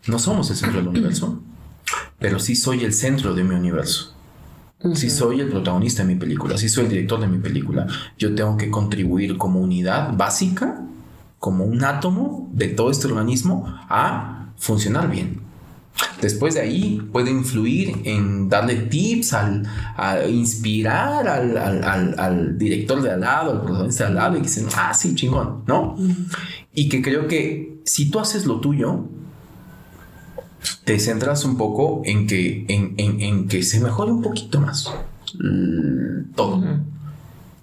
no 0.06 0.18
somos 0.18 0.50
el 0.50 0.56
centro 0.56 0.78
del 0.78 0.88
universo, 0.88 1.40
pero 2.18 2.38
sí 2.38 2.56
soy 2.56 2.84
el 2.84 2.92
centro 2.92 3.34
de 3.34 3.44
mi 3.44 3.54
universo. 3.54 4.14
Si 4.94 5.10
soy 5.10 5.40
el 5.40 5.48
protagonista 5.48 6.02
de 6.02 6.14
mi 6.14 6.18
película, 6.18 6.56
si 6.56 6.68
soy 6.70 6.84
el 6.84 6.90
director 6.90 7.20
de 7.20 7.28
mi 7.28 7.38
película, 7.38 7.86
yo 8.18 8.34
tengo 8.34 8.56
que 8.56 8.70
contribuir 8.70 9.36
como 9.36 9.60
unidad 9.60 10.16
básica, 10.16 10.80
como 11.38 11.64
un 11.64 11.84
átomo 11.84 12.48
de 12.52 12.68
todo 12.68 12.90
este 12.90 13.06
organismo 13.06 13.64
a 13.66 14.52
funcionar 14.56 15.10
bien. 15.10 15.40
Después 16.22 16.54
de 16.54 16.60
ahí 16.60 17.02
puede 17.12 17.30
influir 17.30 18.00
en 18.04 18.48
darle 18.48 18.76
tips, 18.76 19.34
al, 19.34 19.66
a 19.96 20.26
inspirar 20.26 21.28
al, 21.28 22.58
director 22.58 23.02
de 23.02 23.10
al 23.10 23.20
lado, 23.20 23.50
al 23.52 23.62
protagonista 23.62 24.04
de 24.04 24.08
al 24.08 24.14
lado 24.14 24.36
y 24.38 24.40
dicen, 24.40 24.66
ah, 24.76 24.94
sí, 24.94 25.14
chingón, 25.14 25.64
¿no? 25.66 25.96
Y 26.72 26.88
que 26.88 27.02
creo 27.02 27.26
que 27.26 27.80
si 27.84 28.10
tú 28.10 28.18
haces 28.18 28.46
lo 28.46 28.60
tuyo, 28.60 29.04
te 30.84 30.98
centras 30.98 31.44
un 31.44 31.56
poco 31.56 32.02
en 32.04 32.26
que, 32.26 32.64
en, 32.68 33.48
que 33.48 33.62
se 33.62 33.80
mejore 33.80 34.12
un 34.12 34.22
poquito 34.22 34.60
más. 34.60 34.90
Todo. 36.34 36.62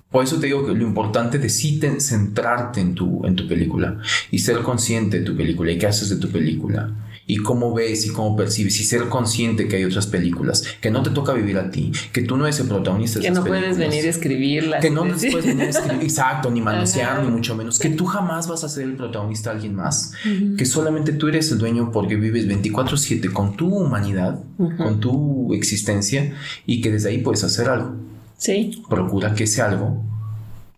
Por 0.10 0.24
eso 0.24 0.39
te 0.39 0.48
digo 0.48 0.66
que 0.66 0.74
lo 0.74 0.88
importante 0.88 1.38
de 1.38 1.50
sí 1.50 1.80
centrarte 2.00 2.80
en 2.80 2.95
tu, 2.95 3.26
en 3.26 3.36
tu 3.36 3.48
película 3.48 4.00
y 4.32 4.39
ser 4.39 4.62
consciente 4.62 5.20
de 5.20 5.26
tu 5.26 5.36
película 5.36 5.72
y 5.72 5.78
qué 5.78 5.88
haces 5.88 6.10
de 6.10 6.16
tu 6.16 6.30
película 6.30 6.91
y 7.30 7.38
cómo 7.38 7.73
ves 7.73 8.05
y 8.05 8.09
cómo 8.09 8.38
percibes 8.38 8.80
y 8.80 8.86
ser 8.86 9.09
consciente 9.09 9.67
que 9.67 9.75
hay 9.75 9.84
otras 9.84 10.07
películas, 10.07 10.63
que 10.80 10.89
no 10.89 11.03
te 11.03 11.09
toca 11.09 11.34
vivir 11.34 11.57
a 11.57 11.69
ti, 11.69 11.91
que 12.13 12.21
tú 12.21 12.38
no 12.38 12.45
eres 12.45 12.59
el 12.61 12.67
protagonista 12.67 13.19
de 13.19 13.25
Que 13.25 13.32
no 13.32 13.43
puedes 13.43 13.78
venir 13.78 14.05
a 14.05 14.09
escribirlas. 14.09 14.82
Que 14.82 14.89
no 14.89 15.01
puedes 15.01 15.21
venir 15.21 15.65
a 15.65 15.69
escribir, 15.69 16.01
exacto, 16.03 16.49
ni 16.49 16.61
manosear, 16.61 17.21
ni 17.23 17.30
mucho 17.30 17.53
menos. 17.55 17.80
Que 17.80 17.89
tú 17.89 18.05
jamás 18.05 18.47
vas 18.47 18.63
a 18.63 18.69
ser 18.69 18.86
el 18.86 18.95
protagonista 18.95 19.49
de 19.49 19.55
alguien 19.57 19.75
más. 19.75 20.13
Que 20.57 20.65
solamente 20.65 21.11
tú 21.11 21.28
eres 21.28 21.51
el 21.51 21.57
dueño 21.57 21.91
porque 21.91 22.15
vives 22.15 22.47
24-7 22.47 23.32
con 23.34 23.57
tu 23.57 23.75
humanidad, 23.75 24.39
con 24.78 25.01
tu 25.01 25.53
existencia 25.53 26.34
y 26.65 26.80
que 26.80 26.91
desde 26.91 27.09
ahí 27.09 27.17
puedes 27.17 27.43
hacer 27.43 27.67
algo. 27.67 27.95
Sí. 28.38 28.84
Procura 28.89 29.34
que 29.34 29.43
ese 29.43 29.61
algo 29.61 30.01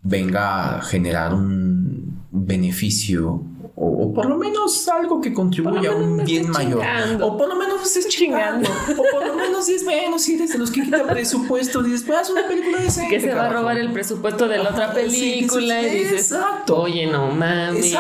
venga 0.01 0.77
a 0.77 0.81
generar 0.81 1.33
un 1.33 2.19
beneficio 2.31 3.43
o, 3.81 4.11
por 4.13 4.25
lo 4.25 4.37
menos 4.37 4.87
algo 4.89 5.21
que 5.21 5.33
contribuya 5.33 5.91
a 5.91 5.95
un 5.95 6.17
bien 6.25 6.49
mayor. 6.49 6.83
O 7.21 7.37
por 7.37 7.47
lo 7.47 7.55
menos 7.55 7.81
estés 7.83 8.09
chingando. 8.09 8.69
o 8.69 9.03
por 9.11 9.25
lo 9.25 9.35
menos 9.35 9.69
es 9.69 9.83
menos 9.83 10.21
si 10.23 10.35
eres 10.35 10.51
de 10.51 10.57
los 10.57 10.69
que 10.69 10.83
quita 10.83 11.07
presupuesto, 11.07 11.81
dices, 11.81 12.03
pues 12.05 12.19
haz 12.19 12.29
una 12.29 12.45
película 12.45 12.77
de 12.79 13.07
Que 13.07 13.21
se 13.21 13.33
va 13.33 13.45
a 13.45 13.53
robar 13.53 13.77
el 13.77 13.93
presupuesto 13.93 14.49
de 14.49 14.57
la 14.57 14.71
otra 14.71 14.93
película 14.93 15.81
y 15.81 15.99
dices, 15.99 16.31
exacto. 16.33 16.81
Oye, 16.81 17.07
no 17.07 17.31
mames. 17.31 17.95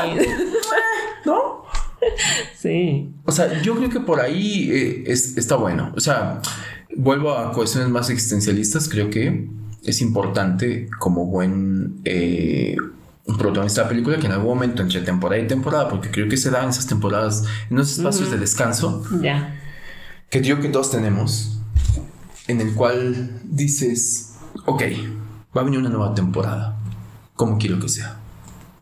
¿No? 1.25 1.63
Sí. 2.57 3.09
O 3.25 3.31
sea, 3.31 3.61
yo 3.61 3.75
creo 3.75 3.89
que 3.89 4.01
por 4.01 4.19
ahí 4.19 4.69
eh, 4.71 5.03
está 5.07 5.55
bueno. 5.55 5.93
O 5.95 5.99
sea, 6.01 6.41
vuelvo 6.93 7.31
a 7.31 7.53
cuestiones 7.53 7.89
más 7.89 8.09
existencialistas. 8.09 8.89
Creo 8.89 9.09
que 9.09 9.47
es 9.83 10.01
importante 10.01 10.89
como 10.99 11.25
buen 11.25 12.01
eh, 12.03 12.75
protagonista 13.37 13.81
de 13.81 13.85
la 13.85 13.89
película 13.89 14.17
que 14.17 14.25
en 14.27 14.31
algún 14.31 14.47
momento 14.47 14.81
entre 14.81 15.01
temporada 15.01 15.41
y 15.41 15.47
temporada, 15.47 15.89
porque 15.89 16.09
creo 16.11 16.27
que 16.29 16.37
se 16.37 16.49
da 16.49 16.63
en 16.63 16.69
esas 16.69 16.87
temporadas, 16.87 17.43
en 17.69 17.79
esos 17.79 17.97
espacios 17.97 18.31
de 18.31 18.37
descanso, 18.37 19.03
que 20.29 20.41
yo 20.41 20.59
que 20.59 20.69
todos 20.69 20.91
tenemos, 20.91 21.59
en 22.47 22.61
el 22.61 22.73
cual 22.73 23.41
dices, 23.43 24.35
ok, 24.65 24.83
va 25.55 25.61
a 25.61 25.63
venir 25.63 25.79
una 25.79 25.89
nueva 25.89 26.13
temporada, 26.13 26.77
como 27.35 27.57
quiero 27.57 27.79
que 27.79 27.89
sea, 27.89 28.17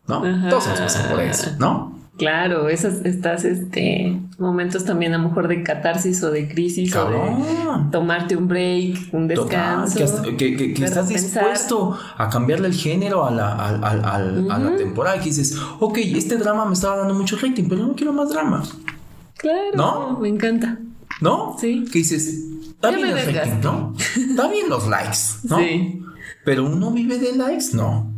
¿no? 0.06 0.20
Todos 0.48 0.64
vamos 0.66 0.80
a 0.80 0.84
pasar 0.84 1.10
por 1.10 1.20
eso, 1.20 1.50
¿no? 1.58 1.97
Claro, 2.18 2.68
esos 2.68 3.04
estás 3.04 3.44
este 3.44 4.20
momentos 4.38 4.84
también 4.84 5.14
a 5.14 5.18
lo 5.18 5.28
mejor 5.28 5.46
de 5.46 5.62
catarsis 5.62 6.20
o 6.24 6.32
de 6.32 6.48
crisis 6.48 6.94
o 6.96 7.08
de 7.08 7.20
tomarte 7.92 8.36
un 8.36 8.48
break, 8.48 9.14
un 9.14 9.28
descanso. 9.28 10.22
que, 10.36 10.74
estás 10.82 11.08
dispuesto 11.08 11.96
a 12.16 12.28
cambiarle 12.28 12.68
el 12.68 12.74
género 12.74 13.24
a 13.24 13.30
la, 13.30 13.52
a, 13.54 14.58
la 14.58 14.76
temporada. 14.76 15.18
Que 15.18 15.26
dices, 15.26 15.56
ok, 15.78 15.98
este 15.98 16.36
drama 16.36 16.64
me 16.64 16.74
estaba 16.74 16.96
dando 16.96 17.14
mucho 17.14 17.36
rating, 17.36 17.64
pero 17.68 17.86
no 17.86 17.94
quiero 17.94 18.12
más 18.12 18.30
drama. 18.30 18.64
Claro, 19.36 19.70
¿no? 19.74 20.18
Me 20.18 20.28
encanta. 20.28 20.76
¿No? 21.20 21.56
Sí. 21.60 21.84
Que 21.92 22.00
dices, 22.00 22.34
está 22.68 22.90
bien 22.90 23.16
el 23.16 23.34
rating, 23.34 23.60
¿no? 23.62 23.94
Está 23.96 24.48
bien 24.48 24.68
los 24.68 24.88
likes, 24.88 25.18
¿no? 25.44 25.58
Sí. 25.60 26.02
Pero 26.44 26.66
uno 26.66 26.90
vive 26.90 27.18
de 27.18 27.36
likes, 27.36 27.66
no. 27.74 28.17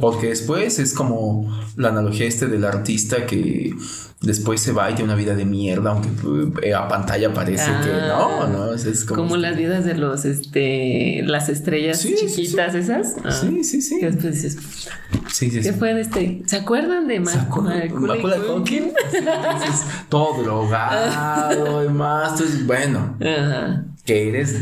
Porque 0.00 0.28
después 0.28 0.78
es 0.78 0.94
como 0.94 1.60
la 1.76 1.88
analogía 1.88 2.26
este 2.26 2.46
del 2.46 2.64
artista 2.64 3.26
que 3.26 3.74
después 4.20 4.60
se 4.60 4.72
va 4.72 4.90
y 4.90 4.94
tiene 4.94 5.12
una 5.12 5.20
vida 5.20 5.34
de 5.34 5.44
mierda, 5.44 5.92
aunque 5.92 6.08
eh, 6.66 6.74
a 6.74 6.88
pantalla 6.88 7.32
parece 7.32 7.70
que 7.82 7.88
no, 7.88 8.42
ah, 8.42 8.48
no, 8.50 8.74
es, 8.74 9.04
como, 9.04 9.22
como 9.22 9.36
las 9.36 9.56
vidas 9.56 9.84
de 9.84 9.94
los 9.94 10.24
este 10.24 11.22
las 11.24 11.48
estrellas 11.48 12.02
chiquitas 12.02 12.74
esas. 12.74 13.16
Ah. 13.24 13.30
sí, 13.30 13.62
sí, 13.62 13.80
sí. 13.80 14.00
Que 14.00 14.10
después 14.10 14.34
dices, 14.34 14.88
sí, 15.32 15.50
sí, 15.50 15.60
¿qué 15.60 15.72
fue 15.72 15.94
de 15.94 16.00
este? 16.00 16.42
¿Se 16.46 16.56
acuerdan 16.56 17.06
de 17.06 17.20
Macaulay 17.20 17.88
Culkin? 17.88 18.92
todo 20.08 20.42
drogado 20.42 21.84
y 21.84 21.88
más, 21.88 22.32
entonces 22.32 22.66
bueno. 22.66 23.16
Ajá 23.20 23.84
que 24.08 24.26
eres 24.30 24.56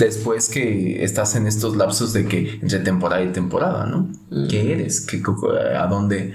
después 0.00 0.48
que 0.48 1.04
estás 1.04 1.36
en 1.36 1.46
estos 1.46 1.76
lapsos 1.76 2.12
de 2.12 2.26
que 2.26 2.58
entre 2.60 2.80
temporada 2.80 3.22
y 3.22 3.28
temporada, 3.28 3.86
¿no? 3.86 4.10
¿Qué 4.48 4.72
eres? 4.72 5.00
¿Qué, 5.02 5.22
¿A 5.78 5.86
dónde? 5.86 6.34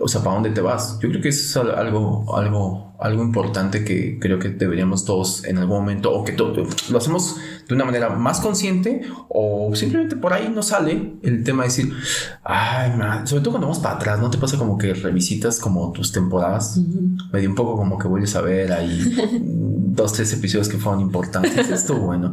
O 0.00 0.08
sea, 0.08 0.20
¿para 0.20 0.34
dónde 0.34 0.50
te 0.50 0.60
vas? 0.60 0.98
Yo 1.00 1.08
creo 1.08 1.22
que 1.22 1.28
eso 1.28 1.62
es 1.62 1.78
algo, 1.78 2.36
algo, 2.36 2.87
algo 2.98 3.22
importante 3.22 3.84
que 3.84 4.18
creo 4.18 4.38
que 4.38 4.48
deberíamos 4.48 5.04
todos 5.04 5.44
en 5.44 5.58
algún 5.58 5.78
momento, 5.78 6.12
o 6.12 6.24
que 6.24 6.32
lo 6.32 6.98
hacemos 6.98 7.36
de 7.68 7.74
una 7.74 7.84
manera 7.84 8.08
más 8.10 8.40
consciente, 8.40 9.02
o 9.28 9.70
simplemente 9.74 10.16
por 10.16 10.32
ahí 10.32 10.48
nos 10.48 10.68
sale 10.68 11.14
el 11.22 11.44
tema 11.44 11.62
de 11.62 11.68
decir, 11.68 11.92
ay, 12.42 12.92
sobre 13.24 13.42
todo 13.42 13.52
cuando 13.52 13.68
vamos 13.68 13.78
para 13.78 13.96
atrás, 13.96 14.20
¿no 14.20 14.30
te 14.30 14.38
pasa 14.38 14.58
como 14.58 14.76
que 14.78 14.94
revisitas 14.94 15.60
como 15.60 15.92
tus 15.92 16.10
temporadas? 16.12 16.78
Me 17.32 17.40
dio 17.40 17.48
un 17.48 17.54
poco 17.54 17.76
como 17.76 17.98
que 17.98 18.08
vuelves 18.08 18.34
a 18.34 18.40
ver 18.40 18.72
ahí 18.72 19.16
dos, 19.98 20.12
tres 20.12 20.32
episodios 20.32 20.68
que 20.68 20.78
fueron 20.78 21.00
importantes. 21.00 21.68
Esto 21.70 21.94
bueno. 21.96 22.32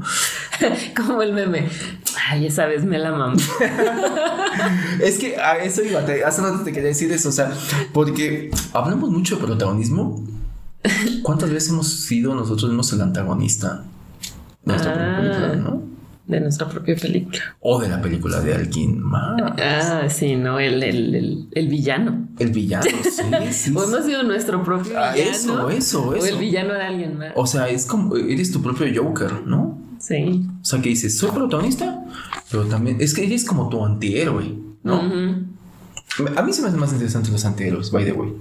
como 0.95 1.22
el 1.22 1.34
meme. 1.34 1.68
Ay, 2.30 2.47
esa 2.47 2.66
vez 2.66 2.84
me 2.86 2.97
la 2.97 3.11
mamá. 3.11 3.36
es 5.01 5.20
que 5.20 5.38
a 5.38 5.57
eso 5.57 5.84
iba, 5.84 5.99
hace 5.99 6.41
rato 6.41 6.63
te 6.63 6.72
quería 6.72 6.89
decir 6.89 7.11
eso, 7.11 7.30
o 7.30 7.32
sea, 7.32 7.51
porque 7.93 8.49
hablamos 8.74 9.09
mucho 9.09 9.36
de 9.36 9.43
protagonismo. 9.43 10.24
¿Cuántas 11.23 11.49
veces 11.49 11.69
hemos 11.69 11.88
sido 11.88 12.36
nosotros 12.36 12.69
mismos 12.69 12.91
el 12.93 13.01
antagonista 13.01 13.83
de 14.63 14.71
nuestra 14.71 14.93
propia 14.93 15.17
película, 15.17 15.51
ah, 15.51 15.55
no? 15.55 15.83
De 16.27 16.41
nuestra 16.41 16.67
propia 16.67 16.95
película. 16.95 17.39
O 17.59 17.79
de 17.79 17.88
la 17.88 18.01
película 18.01 18.39
de 18.41 18.55
alguien 18.55 18.99
más. 18.99 19.39
Ah, 19.61 20.09
sí, 20.09 20.36
no, 20.36 20.59
el, 20.59 20.81
el, 20.81 21.47
el, 21.51 21.67
villano. 21.67 22.29
El 22.39 22.51
villano, 22.51 22.86
sí, 23.03 23.53
sí. 23.53 23.73
o 23.75 23.83
hemos 23.83 24.05
sido 24.05 24.23
nuestro 24.23 24.63
propio 24.63 24.99
ah, 24.99 25.13
villano. 25.13 25.31
Eso, 25.31 25.69
eso, 25.69 26.15
eso. 26.15 26.25
O 26.25 26.25
el 26.25 26.38
villano 26.38 26.73
de 26.73 26.81
alguien 26.81 27.17
más. 27.19 27.31
O 27.36 27.45
sea, 27.45 27.69
es 27.69 27.86
como, 27.86 28.15
eres 28.15 28.51
tu 28.51 28.61
propio 28.61 28.88
Joker, 29.03 29.45
¿no? 29.45 29.79
Sí. 29.99 30.47
O 30.61 30.65
sea, 30.65 30.81
que 30.81 30.89
dices, 30.89 31.15
soy 31.17 31.29
protagonista, 31.29 32.03
pero 32.49 32.65
también 32.65 32.97
es 32.99 33.13
que 33.13 33.25
eres 33.25 33.45
como 33.45 33.69
tu 33.69 33.86
antihéroe, 33.86 34.57
¿no? 34.83 35.01
A 36.36 36.41
mí 36.41 36.53
se 36.53 36.61
me 36.61 36.67
hacen 36.69 36.79
más 36.79 36.93
interesantes 36.93 37.31
los 37.31 37.45
antihéroes, 37.45 37.91
by 37.91 38.05
the 38.05 38.13
way. 38.13 38.33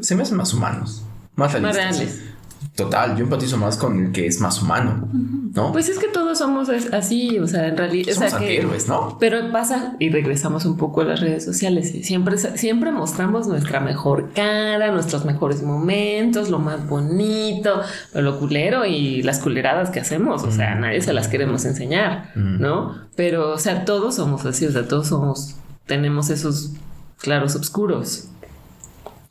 Se 0.00 0.14
me 0.14 0.22
hacen 0.22 0.36
más 0.36 0.52
humanos, 0.54 1.04
más 1.36 1.52
realistas. 1.52 1.86
Más 1.86 1.98
reales. 1.98 2.32
Total, 2.76 3.16
yo 3.16 3.24
empatizo 3.24 3.58
más 3.58 3.76
con 3.76 4.06
el 4.06 4.12
que 4.12 4.26
es 4.26 4.40
más 4.40 4.62
humano, 4.62 5.06
¿no? 5.12 5.72
Pues 5.72 5.90
es 5.90 5.98
que 5.98 6.08
todos 6.08 6.38
somos 6.38 6.70
así, 6.70 7.38
o 7.38 7.46
sea, 7.46 7.68
en 7.68 7.76
realidad. 7.76 8.14
Somos 8.14 8.32
antihéroes, 8.32 8.88
¿no? 8.88 9.18
Pero 9.20 9.52
pasa, 9.52 9.94
y 9.98 10.08
regresamos 10.08 10.64
un 10.64 10.78
poco 10.78 11.02
a 11.02 11.04
las 11.04 11.20
redes 11.20 11.44
sociales, 11.44 11.92
siempre, 12.06 12.38
siempre 12.38 12.90
mostramos 12.90 13.46
nuestra 13.46 13.80
mejor 13.80 14.30
cara, 14.32 14.90
nuestros 14.90 15.26
mejores 15.26 15.62
momentos, 15.62 16.48
lo 16.48 16.60
más 16.60 16.88
bonito, 16.88 17.82
lo 18.14 18.38
culero 18.38 18.86
y 18.86 19.22
las 19.22 19.40
culeradas 19.40 19.90
que 19.90 20.00
hacemos, 20.00 20.42
o 20.44 20.50
sea, 20.50 20.74
nadie 20.74 21.02
se 21.02 21.12
las 21.12 21.28
queremos 21.28 21.66
enseñar, 21.66 22.30
¿no? 22.36 22.96
Pero, 23.16 23.50
o 23.50 23.58
sea, 23.58 23.84
todos 23.84 24.14
somos 24.14 24.46
así, 24.46 24.64
o 24.64 24.72
sea, 24.72 24.88
todos 24.88 25.08
somos, 25.08 25.56
tenemos 25.84 26.30
esos 26.30 26.70
claros 27.18 27.54
oscuros. 27.54 28.28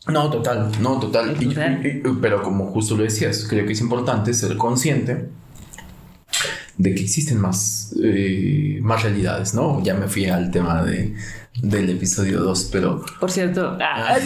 No, 0.08 0.30
total, 0.30 0.72
no, 0.82 0.99
total. 0.99 1.38
pero 2.22 2.41
como 2.41 2.68
justo 2.68 2.97
lo 2.97 3.04
decías, 3.04 3.45
creo 3.47 3.66
que 3.66 3.74
es 3.74 3.82
importante 3.82 4.34
ser 4.34 4.58
consciente 4.58 5.30
de 6.78 6.95
que 6.95 7.02
existen 7.02 7.39
más, 7.39 7.95
eh, 8.04 8.80
más 8.82 9.04
realidades, 9.04 9.54
¿no? 9.54 9.84
Ya 9.84 9.93
me 9.93 10.08
fui 10.08 10.26
al 10.26 10.49
tema 10.49 10.84
de, 10.84 11.14
del 11.62 11.89
episodio 11.89 12.39
2, 12.39 12.70
pero... 12.72 13.06
Por 13.20 13.30
cierto, 13.30 13.78
ah, 13.80 14.18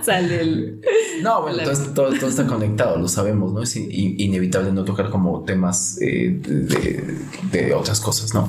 sale 0.04 0.40
el... 0.40 0.80
No, 1.22 1.42
bueno, 1.42 1.58
todo, 1.94 2.12
todo, 2.12 2.28
está 2.28 2.46
conectado, 2.46 2.96
lo 2.96 3.08
sabemos, 3.08 3.52
¿no? 3.52 3.62
Es 3.62 3.74
inevitable 3.76 4.70
no 4.72 4.84
tocar 4.84 5.10
como 5.10 5.42
temas 5.42 5.98
eh, 6.00 6.38
de, 6.40 7.18
de, 7.50 7.74
otras 7.74 8.00
cosas, 8.00 8.32
¿no? 8.32 8.48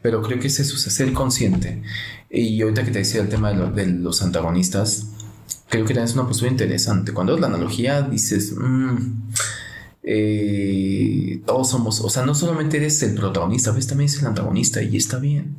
Pero 0.00 0.22
creo 0.22 0.38
que 0.38 0.46
es 0.46 0.58
eso, 0.60 0.76
es 0.76 0.94
ser 0.94 1.12
consciente. 1.12 1.82
Y 2.30 2.60
ahorita 2.62 2.84
que 2.84 2.92
te 2.92 3.00
decía 3.00 3.20
el 3.20 3.28
tema 3.28 3.52
de, 3.52 3.86
los 3.86 4.22
antagonistas, 4.22 5.08
creo 5.68 5.84
que 5.84 5.92
es 5.92 6.14
una 6.14 6.26
postura 6.26 6.50
interesante. 6.50 7.12
Cuando 7.12 7.34
es 7.34 7.40
la 7.40 7.46
analogía, 7.46 8.02
dices... 8.02 8.54
Mm, 8.56 8.96
eh, 10.10 11.42
todos 11.44 11.68
somos, 11.68 12.00
o 12.00 12.08
sea, 12.08 12.24
no 12.24 12.34
solamente 12.34 12.78
eres 12.78 13.02
el 13.02 13.14
protagonista, 13.14 13.72
ves 13.72 13.86
también 13.86 14.08
eres 14.08 14.22
el 14.22 14.28
antagonista 14.28 14.82
y 14.82 14.96
está 14.96 15.18
bien. 15.18 15.54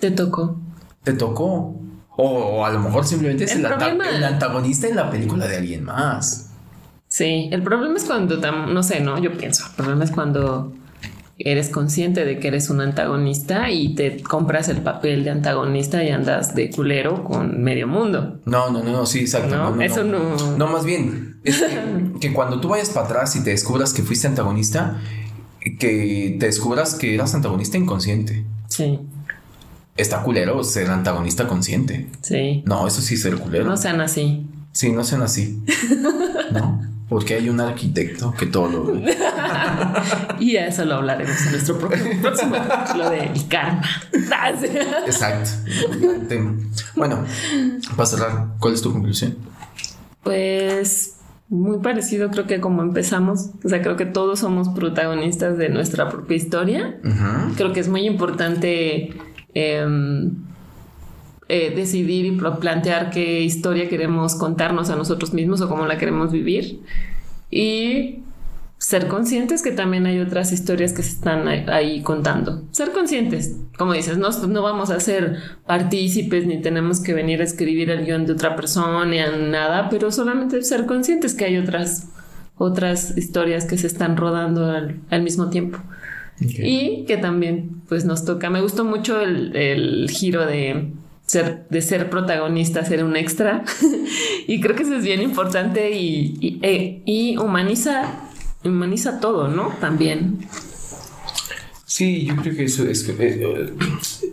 Te 0.00 0.10
tocó. 0.10 0.58
Te 1.04 1.12
tocó. 1.12 1.76
O, 2.16 2.64
a 2.64 2.70
lo 2.72 2.80
mejor 2.80 3.04
simplemente 3.06 3.44
es 3.44 3.54
el, 3.54 3.64
antagonista 3.66 4.88
en 4.88 4.96
la 4.96 5.08
película 5.08 5.46
de 5.46 5.56
alguien 5.56 5.84
más. 5.84 6.50
Sí, 7.06 7.48
el 7.52 7.62
problema 7.62 7.96
es 7.96 8.04
cuando, 8.04 8.36
no 8.36 8.82
sé, 8.82 9.00
no, 9.00 9.18
yo 9.18 9.36
pienso, 9.36 9.64
el 9.66 9.74
problema 9.76 10.02
es 10.02 10.10
cuando 10.10 10.72
eres 11.38 11.68
consciente 11.68 12.24
de 12.24 12.38
que 12.38 12.48
eres 12.48 12.70
un 12.70 12.80
antagonista 12.80 13.70
y 13.70 13.94
te 13.94 14.22
compras 14.22 14.68
el 14.68 14.78
papel 14.78 15.24
de 15.24 15.30
antagonista 15.30 16.04
y 16.04 16.10
andas 16.10 16.54
de 16.54 16.70
culero 16.70 17.24
con 17.24 17.62
medio 17.62 17.88
mundo. 17.88 18.40
No, 18.44 18.70
no, 18.70 18.82
no, 18.82 19.06
sí, 19.06 19.20
exacto. 19.20 19.56
No, 19.56 19.80
eso 19.82 20.04
no. 20.04 20.56
No, 20.56 20.66
más 20.68 20.84
bien, 20.84 21.40
es 21.44 21.64
que, 22.20 22.32
cuando 22.32 22.60
tú 22.60 22.68
vayas 22.68 22.90
para 22.90 23.06
atrás 23.06 23.36
y 23.36 23.42
te 23.42 23.50
descubras 23.50 23.92
que 23.92 24.02
fuiste 24.02 24.26
antagonista, 24.26 25.00
que 25.60 26.36
te 26.38 26.46
descubras 26.46 26.94
que 26.94 27.14
eras 27.14 27.34
antagonista 27.34 27.78
inconsciente. 27.78 28.44
Sí. 28.68 29.00
Está 29.96 30.22
culero 30.22 30.62
ser 30.64 30.90
antagonista 30.90 31.46
consciente. 31.46 32.08
Sí. 32.20 32.62
No, 32.66 32.86
eso 32.86 33.00
sí 33.00 33.16
ser 33.16 33.36
culero. 33.36 33.64
No 33.64 33.76
sean 33.76 34.00
así. 34.00 34.46
Sí, 34.72 34.90
no 34.90 35.04
sean 35.04 35.22
así. 35.22 35.62
¿No? 36.52 36.93
Porque 37.08 37.34
hay 37.34 37.48
un 37.48 37.60
arquitecto 37.60 38.32
que 38.32 38.46
todo 38.46 38.68
lo 38.68 38.84
ve. 38.86 39.16
y 40.40 40.56
eso 40.56 40.84
lo 40.84 40.96
hablaremos 40.96 41.38
en 41.46 41.52
nuestro 41.52 41.78
próximo 41.78 42.56
lo 42.96 43.10
del 43.10 43.48
karma. 43.48 43.82
Exacto. 45.06 45.50
Bueno, 46.96 47.24
para 47.96 48.06
cerrar, 48.06 48.46
¿cuál 48.58 48.74
es 48.74 48.82
tu 48.82 48.92
conclusión? 48.92 49.36
Pues 50.22 51.16
muy 51.48 51.78
parecido 51.78 52.30
creo 52.30 52.46
que 52.46 52.60
como 52.60 52.82
empezamos, 52.82 53.50
o 53.62 53.68
sea, 53.68 53.82
creo 53.82 53.96
que 53.96 54.06
todos 54.06 54.40
somos 54.40 54.70
protagonistas 54.70 55.58
de 55.58 55.68
nuestra 55.68 56.08
propia 56.08 56.36
historia. 56.36 56.98
Creo 57.56 57.72
que 57.72 57.80
es 57.80 57.88
muy 57.88 58.06
importante 58.06 59.14
em, 59.52 60.32
eh, 61.46 61.74
decidir 61.76 62.24
y 62.24 62.38
plantear 62.60 63.10
qué 63.10 63.42
historia 63.42 63.88
queremos 63.88 64.34
contarnos 64.34 64.88
a 64.88 64.96
nosotros 64.96 65.34
mismos 65.34 65.60
o 65.60 65.68
cómo 65.68 65.86
la 65.86 65.98
queremos 65.98 66.32
vivir. 66.32 66.80
Y 67.50 68.20
ser 68.78 69.08
conscientes 69.08 69.62
que 69.62 69.70
también 69.70 70.06
hay 70.06 70.20
otras 70.20 70.52
historias 70.52 70.94
que 70.94 71.02
se 71.02 71.10
están 71.10 71.46
ahí 71.48 72.02
contando. 72.02 72.62
Ser 72.70 72.92
conscientes, 72.92 73.56
como 73.76 73.92
dices, 73.92 74.16
no, 74.16 74.30
no 74.48 74.62
vamos 74.62 74.90
a 74.90 75.00
ser 75.00 75.36
partícipes 75.66 76.46
ni 76.46 76.62
tenemos 76.62 77.00
que 77.00 77.12
venir 77.12 77.42
a 77.42 77.44
escribir 77.44 77.90
el 77.90 78.06
guion 78.06 78.24
de 78.24 78.32
otra 78.32 78.56
persona 78.56 79.04
ni 79.04 79.18
nada, 79.50 79.90
pero 79.90 80.10
solamente 80.10 80.62
ser 80.62 80.86
conscientes 80.86 81.34
que 81.34 81.44
hay 81.44 81.58
otras, 81.58 82.08
otras 82.56 83.16
historias 83.18 83.66
que 83.66 83.76
se 83.76 83.86
están 83.86 84.16
rodando 84.16 84.70
al, 84.70 85.22
mismo 85.22 85.50
tiempo. 85.50 85.78
Y 86.40 87.04
que 87.06 87.18
también 87.18 87.82
pues 87.88 88.04
nos 88.06 88.24
toca, 88.24 88.48
me 88.48 88.60
gustó 88.60 88.84
mucho 88.84 89.20
el 89.20 90.08
giro 90.10 90.46
de 90.46 90.92
ser, 91.26 91.66
de 91.68 91.82
ser 91.82 92.10
protagonista, 92.10 92.84
ser 92.84 93.04
un 93.04 93.16
extra. 93.16 93.64
y 94.46 94.60
creo 94.60 94.76
que 94.76 94.82
eso 94.82 94.96
es 94.96 95.04
bien 95.04 95.22
importante 95.22 95.92
y, 95.92 96.36
y, 96.40 96.58
e, 96.62 97.38
humaniza, 97.38 98.28
humaniza 98.64 99.20
todo, 99.20 99.48
¿no? 99.48 99.68
También. 99.80 100.38
Sí, 101.86 102.24
yo 102.24 102.34
creo 102.36 102.56
que 102.56 102.64
eso 102.64 102.88
es 102.88 103.08
eh, 103.08 103.72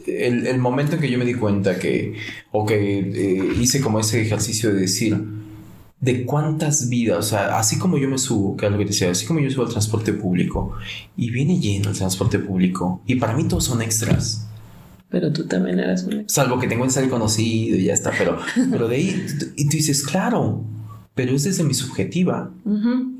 el, 0.08 0.48
el, 0.48 0.58
momento 0.58 0.96
en 0.96 1.02
que 1.02 1.12
yo 1.12 1.20
me 1.20 1.26
di 1.26 1.36
cuenta 1.36 1.78
que, 1.78 2.16
o 2.52 2.66
que 2.66 3.00
eh, 3.00 3.54
hice 3.60 3.82
como 3.82 4.00
ese 4.00 4.22
ejercicio 4.22 4.74
de 4.74 4.82
decir, 4.82 5.16
de 6.00 6.26
cuántas 6.26 6.89
vidas, 6.89 7.20
o 7.20 7.22
sea, 7.22 7.60
así 7.60 7.78
como 7.78 8.00
yo 8.00 8.10
me 8.10 8.18
subo, 8.18 8.58
que 8.58 8.66
es 8.66 8.72
lo 8.72 8.80
que 8.80 8.86
decía, 8.86 9.12
así 9.12 9.28
como 9.28 9.39
yo 9.39 9.52
subo 9.52 9.66
al 9.66 9.72
transporte 9.72 10.14
público 10.14 10.74
y 11.16 11.30
viene 11.30 11.60
lleno 11.60 11.92
el 11.92 11.96
transporte 11.96 12.39
público 12.39 13.04
y 13.06 13.16
para 13.16 13.36
mí 13.36 13.44
todos 13.44 13.66
son 13.66 13.84
extras. 13.84 14.48
Pero 15.12 15.32
tú 15.34 15.45
también 15.45 15.80
eras 15.80 16.03
un 16.03 16.24
Salvo 16.28 16.57
que 16.57 16.68
tengo 16.68 16.86
que 16.86 16.89
ser 16.89 17.09
conocido 17.09 17.78
y 17.78 17.84
ya 17.84 17.93
está, 17.93 18.12
pero, 18.18 18.39
pero 18.72 18.88
de 18.88 18.95
ahí, 18.95 19.26
y 19.57 19.66
tú 19.66 19.78
dices, 19.78 20.03
claro, 20.03 20.64
pero 21.14 21.36
es 21.36 21.43
desde 21.43 21.64
mi 21.64 21.74
subjetiva. 21.74 22.49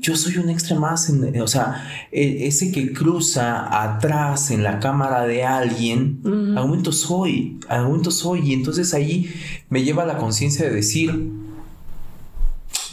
Yo 0.00 0.16
soy 0.16 0.38
un 0.38 0.48
extra 0.48 0.78
más, 0.78 1.10
en, 1.10 1.40
o 1.40 1.46
sea, 1.46 1.86
e, 2.10 2.46
ese 2.46 2.72
que 2.72 2.92
cruza 2.92 3.82
atrás 3.82 4.50
en 4.50 4.62
la 4.62 4.80
cámara 4.80 5.26
de 5.26 5.44
alguien, 5.44 6.20
al 6.24 6.66
momento 6.66 6.90
soy, 6.92 7.58
al 7.68 7.84
momento 7.84 8.10
soy, 8.10 8.40
y 8.48 8.54
entonces 8.54 8.94
ahí 8.94 9.30
me 9.68 9.84
lleva 9.84 10.06
la 10.06 10.16
conciencia 10.16 10.64
de 10.64 10.74
decir, 10.74 11.30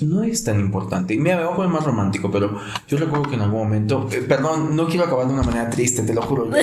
no 0.01 0.23
es 0.23 0.43
tan 0.43 0.59
importante. 0.59 1.13
Y 1.13 1.17
me 1.17 1.35
voy 1.35 1.43
a 1.43 1.55
poner 1.55 1.71
más 1.71 1.83
romántico, 1.83 2.31
pero 2.31 2.57
yo 2.87 2.97
recuerdo 2.97 3.29
que 3.29 3.35
en 3.35 3.41
algún 3.41 3.59
momento, 3.59 4.07
eh, 4.11 4.21
perdón, 4.27 4.75
no 4.75 4.87
quiero 4.87 5.05
acabar 5.05 5.27
de 5.27 5.33
una 5.33 5.43
manera 5.43 5.69
triste, 5.69 6.03
te 6.03 6.13
lo 6.13 6.21
juro, 6.21 6.49
yo 6.49 6.53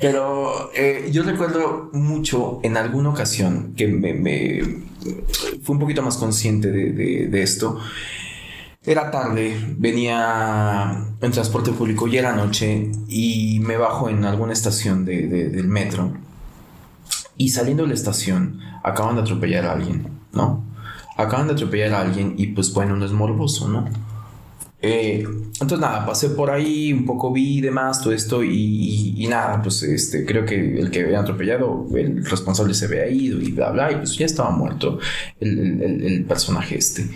pero 0.00 0.70
eh, 0.74 1.08
yo 1.12 1.22
recuerdo 1.22 1.90
mucho 1.92 2.60
en 2.62 2.76
alguna 2.76 3.10
ocasión 3.10 3.74
que 3.76 3.88
me, 3.88 4.14
me 4.14 4.60
fui 5.62 5.74
un 5.74 5.78
poquito 5.78 6.02
más 6.02 6.16
consciente 6.16 6.70
de, 6.70 7.28
de, 7.28 7.42
esto. 7.42 7.78
Era 8.84 9.10
tarde, 9.10 9.56
venía 9.76 11.06
en 11.20 11.32
transporte 11.32 11.72
público 11.72 12.06
y 12.06 12.18
era 12.18 12.32
noche 12.32 12.90
y 13.08 13.58
me 13.60 13.76
bajo 13.76 14.08
en 14.08 14.24
alguna 14.24 14.52
estación 14.52 15.04
de, 15.04 15.26
del 15.26 15.66
metro 15.66 16.12
y 17.36 17.50
saliendo 17.50 17.82
de 17.82 17.90
la 17.90 17.94
estación 17.94 18.60
acaban 18.82 19.16
de 19.16 19.22
atropellar 19.22 19.66
a 19.66 19.72
alguien, 19.72 20.08
¿no? 20.32 20.65
Acaban 21.16 21.48
de 21.48 21.54
atropellar 21.54 21.94
a 21.94 22.00
alguien 22.00 22.34
y 22.36 22.48
pues 22.48 22.72
bueno, 22.72 22.96
no 22.96 23.04
es 23.04 23.12
morboso, 23.12 23.68
¿no? 23.68 23.88
Eh, 24.82 25.24
entonces 25.24 25.78
nada, 25.80 26.04
pasé 26.04 26.30
por 26.30 26.50
ahí, 26.50 26.92
un 26.92 27.06
poco 27.06 27.32
vi 27.32 27.60
demás, 27.60 28.02
todo 28.02 28.12
esto 28.12 28.44
y, 28.44 29.26
nada, 29.28 29.60
pues 29.62 29.82
este, 29.82 30.24
creo 30.26 30.44
que 30.44 30.78
el 30.78 30.90
que 30.90 31.04
había 31.04 31.20
atropellado, 31.20 31.86
el 31.94 32.24
responsable 32.24 32.74
se 32.74 32.84
había 32.84 33.08
ido 33.08 33.40
y 33.40 33.52
bla, 33.52 33.70
bla, 33.70 33.90
y 33.92 33.96
pues 33.96 34.16
ya 34.16 34.26
estaba 34.26 34.50
muerto 34.50 34.98
el, 35.40 35.82
el 35.82 36.24
personaje 36.24 36.76
este 36.76 37.08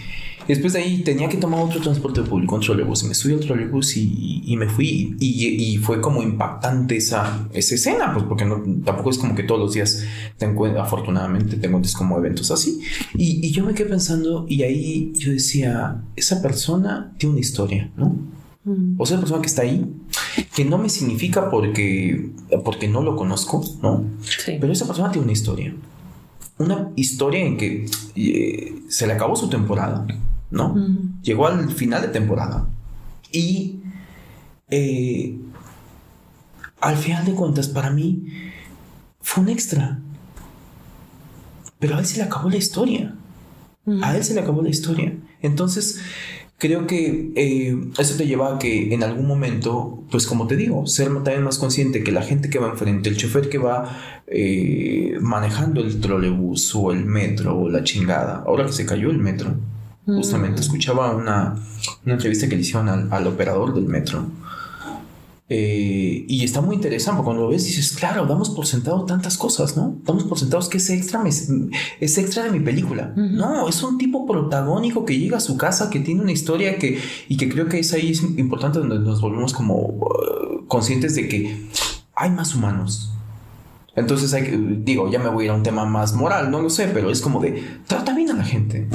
después 0.51 0.73
de 0.73 0.81
ahí 0.81 1.03
tenía 1.03 1.29
que 1.29 1.37
tomar 1.37 1.61
otro 1.61 1.81
transporte 1.81 2.23
público, 2.23 2.55
un 2.55 2.61
trolebús. 2.61 3.05
Me 3.05 3.15
subí 3.15 3.35
al 3.35 3.41
trolebús 3.41 3.97
y, 3.97 4.43
y 4.45 4.57
me 4.57 4.69
fui. 4.69 5.17
Y, 5.21 5.47
y, 5.47 5.77
fue 5.79 6.01
como 6.01 6.23
impactante 6.23 6.97
esa, 6.97 7.49
esa 7.53 7.75
escena, 7.75 8.13
pues 8.13 8.25
porque 8.25 8.45
no, 8.45 8.63
tampoco 8.85 9.11
es 9.11 9.19
como 9.19 9.35
que 9.35 9.43
todos 9.43 9.61
los 9.61 9.75
días 9.75 10.05
te 10.37 10.47
encuentras, 10.47 10.87
afortunadamente 10.87 11.57
te 11.57 11.67
encuentres 11.67 11.95
como 11.95 12.19
eventos 12.19 12.51
así. 12.51 12.81
Y, 13.15 13.47
y 13.47 13.51
yo 13.51 13.65
me 13.65 13.75
quedé 13.75 13.89
pensando 13.89 14.47
y 14.49 14.63
ahí 14.63 15.13
yo 15.17 15.33
decía, 15.33 16.03
esa 16.17 16.43
persona 16.43 17.13
tiene 17.19 17.35
una 17.35 17.41
historia, 17.41 17.91
¿no? 17.97 18.17
Mm. 18.65 18.95
O 18.99 19.07
sea, 19.07 19.17
la 19.17 19.23
persona 19.23 19.41
que 19.41 19.49
está 19.49 19.63
ahí, 19.63 19.87
que 20.55 20.65
no 20.65 20.79
me 20.79 20.89
significa 20.89 21.51
porque, 21.51 22.31
porque 22.65 22.89
no 22.89 23.03
lo 23.03 23.17
conozco, 23.17 23.65
¿no? 23.83 24.05
Sí. 24.23 24.59
Pero 24.61 24.73
esa 24.73 24.87
persona 24.87 25.11
tiene 25.11 25.25
una 25.25 25.33
historia. 25.33 25.75
Una 26.59 26.91
historia 26.97 27.41
en 27.41 27.57
que 27.57 27.87
eh, 28.17 28.75
se 28.89 29.07
le 29.07 29.15
acabó 29.15 29.35
su 29.35 29.49
temporada 29.49 30.07
¿no? 30.51 30.75
Llegó 31.23 31.47
al 31.47 31.71
final 31.71 32.03
de 32.03 32.09
temporada. 32.09 32.67
Y 33.33 33.81
eh, 34.71 35.39
al 36.81 36.97
final 36.97 37.25
de 37.25 37.33
cuentas, 37.33 37.69
para 37.69 37.91
mí, 37.91 38.27
fue 39.21 39.45
un 39.45 39.51
extra. 39.51 40.01
Pero 41.79 41.97
a 41.97 42.01
él 42.01 42.07
se 42.07 42.19
le 42.19 42.25
acabó 42.25 42.51
la 42.51 42.57
historia. 42.57 43.15
A 44.03 44.17
él 44.17 44.25
se 44.25 44.35
le 44.35 44.41
acabó 44.41 44.63
la 44.63 44.69
historia. 44.69 45.17
Entonces, 45.43 46.01
creo 46.59 46.87
que 46.87 47.33
eh, 47.35 47.77
eso 47.99 48.17
te 48.17 48.27
lleva 48.27 48.55
a 48.55 48.59
que 48.59 48.93
en 48.95 49.03
algún 49.03 49.27
momento, 49.27 50.05
pues 50.11 50.27
como 50.27 50.47
te 50.47 50.57
digo, 50.57 50.87
ser 50.87 51.09
también 51.09 51.43
más 51.43 51.59
consciente 51.59 52.05
que 52.05 52.13
la 52.13 52.23
gente 52.23 52.51
que 52.51 52.59
va 52.59 52.69
enfrente, 52.69 53.09
el 53.09 53.17
chofer 53.17 53.49
que 53.49 53.59
va 53.59 53.99
eh, 54.27 55.17
manejando 55.21 55.81
el 55.81 56.01
trolebús 56.01 56.75
o 56.75 56.93
el 56.93 57.07
metro 57.07 57.59
o 57.59 57.69
la 57.69 57.83
chingada, 57.83 58.45
ahora 58.47 58.67
que 58.67 58.73
se 58.73 58.87
cayó 58.87 59.11
el 59.11 59.19
metro, 59.19 59.55
Justamente 60.07 60.61
escuchaba 60.61 61.15
una, 61.15 61.57
entrevista 62.05 62.49
que 62.49 62.57
le 62.57 62.63
hicieron 62.63 62.89
al, 62.89 63.27
operador 63.27 63.75
del 63.75 63.85
metro. 63.85 64.27
Eh, 65.53 66.25
y 66.29 66.45
está 66.45 66.61
muy 66.61 66.77
interesante, 66.77 67.23
cuando 67.25 67.43
lo 67.43 67.49
ves 67.49 67.65
dices, 67.65 67.93
claro, 67.93 68.25
damos 68.25 68.51
por 68.51 68.67
sentado 68.67 69.05
tantas 69.05 69.37
cosas, 69.37 69.77
¿no? 69.77 69.99
Damos 70.05 70.23
por 70.25 70.39
sentados 70.39 70.69
que 70.69 70.79
es 70.79 70.89
extra, 70.91 71.25
es 71.27 72.19
extra 72.19 72.45
de 72.45 72.51
mi 72.51 72.61
película. 72.61 73.13
No, 73.17 73.69
es 73.69 73.83
un 73.83 73.99
tipo 73.99 74.27
protagónico 74.27 75.05
que 75.05 75.19
llega 75.19 75.39
a 75.39 75.41
su 75.41 75.57
casa, 75.57 75.91
que 75.91 76.01
tiene 76.01 76.23
una 76.23 76.33
historia 76.33 76.79
que, 76.79 77.01
y 77.29 77.37
que 77.37 77.49
creo 77.49 77.69
que 77.69 77.81
es 77.81 77.93
ahí 77.93 78.13
importante 78.37 78.79
donde 78.79 79.01
nos 79.01 79.21
volvemos 79.21 79.53
como 79.53 79.75
uh, 79.77 80.67
conscientes 80.69 81.17
de 81.17 81.29
que 81.29 81.69
hay 82.15 82.31
más 82.31 82.55
humanos. 82.55 83.13
Entonces, 83.97 84.33
hay, 84.35 84.57
digo, 84.85 85.11
ya 85.11 85.19
me 85.19 85.31
voy 85.31 85.43
a 85.43 85.45
ir 85.47 85.51
a 85.51 85.55
un 85.55 85.65
tema 85.65 85.85
más 85.85 86.15
moral, 86.15 86.51
no 86.51 86.63
lo 86.63 86.71
sé, 86.71 86.89
pero 86.95 87.11
es 87.11 87.21
como 87.21 87.41
de, 87.41 87.63
trata 87.87 88.15
bien 88.15 88.31
a 88.31 88.35
la 88.35 88.45
gente. 88.45 88.89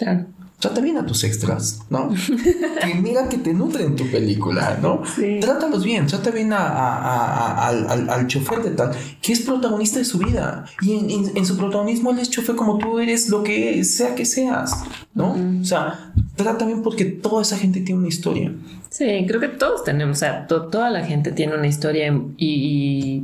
Claro 0.00 0.26
trata 0.60 0.82
bien 0.82 0.98
a 0.98 1.06
tus 1.06 1.24
extras, 1.24 1.80
¿no? 1.88 2.10
que 2.84 2.94
mira 2.96 3.28
que 3.28 3.38
te 3.38 3.54
nutren 3.54 3.96
tu 3.96 4.06
película, 4.10 4.78
¿no? 4.80 5.02
Sí. 5.16 5.38
Trátalos 5.40 5.82
bien, 5.82 6.06
trata 6.06 6.30
bien 6.30 6.52
a, 6.52 7.66
al, 7.66 8.26
chofer 8.26 8.62
de 8.62 8.70
tal, 8.72 8.92
que 9.22 9.32
es 9.32 9.40
protagonista 9.40 9.98
de 9.98 10.04
su 10.04 10.18
vida. 10.18 10.66
Y 10.82 10.92
en, 11.34 11.46
su 11.46 11.56
protagonismo 11.56 12.10
él 12.10 12.18
es 12.18 12.30
chofer 12.30 12.54
como 12.54 12.76
tú 12.76 12.98
eres, 12.98 13.30
lo 13.30 13.42
que 13.42 13.82
sea 13.84 14.14
que 14.14 14.26
seas, 14.26 14.84
¿no? 15.14 15.34
O 15.60 15.64
sea, 15.64 16.12
trata 16.36 16.66
bien 16.66 16.82
porque 16.82 17.06
toda 17.06 17.40
esa 17.42 17.56
gente 17.56 17.80
tiene 17.80 18.00
una 18.00 18.08
historia. 18.08 18.52
Sí, 18.90 19.24
creo 19.26 19.40
que 19.40 19.48
todos 19.48 19.84
tenemos, 19.84 20.18
o 20.18 20.20
sea, 20.20 20.46
toda 20.46 20.90
la 20.90 21.04
gente 21.06 21.32
tiene 21.32 21.54
una 21.54 21.68
historia 21.68 22.12
y, 22.36 23.22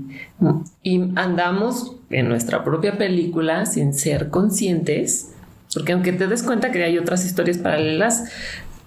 y 0.82 1.00
andamos 1.16 1.96
en 2.08 2.28
nuestra 2.28 2.64
propia 2.64 2.96
película 2.96 3.66
sin 3.66 3.92
ser 3.92 4.30
conscientes 4.30 5.32
porque 5.76 5.92
aunque 5.92 6.14
te 6.14 6.26
des 6.26 6.42
cuenta 6.42 6.72
que 6.72 6.82
hay 6.82 6.96
otras 6.96 7.26
historias 7.26 7.58
paralelas, 7.58 8.32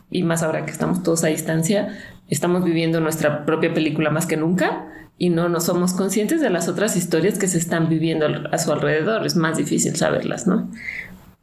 y 0.10 0.24
más 0.24 0.42
ahora 0.42 0.66
que 0.66 0.72
estamos 0.72 1.04
todos 1.04 1.24
a 1.24 1.28
distancia, 1.28 1.90
estamos 2.30 2.64
viviendo 2.64 3.00
nuestra 3.00 3.46
propia 3.46 3.72
película 3.76 4.10
más 4.10 4.26
que 4.26 4.38
nunca 4.38 4.88
y 5.20 5.30
no 5.30 5.50
nos 5.50 5.66
somos 5.66 5.94
conscientes 5.94 6.42
de 6.42 6.50
las 6.50 6.68
otras 6.68 6.96
historias 6.96 7.38
que 7.38 7.48
se 7.48 7.60
están 7.60 7.90
viviendo 7.90 8.26
a 8.52 8.58
su 8.58 8.72
alrededor. 8.72 9.24
Es 9.24 9.36
más 9.36 9.56
difícil 9.58 9.98
saberlas, 9.98 10.48
¿no? 10.48 10.72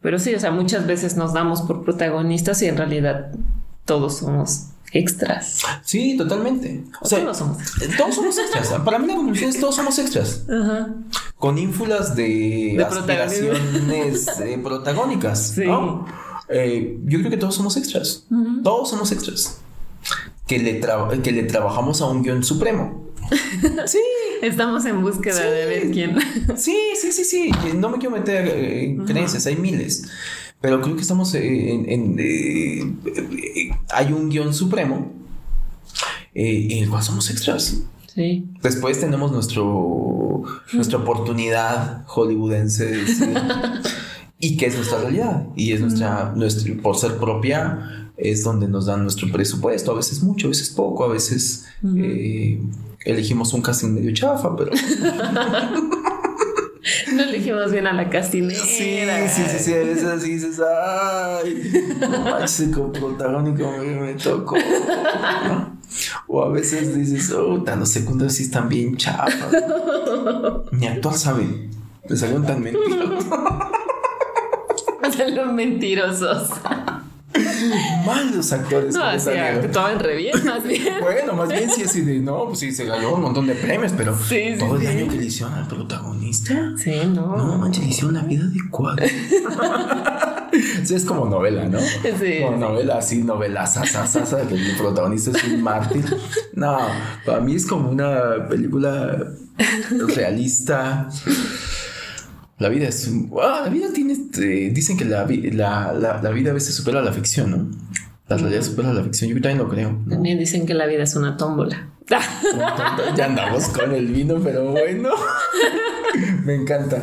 Pero 0.00 0.18
sí, 0.18 0.34
o 0.34 0.40
sea, 0.40 0.50
muchas 0.50 0.84
veces 0.84 1.16
nos 1.16 1.32
damos 1.32 1.62
por 1.62 1.84
protagonistas 1.84 2.60
y 2.62 2.66
en 2.66 2.76
realidad 2.76 3.30
todos 3.84 4.18
somos 4.18 4.70
extras. 4.98 5.62
Sí, 5.82 6.16
totalmente. 6.16 6.84
O 7.00 7.06
sea, 7.06 7.20
todos 7.20 7.36
somos 7.36 7.60
extras. 7.60 7.96
Todos 7.96 8.14
somos 8.14 8.38
extras. 8.38 8.68
Para 8.84 8.98
mí 8.98 9.06
la 9.06 9.16
conclusión 9.16 9.50
es 9.50 9.60
todos 9.60 9.76
somos 9.76 9.98
extras. 9.98 10.44
Con 11.36 11.58
ínfulas 11.58 12.16
de, 12.16 12.74
de 12.76 12.84
aspiraciones 12.84 14.28
eh, 14.40 14.58
protagónicas. 14.62 15.52
Sí. 15.54 15.64
Eh, 16.48 16.98
yo 17.04 17.18
creo 17.18 17.30
que 17.30 17.36
todos 17.36 17.54
somos 17.54 17.76
extras. 17.76 18.24
Todos 18.62 18.90
somos 18.90 19.12
extras. 19.12 19.58
Que 20.46 20.58
le, 20.58 20.80
que 21.22 21.32
le 21.32 21.42
trabajamos 21.44 22.00
a 22.00 22.06
un 22.06 22.22
guion 22.22 22.44
supremo. 22.44 23.10
sí. 23.86 23.98
Estamos 24.42 24.84
en 24.84 25.02
búsqueda 25.02 25.40
de 25.50 25.66
ver 25.66 25.90
quién. 25.90 26.16
sí, 26.56 26.76
sí, 27.00 27.12
sí, 27.12 27.24
sí. 27.24 27.50
No 27.74 27.88
me 27.88 27.98
quiero 27.98 28.14
meter 28.16 28.46
en 28.48 29.04
creencias, 29.04 29.46
hay 29.46 29.56
miles. 29.56 30.04
Pero 30.66 30.80
creo 30.80 30.96
que 30.96 31.02
estamos 31.02 31.32
en... 31.36 32.16
Eh, 32.18 32.82
hay 33.90 34.12
un 34.12 34.28
guion 34.28 34.52
supremo 34.52 35.12
eh, 36.34 36.66
en 36.72 36.82
el 36.82 36.90
cual 36.90 37.04
somos 37.04 37.30
extras. 37.30 37.82
Sí. 38.12 38.48
Después 38.64 38.98
tenemos 38.98 39.30
nuestro, 39.30 40.42
nuestra 40.72 40.98
oportunidad 40.98 42.04
hollywoodense 42.08 43.00
y 44.40 44.56
que 44.56 44.66
es 44.66 44.74
nuestra 44.74 45.02
realidad. 45.02 45.46
Y 45.54 45.70
es 45.70 45.80
nuestra, 45.80 46.32
nuestra, 46.34 46.74
por 46.82 46.96
ser 46.96 47.16
propia, 47.18 48.10
es 48.16 48.42
donde 48.42 48.66
nos 48.66 48.86
dan 48.86 49.04
nuestro 49.04 49.30
presupuesto. 49.30 49.92
A 49.92 49.94
veces 49.94 50.20
mucho, 50.20 50.48
a 50.48 50.50
veces 50.50 50.70
poco, 50.70 51.04
a 51.04 51.08
veces 51.08 51.64
eh, 51.96 52.60
elegimos 53.04 53.52
un 53.52 53.62
casting 53.62 53.90
medio 53.90 54.12
chafa, 54.12 54.56
pero... 54.56 54.72
No 57.12 57.22
elegimos 57.22 57.72
bien 57.72 57.86
a 57.86 57.92
la 57.92 58.08
castinera. 58.08 58.60
Sí, 58.60 59.00
sí, 59.28 59.42
sí, 59.48 59.58
sí, 59.58 59.74
a 59.74 59.78
veces 59.78 60.04
así 60.04 60.30
dices, 60.32 60.60
ay, 60.60 61.96
no 62.00 62.92
protagónico 62.92 63.70
me, 63.78 64.00
me 64.00 64.14
tocó. 64.14 64.56
O 66.26 66.42
a 66.42 66.48
veces 66.50 66.94
dices, 66.94 67.32
oh, 67.32 67.58
los 67.78 67.88
secundarios 67.88 68.34
sí 68.34 68.44
están 68.44 68.68
bien 68.68 68.96
chafas. 68.96 69.50
Ni 70.72 70.86
actual 70.86 71.14
saben. 71.14 71.70
Me 72.08 72.16
salieron 72.16 72.46
tan 72.46 72.60
mentirosos. 72.62 73.24
Salieron 75.16 75.54
mentirosos. 75.54 76.50
Malos 78.04 78.52
actores. 78.52 78.94
No, 78.94 79.04
así 79.04 79.30
actuaban 79.30 79.98
re 79.98 80.16
bien, 80.16 80.44
más 80.44 80.62
bien. 80.68 81.00
bueno, 81.00 81.34
más 81.34 81.48
bien 81.48 81.70
sí 81.70 81.82
así 81.82 82.02
de, 82.02 82.20
no, 82.20 82.46
pues 82.46 82.58
sí, 82.60 82.72
se 82.72 82.84
ganó 82.84 83.14
un 83.14 83.22
montón 83.22 83.46
de 83.46 83.54
premios, 83.54 83.92
pero 83.96 84.16
todo 84.58 84.76
el 84.76 84.86
año 84.86 85.08
que 85.08 85.16
le 85.16 85.26
hicieron 85.26 85.54
al 85.54 85.66
protagonista. 85.66 86.72
Sí, 86.76 87.00
no. 87.06 87.36
No, 87.36 87.58
manches, 87.58 87.84
le 87.84 87.90
hicieron 87.90 88.14
la 88.14 88.22
vida 88.22 88.44
de 88.44 88.60
cuadro. 88.70 89.06
sí, 90.84 90.94
es 90.94 91.04
como 91.04 91.26
novela, 91.26 91.68
¿no? 91.68 91.78
Sí. 91.80 92.40
Como 92.42 92.56
novela 92.56 92.98
así, 92.98 93.22
novela 93.22 93.66
sasa, 93.66 94.46
que 94.46 94.54
el 94.54 94.76
protagonista 94.76 95.30
es 95.30 95.44
un 95.44 95.62
mártir. 95.62 96.04
No, 96.54 96.78
para 97.24 97.40
mí 97.40 97.54
es 97.54 97.66
como 97.66 97.90
una 97.90 98.48
película 98.48 99.16
realista. 100.14 101.08
La 102.58 102.68
vida 102.68 102.88
es. 102.88 103.10
Ah, 103.42 103.62
la 103.64 103.70
vida 103.70 103.88
tiene. 103.92 104.14
Este, 104.14 104.70
dicen 104.70 104.96
que 104.96 105.04
la, 105.04 105.26
la, 105.26 106.20
la, 106.22 106.30
vida 106.30 106.50
a 106.50 106.54
veces 106.54 106.74
supera 106.74 107.02
la 107.02 107.12
ficción, 107.12 107.50
¿no? 107.50 107.70
La 108.28 108.36
realidad 108.38 108.62
supera 108.62 108.92
la 108.92 109.02
ficción. 109.02 109.30
Yo 109.30 109.36
también 109.36 109.58
lo 109.58 109.68
creo. 109.68 109.98
También 110.08 110.38
dicen 110.38 110.66
que 110.66 110.74
la 110.74 110.86
vida 110.86 111.02
es 111.02 111.14
una 111.16 111.36
tómbola. 111.36 111.90
ya 113.16 113.26
andamos 113.26 113.68
con 113.68 113.92
el 113.92 114.06
vino, 114.06 114.40
pero 114.42 114.70
bueno. 114.70 115.10
me 116.44 116.54
encanta. 116.54 117.02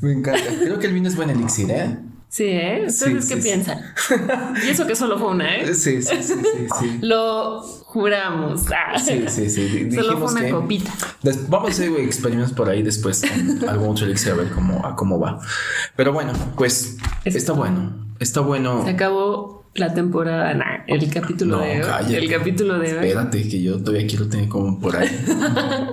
Me 0.00 0.12
encanta. 0.12 0.50
Creo 0.62 0.78
que 0.78 0.88
el 0.88 0.94
vino 0.94 1.08
es 1.08 1.16
buen 1.16 1.30
elixir, 1.30 1.70
¿eh? 1.70 1.96
Sí, 2.28 2.44
¿eh? 2.44 2.84
¿Ustedes 2.86 3.26
qué 3.26 3.36
piensan? 3.38 3.80
y 4.64 4.68
eso 4.68 4.86
que 4.86 4.94
solo 4.94 5.18
fue 5.18 5.28
una, 5.28 5.56
¿eh? 5.56 5.74
Sí, 5.74 6.02
sí, 6.02 6.16
sí, 6.22 6.34
sí. 6.78 6.98
Lo 7.02 7.62
juramos. 7.62 8.66
Ah. 8.70 8.98
Sí, 8.98 9.24
sí, 9.28 9.48
sí. 9.48 9.90
Solo 9.94 10.18
fue 10.18 10.32
una 10.32 10.50
copita. 10.50 10.92
Vamos 11.48 11.68
a 11.68 11.72
hacer 11.72 11.90
experimentos 12.00 12.52
por 12.52 12.68
ahí 12.68 12.82
después 12.82 13.22
con 13.60 13.68
algún 13.68 13.96
elixir 13.98 14.32
a 14.32 14.34
ver 14.34 14.50
cómo, 14.50 14.84
a 14.84 14.94
cómo 14.94 15.18
va. 15.18 15.40
Pero 15.96 16.12
bueno, 16.12 16.32
pues 16.56 16.98
está 17.24 17.52
bueno. 17.52 17.92
Está 18.20 18.40
bueno. 18.40 18.84
Se 18.84 18.90
acabó 18.90 19.64
la 19.74 19.94
temporada, 19.94 20.52
nah, 20.54 20.84
el 20.86 21.10
capítulo 21.10 21.60
de 21.60 21.82
hoy. 21.82 22.14
El 22.14 22.28
capítulo 22.28 22.78
de 22.78 22.90
Espérate, 22.90 23.48
que 23.48 23.62
yo 23.62 23.82
todavía 23.82 24.06
quiero 24.06 24.28
tener 24.28 24.48
como 24.48 24.78
por 24.80 24.96
ahí. 24.96 25.08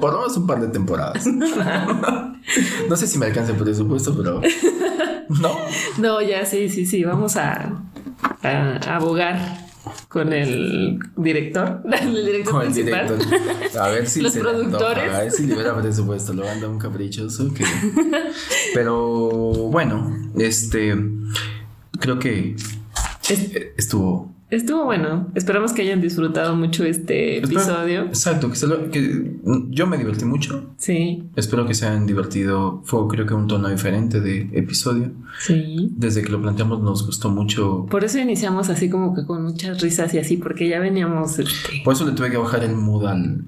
por 0.02 0.12
lo 0.12 0.20
menos 0.20 0.36
un 0.38 0.48
par 0.48 0.60
de 0.60 0.68
temporadas. 0.68 1.26
no 2.90 2.96
sé 2.96 3.08
si 3.08 3.18
me 3.20 3.28
alcanza 3.28 3.52
el 3.52 3.58
presupuesto, 3.58 4.16
pero. 4.18 4.42
No. 5.42 5.58
No, 5.98 6.22
ya 6.22 6.46
sí, 6.46 6.70
sí, 6.70 6.86
sí. 6.86 7.04
Vamos 7.04 7.38
a, 7.38 7.82
a, 8.44 8.96
abogar 8.96 9.66
con 10.08 10.34
el 10.34 11.00
director, 11.16 11.82
el 12.02 12.26
director 12.26 12.54
con 12.54 12.62
principal. 12.64 13.08
el 13.08 13.20
director. 13.20 13.82
A 13.82 13.88
ver 13.90 14.08
si 14.08 14.22
los 14.22 14.36
productores. 14.36 15.14
a 15.14 15.22
ver 15.22 15.32
si 15.32 15.48
libera 15.48 15.76
presupuesto. 15.80 16.34
Lo 16.34 16.50
anda 16.50 16.68
un 16.68 16.80
caprichoso. 16.80 17.54
Que... 17.54 17.66
Pero 18.74 19.52
bueno, 19.70 20.32
este 20.38 20.96
creo 22.00 22.20
que 22.20 22.56
estuvo 23.78 24.35
Estuvo 24.52 24.86
bueno. 24.86 25.32
Esperamos 25.34 25.74
que 25.74 25.82
hayan 25.82 26.02
disfrutado 26.02 26.56
mucho 26.56 26.86
este 26.86 27.40
episodio. 27.40 28.04
Exacto, 28.04 28.52
que, 28.92 29.40
yo 29.70 29.88
me 29.88 29.98
divertí 29.98 30.24
mucho. 30.26 30.76
Sí. 30.78 31.24
Espero 31.36 31.66
que 31.66 31.74
se 31.74 31.88
hayan 31.88 32.06
divertido. 32.06 32.82
Fue 32.86 33.08
creo 33.08 33.26
que 33.26 33.34
un 33.34 33.48
tono 33.48 33.70
diferente 33.70 34.20
de 34.20 34.50
episodio. 34.54 35.12
Sí. 35.40 35.92
Desde 35.96 36.22
que 36.22 36.30
lo 36.30 36.42
planteamos 36.42 36.80
nos 36.82 37.06
gustó 37.06 37.30
mucho. 37.30 37.88
Por 37.90 38.04
eso 38.04 38.20
iniciamos 38.20 38.70
así 38.70 38.88
como 38.88 39.16
que 39.16 39.26
con 39.26 39.44
muchas 39.44 39.82
risas 39.82 40.14
y 40.14 40.20
así, 40.20 40.38
porque 40.38 40.70
ya 40.70 40.80
veníamos. 40.80 41.40
Este... 41.40 41.82
Por 41.84 41.96
eso 41.96 42.06
le 42.06 42.12
tuve 42.12 42.30
que 42.30 42.38
bajar 42.38 42.64
el 42.64 42.76
mood 42.76 43.08
al, 43.08 43.46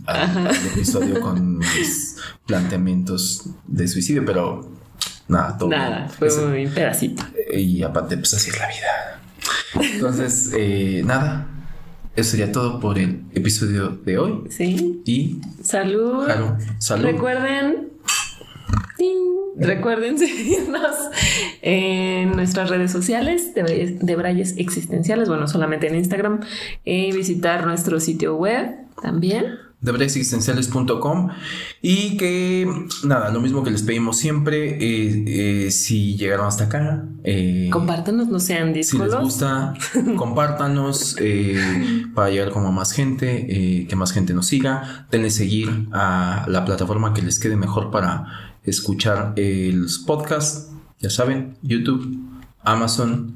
episodio 0.73 1.19
con 1.21 1.59
mis 1.59 2.17
planteamientos 2.47 3.47
de 3.67 3.87
suicidio, 3.87 4.25
pero 4.25 4.67
nada, 5.27 5.57
todo. 5.59 5.69
Nada, 5.69 6.09
fue 6.09 6.29
un 6.43 6.73
pedacito. 6.73 7.23
Y 7.53 7.83
aparte, 7.83 8.17
pues 8.17 8.33
así 8.33 8.49
es 8.49 8.57
la 8.57 8.67
vida. 8.67 9.16
Entonces, 9.75 10.51
eh, 10.55 11.01
nada. 11.05 11.47
Eso 12.15 12.31
sería 12.31 12.51
todo 12.51 12.79
por 12.79 12.97
el 12.97 13.21
episodio 13.33 13.89
de 13.89 14.17
hoy. 14.17 14.43
Sí. 14.49 15.01
Y. 15.05 15.39
Salud. 15.61 16.27
salud. 16.79 17.05
Recuerden. 17.05 17.91
Recuerden 19.59 20.17
seguirnos 20.19 20.95
en 21.61 22.35
nuestras 22.35 22.69
redes 22.69 22.91
sociales 22.91 23.53
de, 23.55 24.15
Brayes 24.15 24.55
Existenciales, 24.57 25.29
bueno, 25.29 25.47
solamente 25.47 25.87
en 25.87 25.95
Instagram, 25.95 26.41
y 26.85 27.11
visitar 27.11 27.65
nuestro 27.65 27.99
sitio 27.99 28.35
web 28.35 28.75
también. 29.01 29.57
deberesexistenciales.com 29.81 31.29
y 31.81 32.17
que 32.17 32.67
nada, 33.03 33.31
lo 33.31 33.39
mismo 33.39 33.63
que 33.63 33.69
les 33.69 33.83
pedimos 33.83 34.17
siempre, 34.17 34.77
eh, 34.79 35.65
eh, 35.67 35.71
si 35.71 36.17
llegaron 36.17 36.47
hasta 36.47 36.65
acá, 36.65 37.05
eh, 37.23 37.69
compártanos, 37.71 38.27
no 38.27 38.39
sean 38.39 38.73
Si 38.83 38.97
les 38.97 39.15
gusta, 39.15 39.75
compártanos 40.17 41.15
para 42.15 42.29
llegar 42.29 42.51
como 42.51 42.71
más 42.71 42.91
gente, 42.91 43.85
que 43.87 43.95
más 43.95 44.11
gente 44.11 44.33
nos 44.33 44.47
siga, 44.47 45.07
denle 45.11 45.29
seguir 45.29 45.87
a 45.91 46.45
la 46.47 46.65
plataforma 46.65 47.13
que 47.13 47.21
les 47.21 47.39
quede 47.39 47.55
mejor 47.55 47.91
para 47.91 48.57
escuchar 48.63 49.35
los 49.37 49.99
podcasts, 49.99 50.71
ya 50.99 51.11
saben, 51.11 51.55
YouTube, 51.61 52.17
Amazon, 52.63 53.35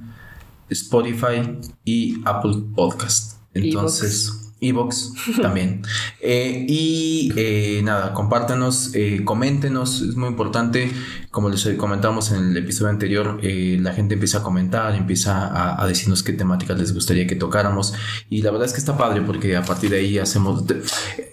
Spotify 0.69 1.59
y 1.85 2.19
Apple 2.25 2.63
Podcast. 2.75 3.37
Entonces... 3.53 4.50
Evox 4.61 5.13
también. 5.41 5.81
Eh, 6.23 6.67
y 6.69 7.33
eh, 7.35 7.81
nada, 7.83 8.13
compártanos, 8.13 8.91
eh, 8.93 9.21
coméntenos, 9.23 10.01
es 10.01 10.15
muy 10.15 10.29
importante. 10.29 10.91
Como 11.31 11.49
les 11.49 11.67
comentamos 11.77 12.31
en 12.31 12.51
el 12.51 12.57
episodio 12.57 12.91
anterior, 12.91 13.39
la 13.41 13.93
gente 13.93 14.13
empieza 14.13 14.39
a 14.39 14.43
comentar, 14.43 14.93
empieza 14.93 15.81
a, 15.81 15.87
decirnos 15.87 16.21
qué 16.21 16.33
temáticas 16.33 16.77
les 16.77 16.93
gustaría 16.93 17.25
que 17.25 17.35
tocáramos. 17.35 17.93
Y 18.29 18.43
la 18.43 18.51
verdad 18.51 18.67
es 18.67 18.73
que 18.73 18.79
está 18.79 18.97
padre 18.97 19.21
porque 19.21 19.55
a 19.55 19.63
partir 19.63 19.89
de 19.89 19.97
ahí 19.97 20.19
hacemos. 20.19 20.65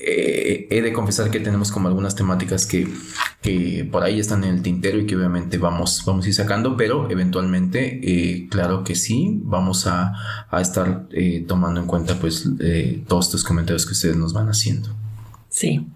he 0.00 0.80
de 0.80 0.92
confesar 0.92 1.30
que 1.30 1.40
tenemos 1.40 1.72
como 1.72 1.88
algunas 1.88 2.14
temáticas 2.14 2.64
que, 2.64 2.88
que, 3.42 3.86
por 3.90 4.04
ahí 4.04 4.20
están 4.20 4.44
en 4.44 4.54
el 4.54 4.62
tintero 4.62 5.00
y 5.00 5.06
que 5.06 5.16
obviamente 5.16 5.58
vamos, 5.58 6.04
vamos 6.06 6.24
a 6.24 6.28
ir 6.28 6.34
sacando, 6.34 6.76
pero 6.76 7.10
eventualmente, 7.10 8.46
claro 8.50 8.84
que 8.84 8.94
sí, 8.94 9.40
vamos 9.42 9.86
a, 9.88 10.12
a 10.48 10.60
estar 10.60 11.08
tomando 11.48 11.80
en 11.80 11.86
cuenta 11.86 12.14
pues 12.20 12.48
todo 13.08 13.17
estos 13.20 13.44
comentarios 13.44 13.86
que 13.86 13.92
ustedes 13.92 14.16
nos 14.16 14.32
van 14.32 14.48
haciendo. 14.48 14.90
Sí. 15.48 15.86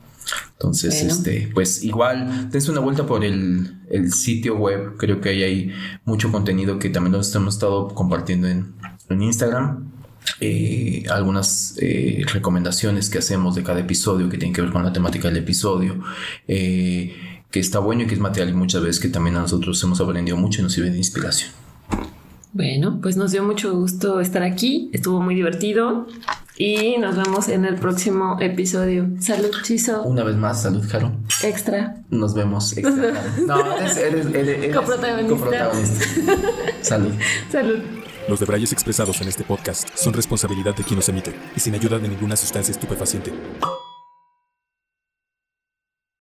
Entonces, 0.52 1.02
este, 1.02 1.50
pues 1.52 1.82
igual, 1.82 2.50
dense 2.50 2.70
una 2.70 2.80
vuelta 2.80 3.06
por 3.06 3.24
el, 3.24 3.78
sitio 4.12 4.56
web. 4.56 4.96
Creo 4.96 5.20
que 5.20 5.30
ahí 5.30 5.42
hay 5.42 5.72
mucho 6.04 6.30
contenido 6.30 6.78
que 6.78 6.88
también 6.88 7.12
nos 7.12 7.34
hemos 7.34 7.54
estado 7.54 7.88
compartiendo 7.88 8.48
en, 8.48 8.74
Instagram. 9.10 9.90
Eh, 10.40 11.04
algunas 11.10 11.74
eh, 11.78 12.24
recomendaciones 12.32 13.10
que 13.10 13.18
hacemos 13.18 13.54
de 13.56 13.62
cada 13.62 13.80
episodio 13.80 14.28
que 14.30 14.38
tienen 14.38 14.54
que 14.54 14.62
ver 14.62 14.70
con 14.70 14.82
la 14.84 14.92
temática 14.92 15.28
del 15.28 15.38
episodio. 15.38 16.00
Eh, 16.48 17.12
que 17.50 17.60
está 17.60 17.78
bueno 17.80 18.02
y 18.02 18.06
que 18.06 18.14
es 18.14 18.20
material 18.20 18.48
y 18.48 18.54
muchas 18.54 18.82
veces 18.82 18.98
que 18.98 19.08
también 19.08 19.36
a 19.36 19.40
nosotros 19.40 19.82
hemos 19.84 20.00
aprendido 20.00 20.38
mucho 20.38 20.60
y 20.60 20.62
nos 20.62 20.72
sirve 20.72 20.90
de 20.90 20.96
inspiración. 20.96 21.50
Bueno, 22.54 22.98
pues 23.02 23.16
nos 23.16 23.32
dio 23.32 23.44
mucho 23.44 23.74
gusto 23.74 24.20
estar 24.20 24.42
aquí, 24.42 24.90
estuvo 24.92 25.20
muy 25.20 25.34
divertido. 25.34 26.06
Y 26.64 26.96
nos 26.96 27.16
vemos 27.16 27.48
en 27.48 27.64
el 27.64 27.74
próximo 27.74 28.36
episodio. 28.38 29.08
Salud, 29.18 29.50
Chizo. 29.64 30.04
Una 30.04 30.22
vez 30.22 30.36
más, 30.36 30.62
salud, 30.62 30.86
Jaro. 30.88 31.10
Extra. 31.42 31.96
Nos 32.08 32.34
vemos. 32.34 32.72
Extra. 32.78 33.20
no, 33.44 33.76
eres, 33.78 33.96
eres, 33.96 34.26
eres, 34.32 34.76
coprotagonista. 34.76 35.72
salud. 36.80 37.14
Salud. 37.50 37.80
Los 38.28 38.38
debrayes 38.38 38.72
expresados 38.72 39.20
en 39.20 39.26
este 39.26 39.42
podcast 39.42 39.88
son 39.96 40.12
responsabilidad 40.12 40.76
de 40.76 40.84
quien 40.84 40.94
los 40.94 41.08
emite 41.08 41.34
y 41.56 41.58
sin 41.58 41.74
ayuda 41.74 41.98
de 41.98 42.08
ninguna 42.08 42.36
sustancia 42.36 42.70
estupefaciente. 42.70 43.32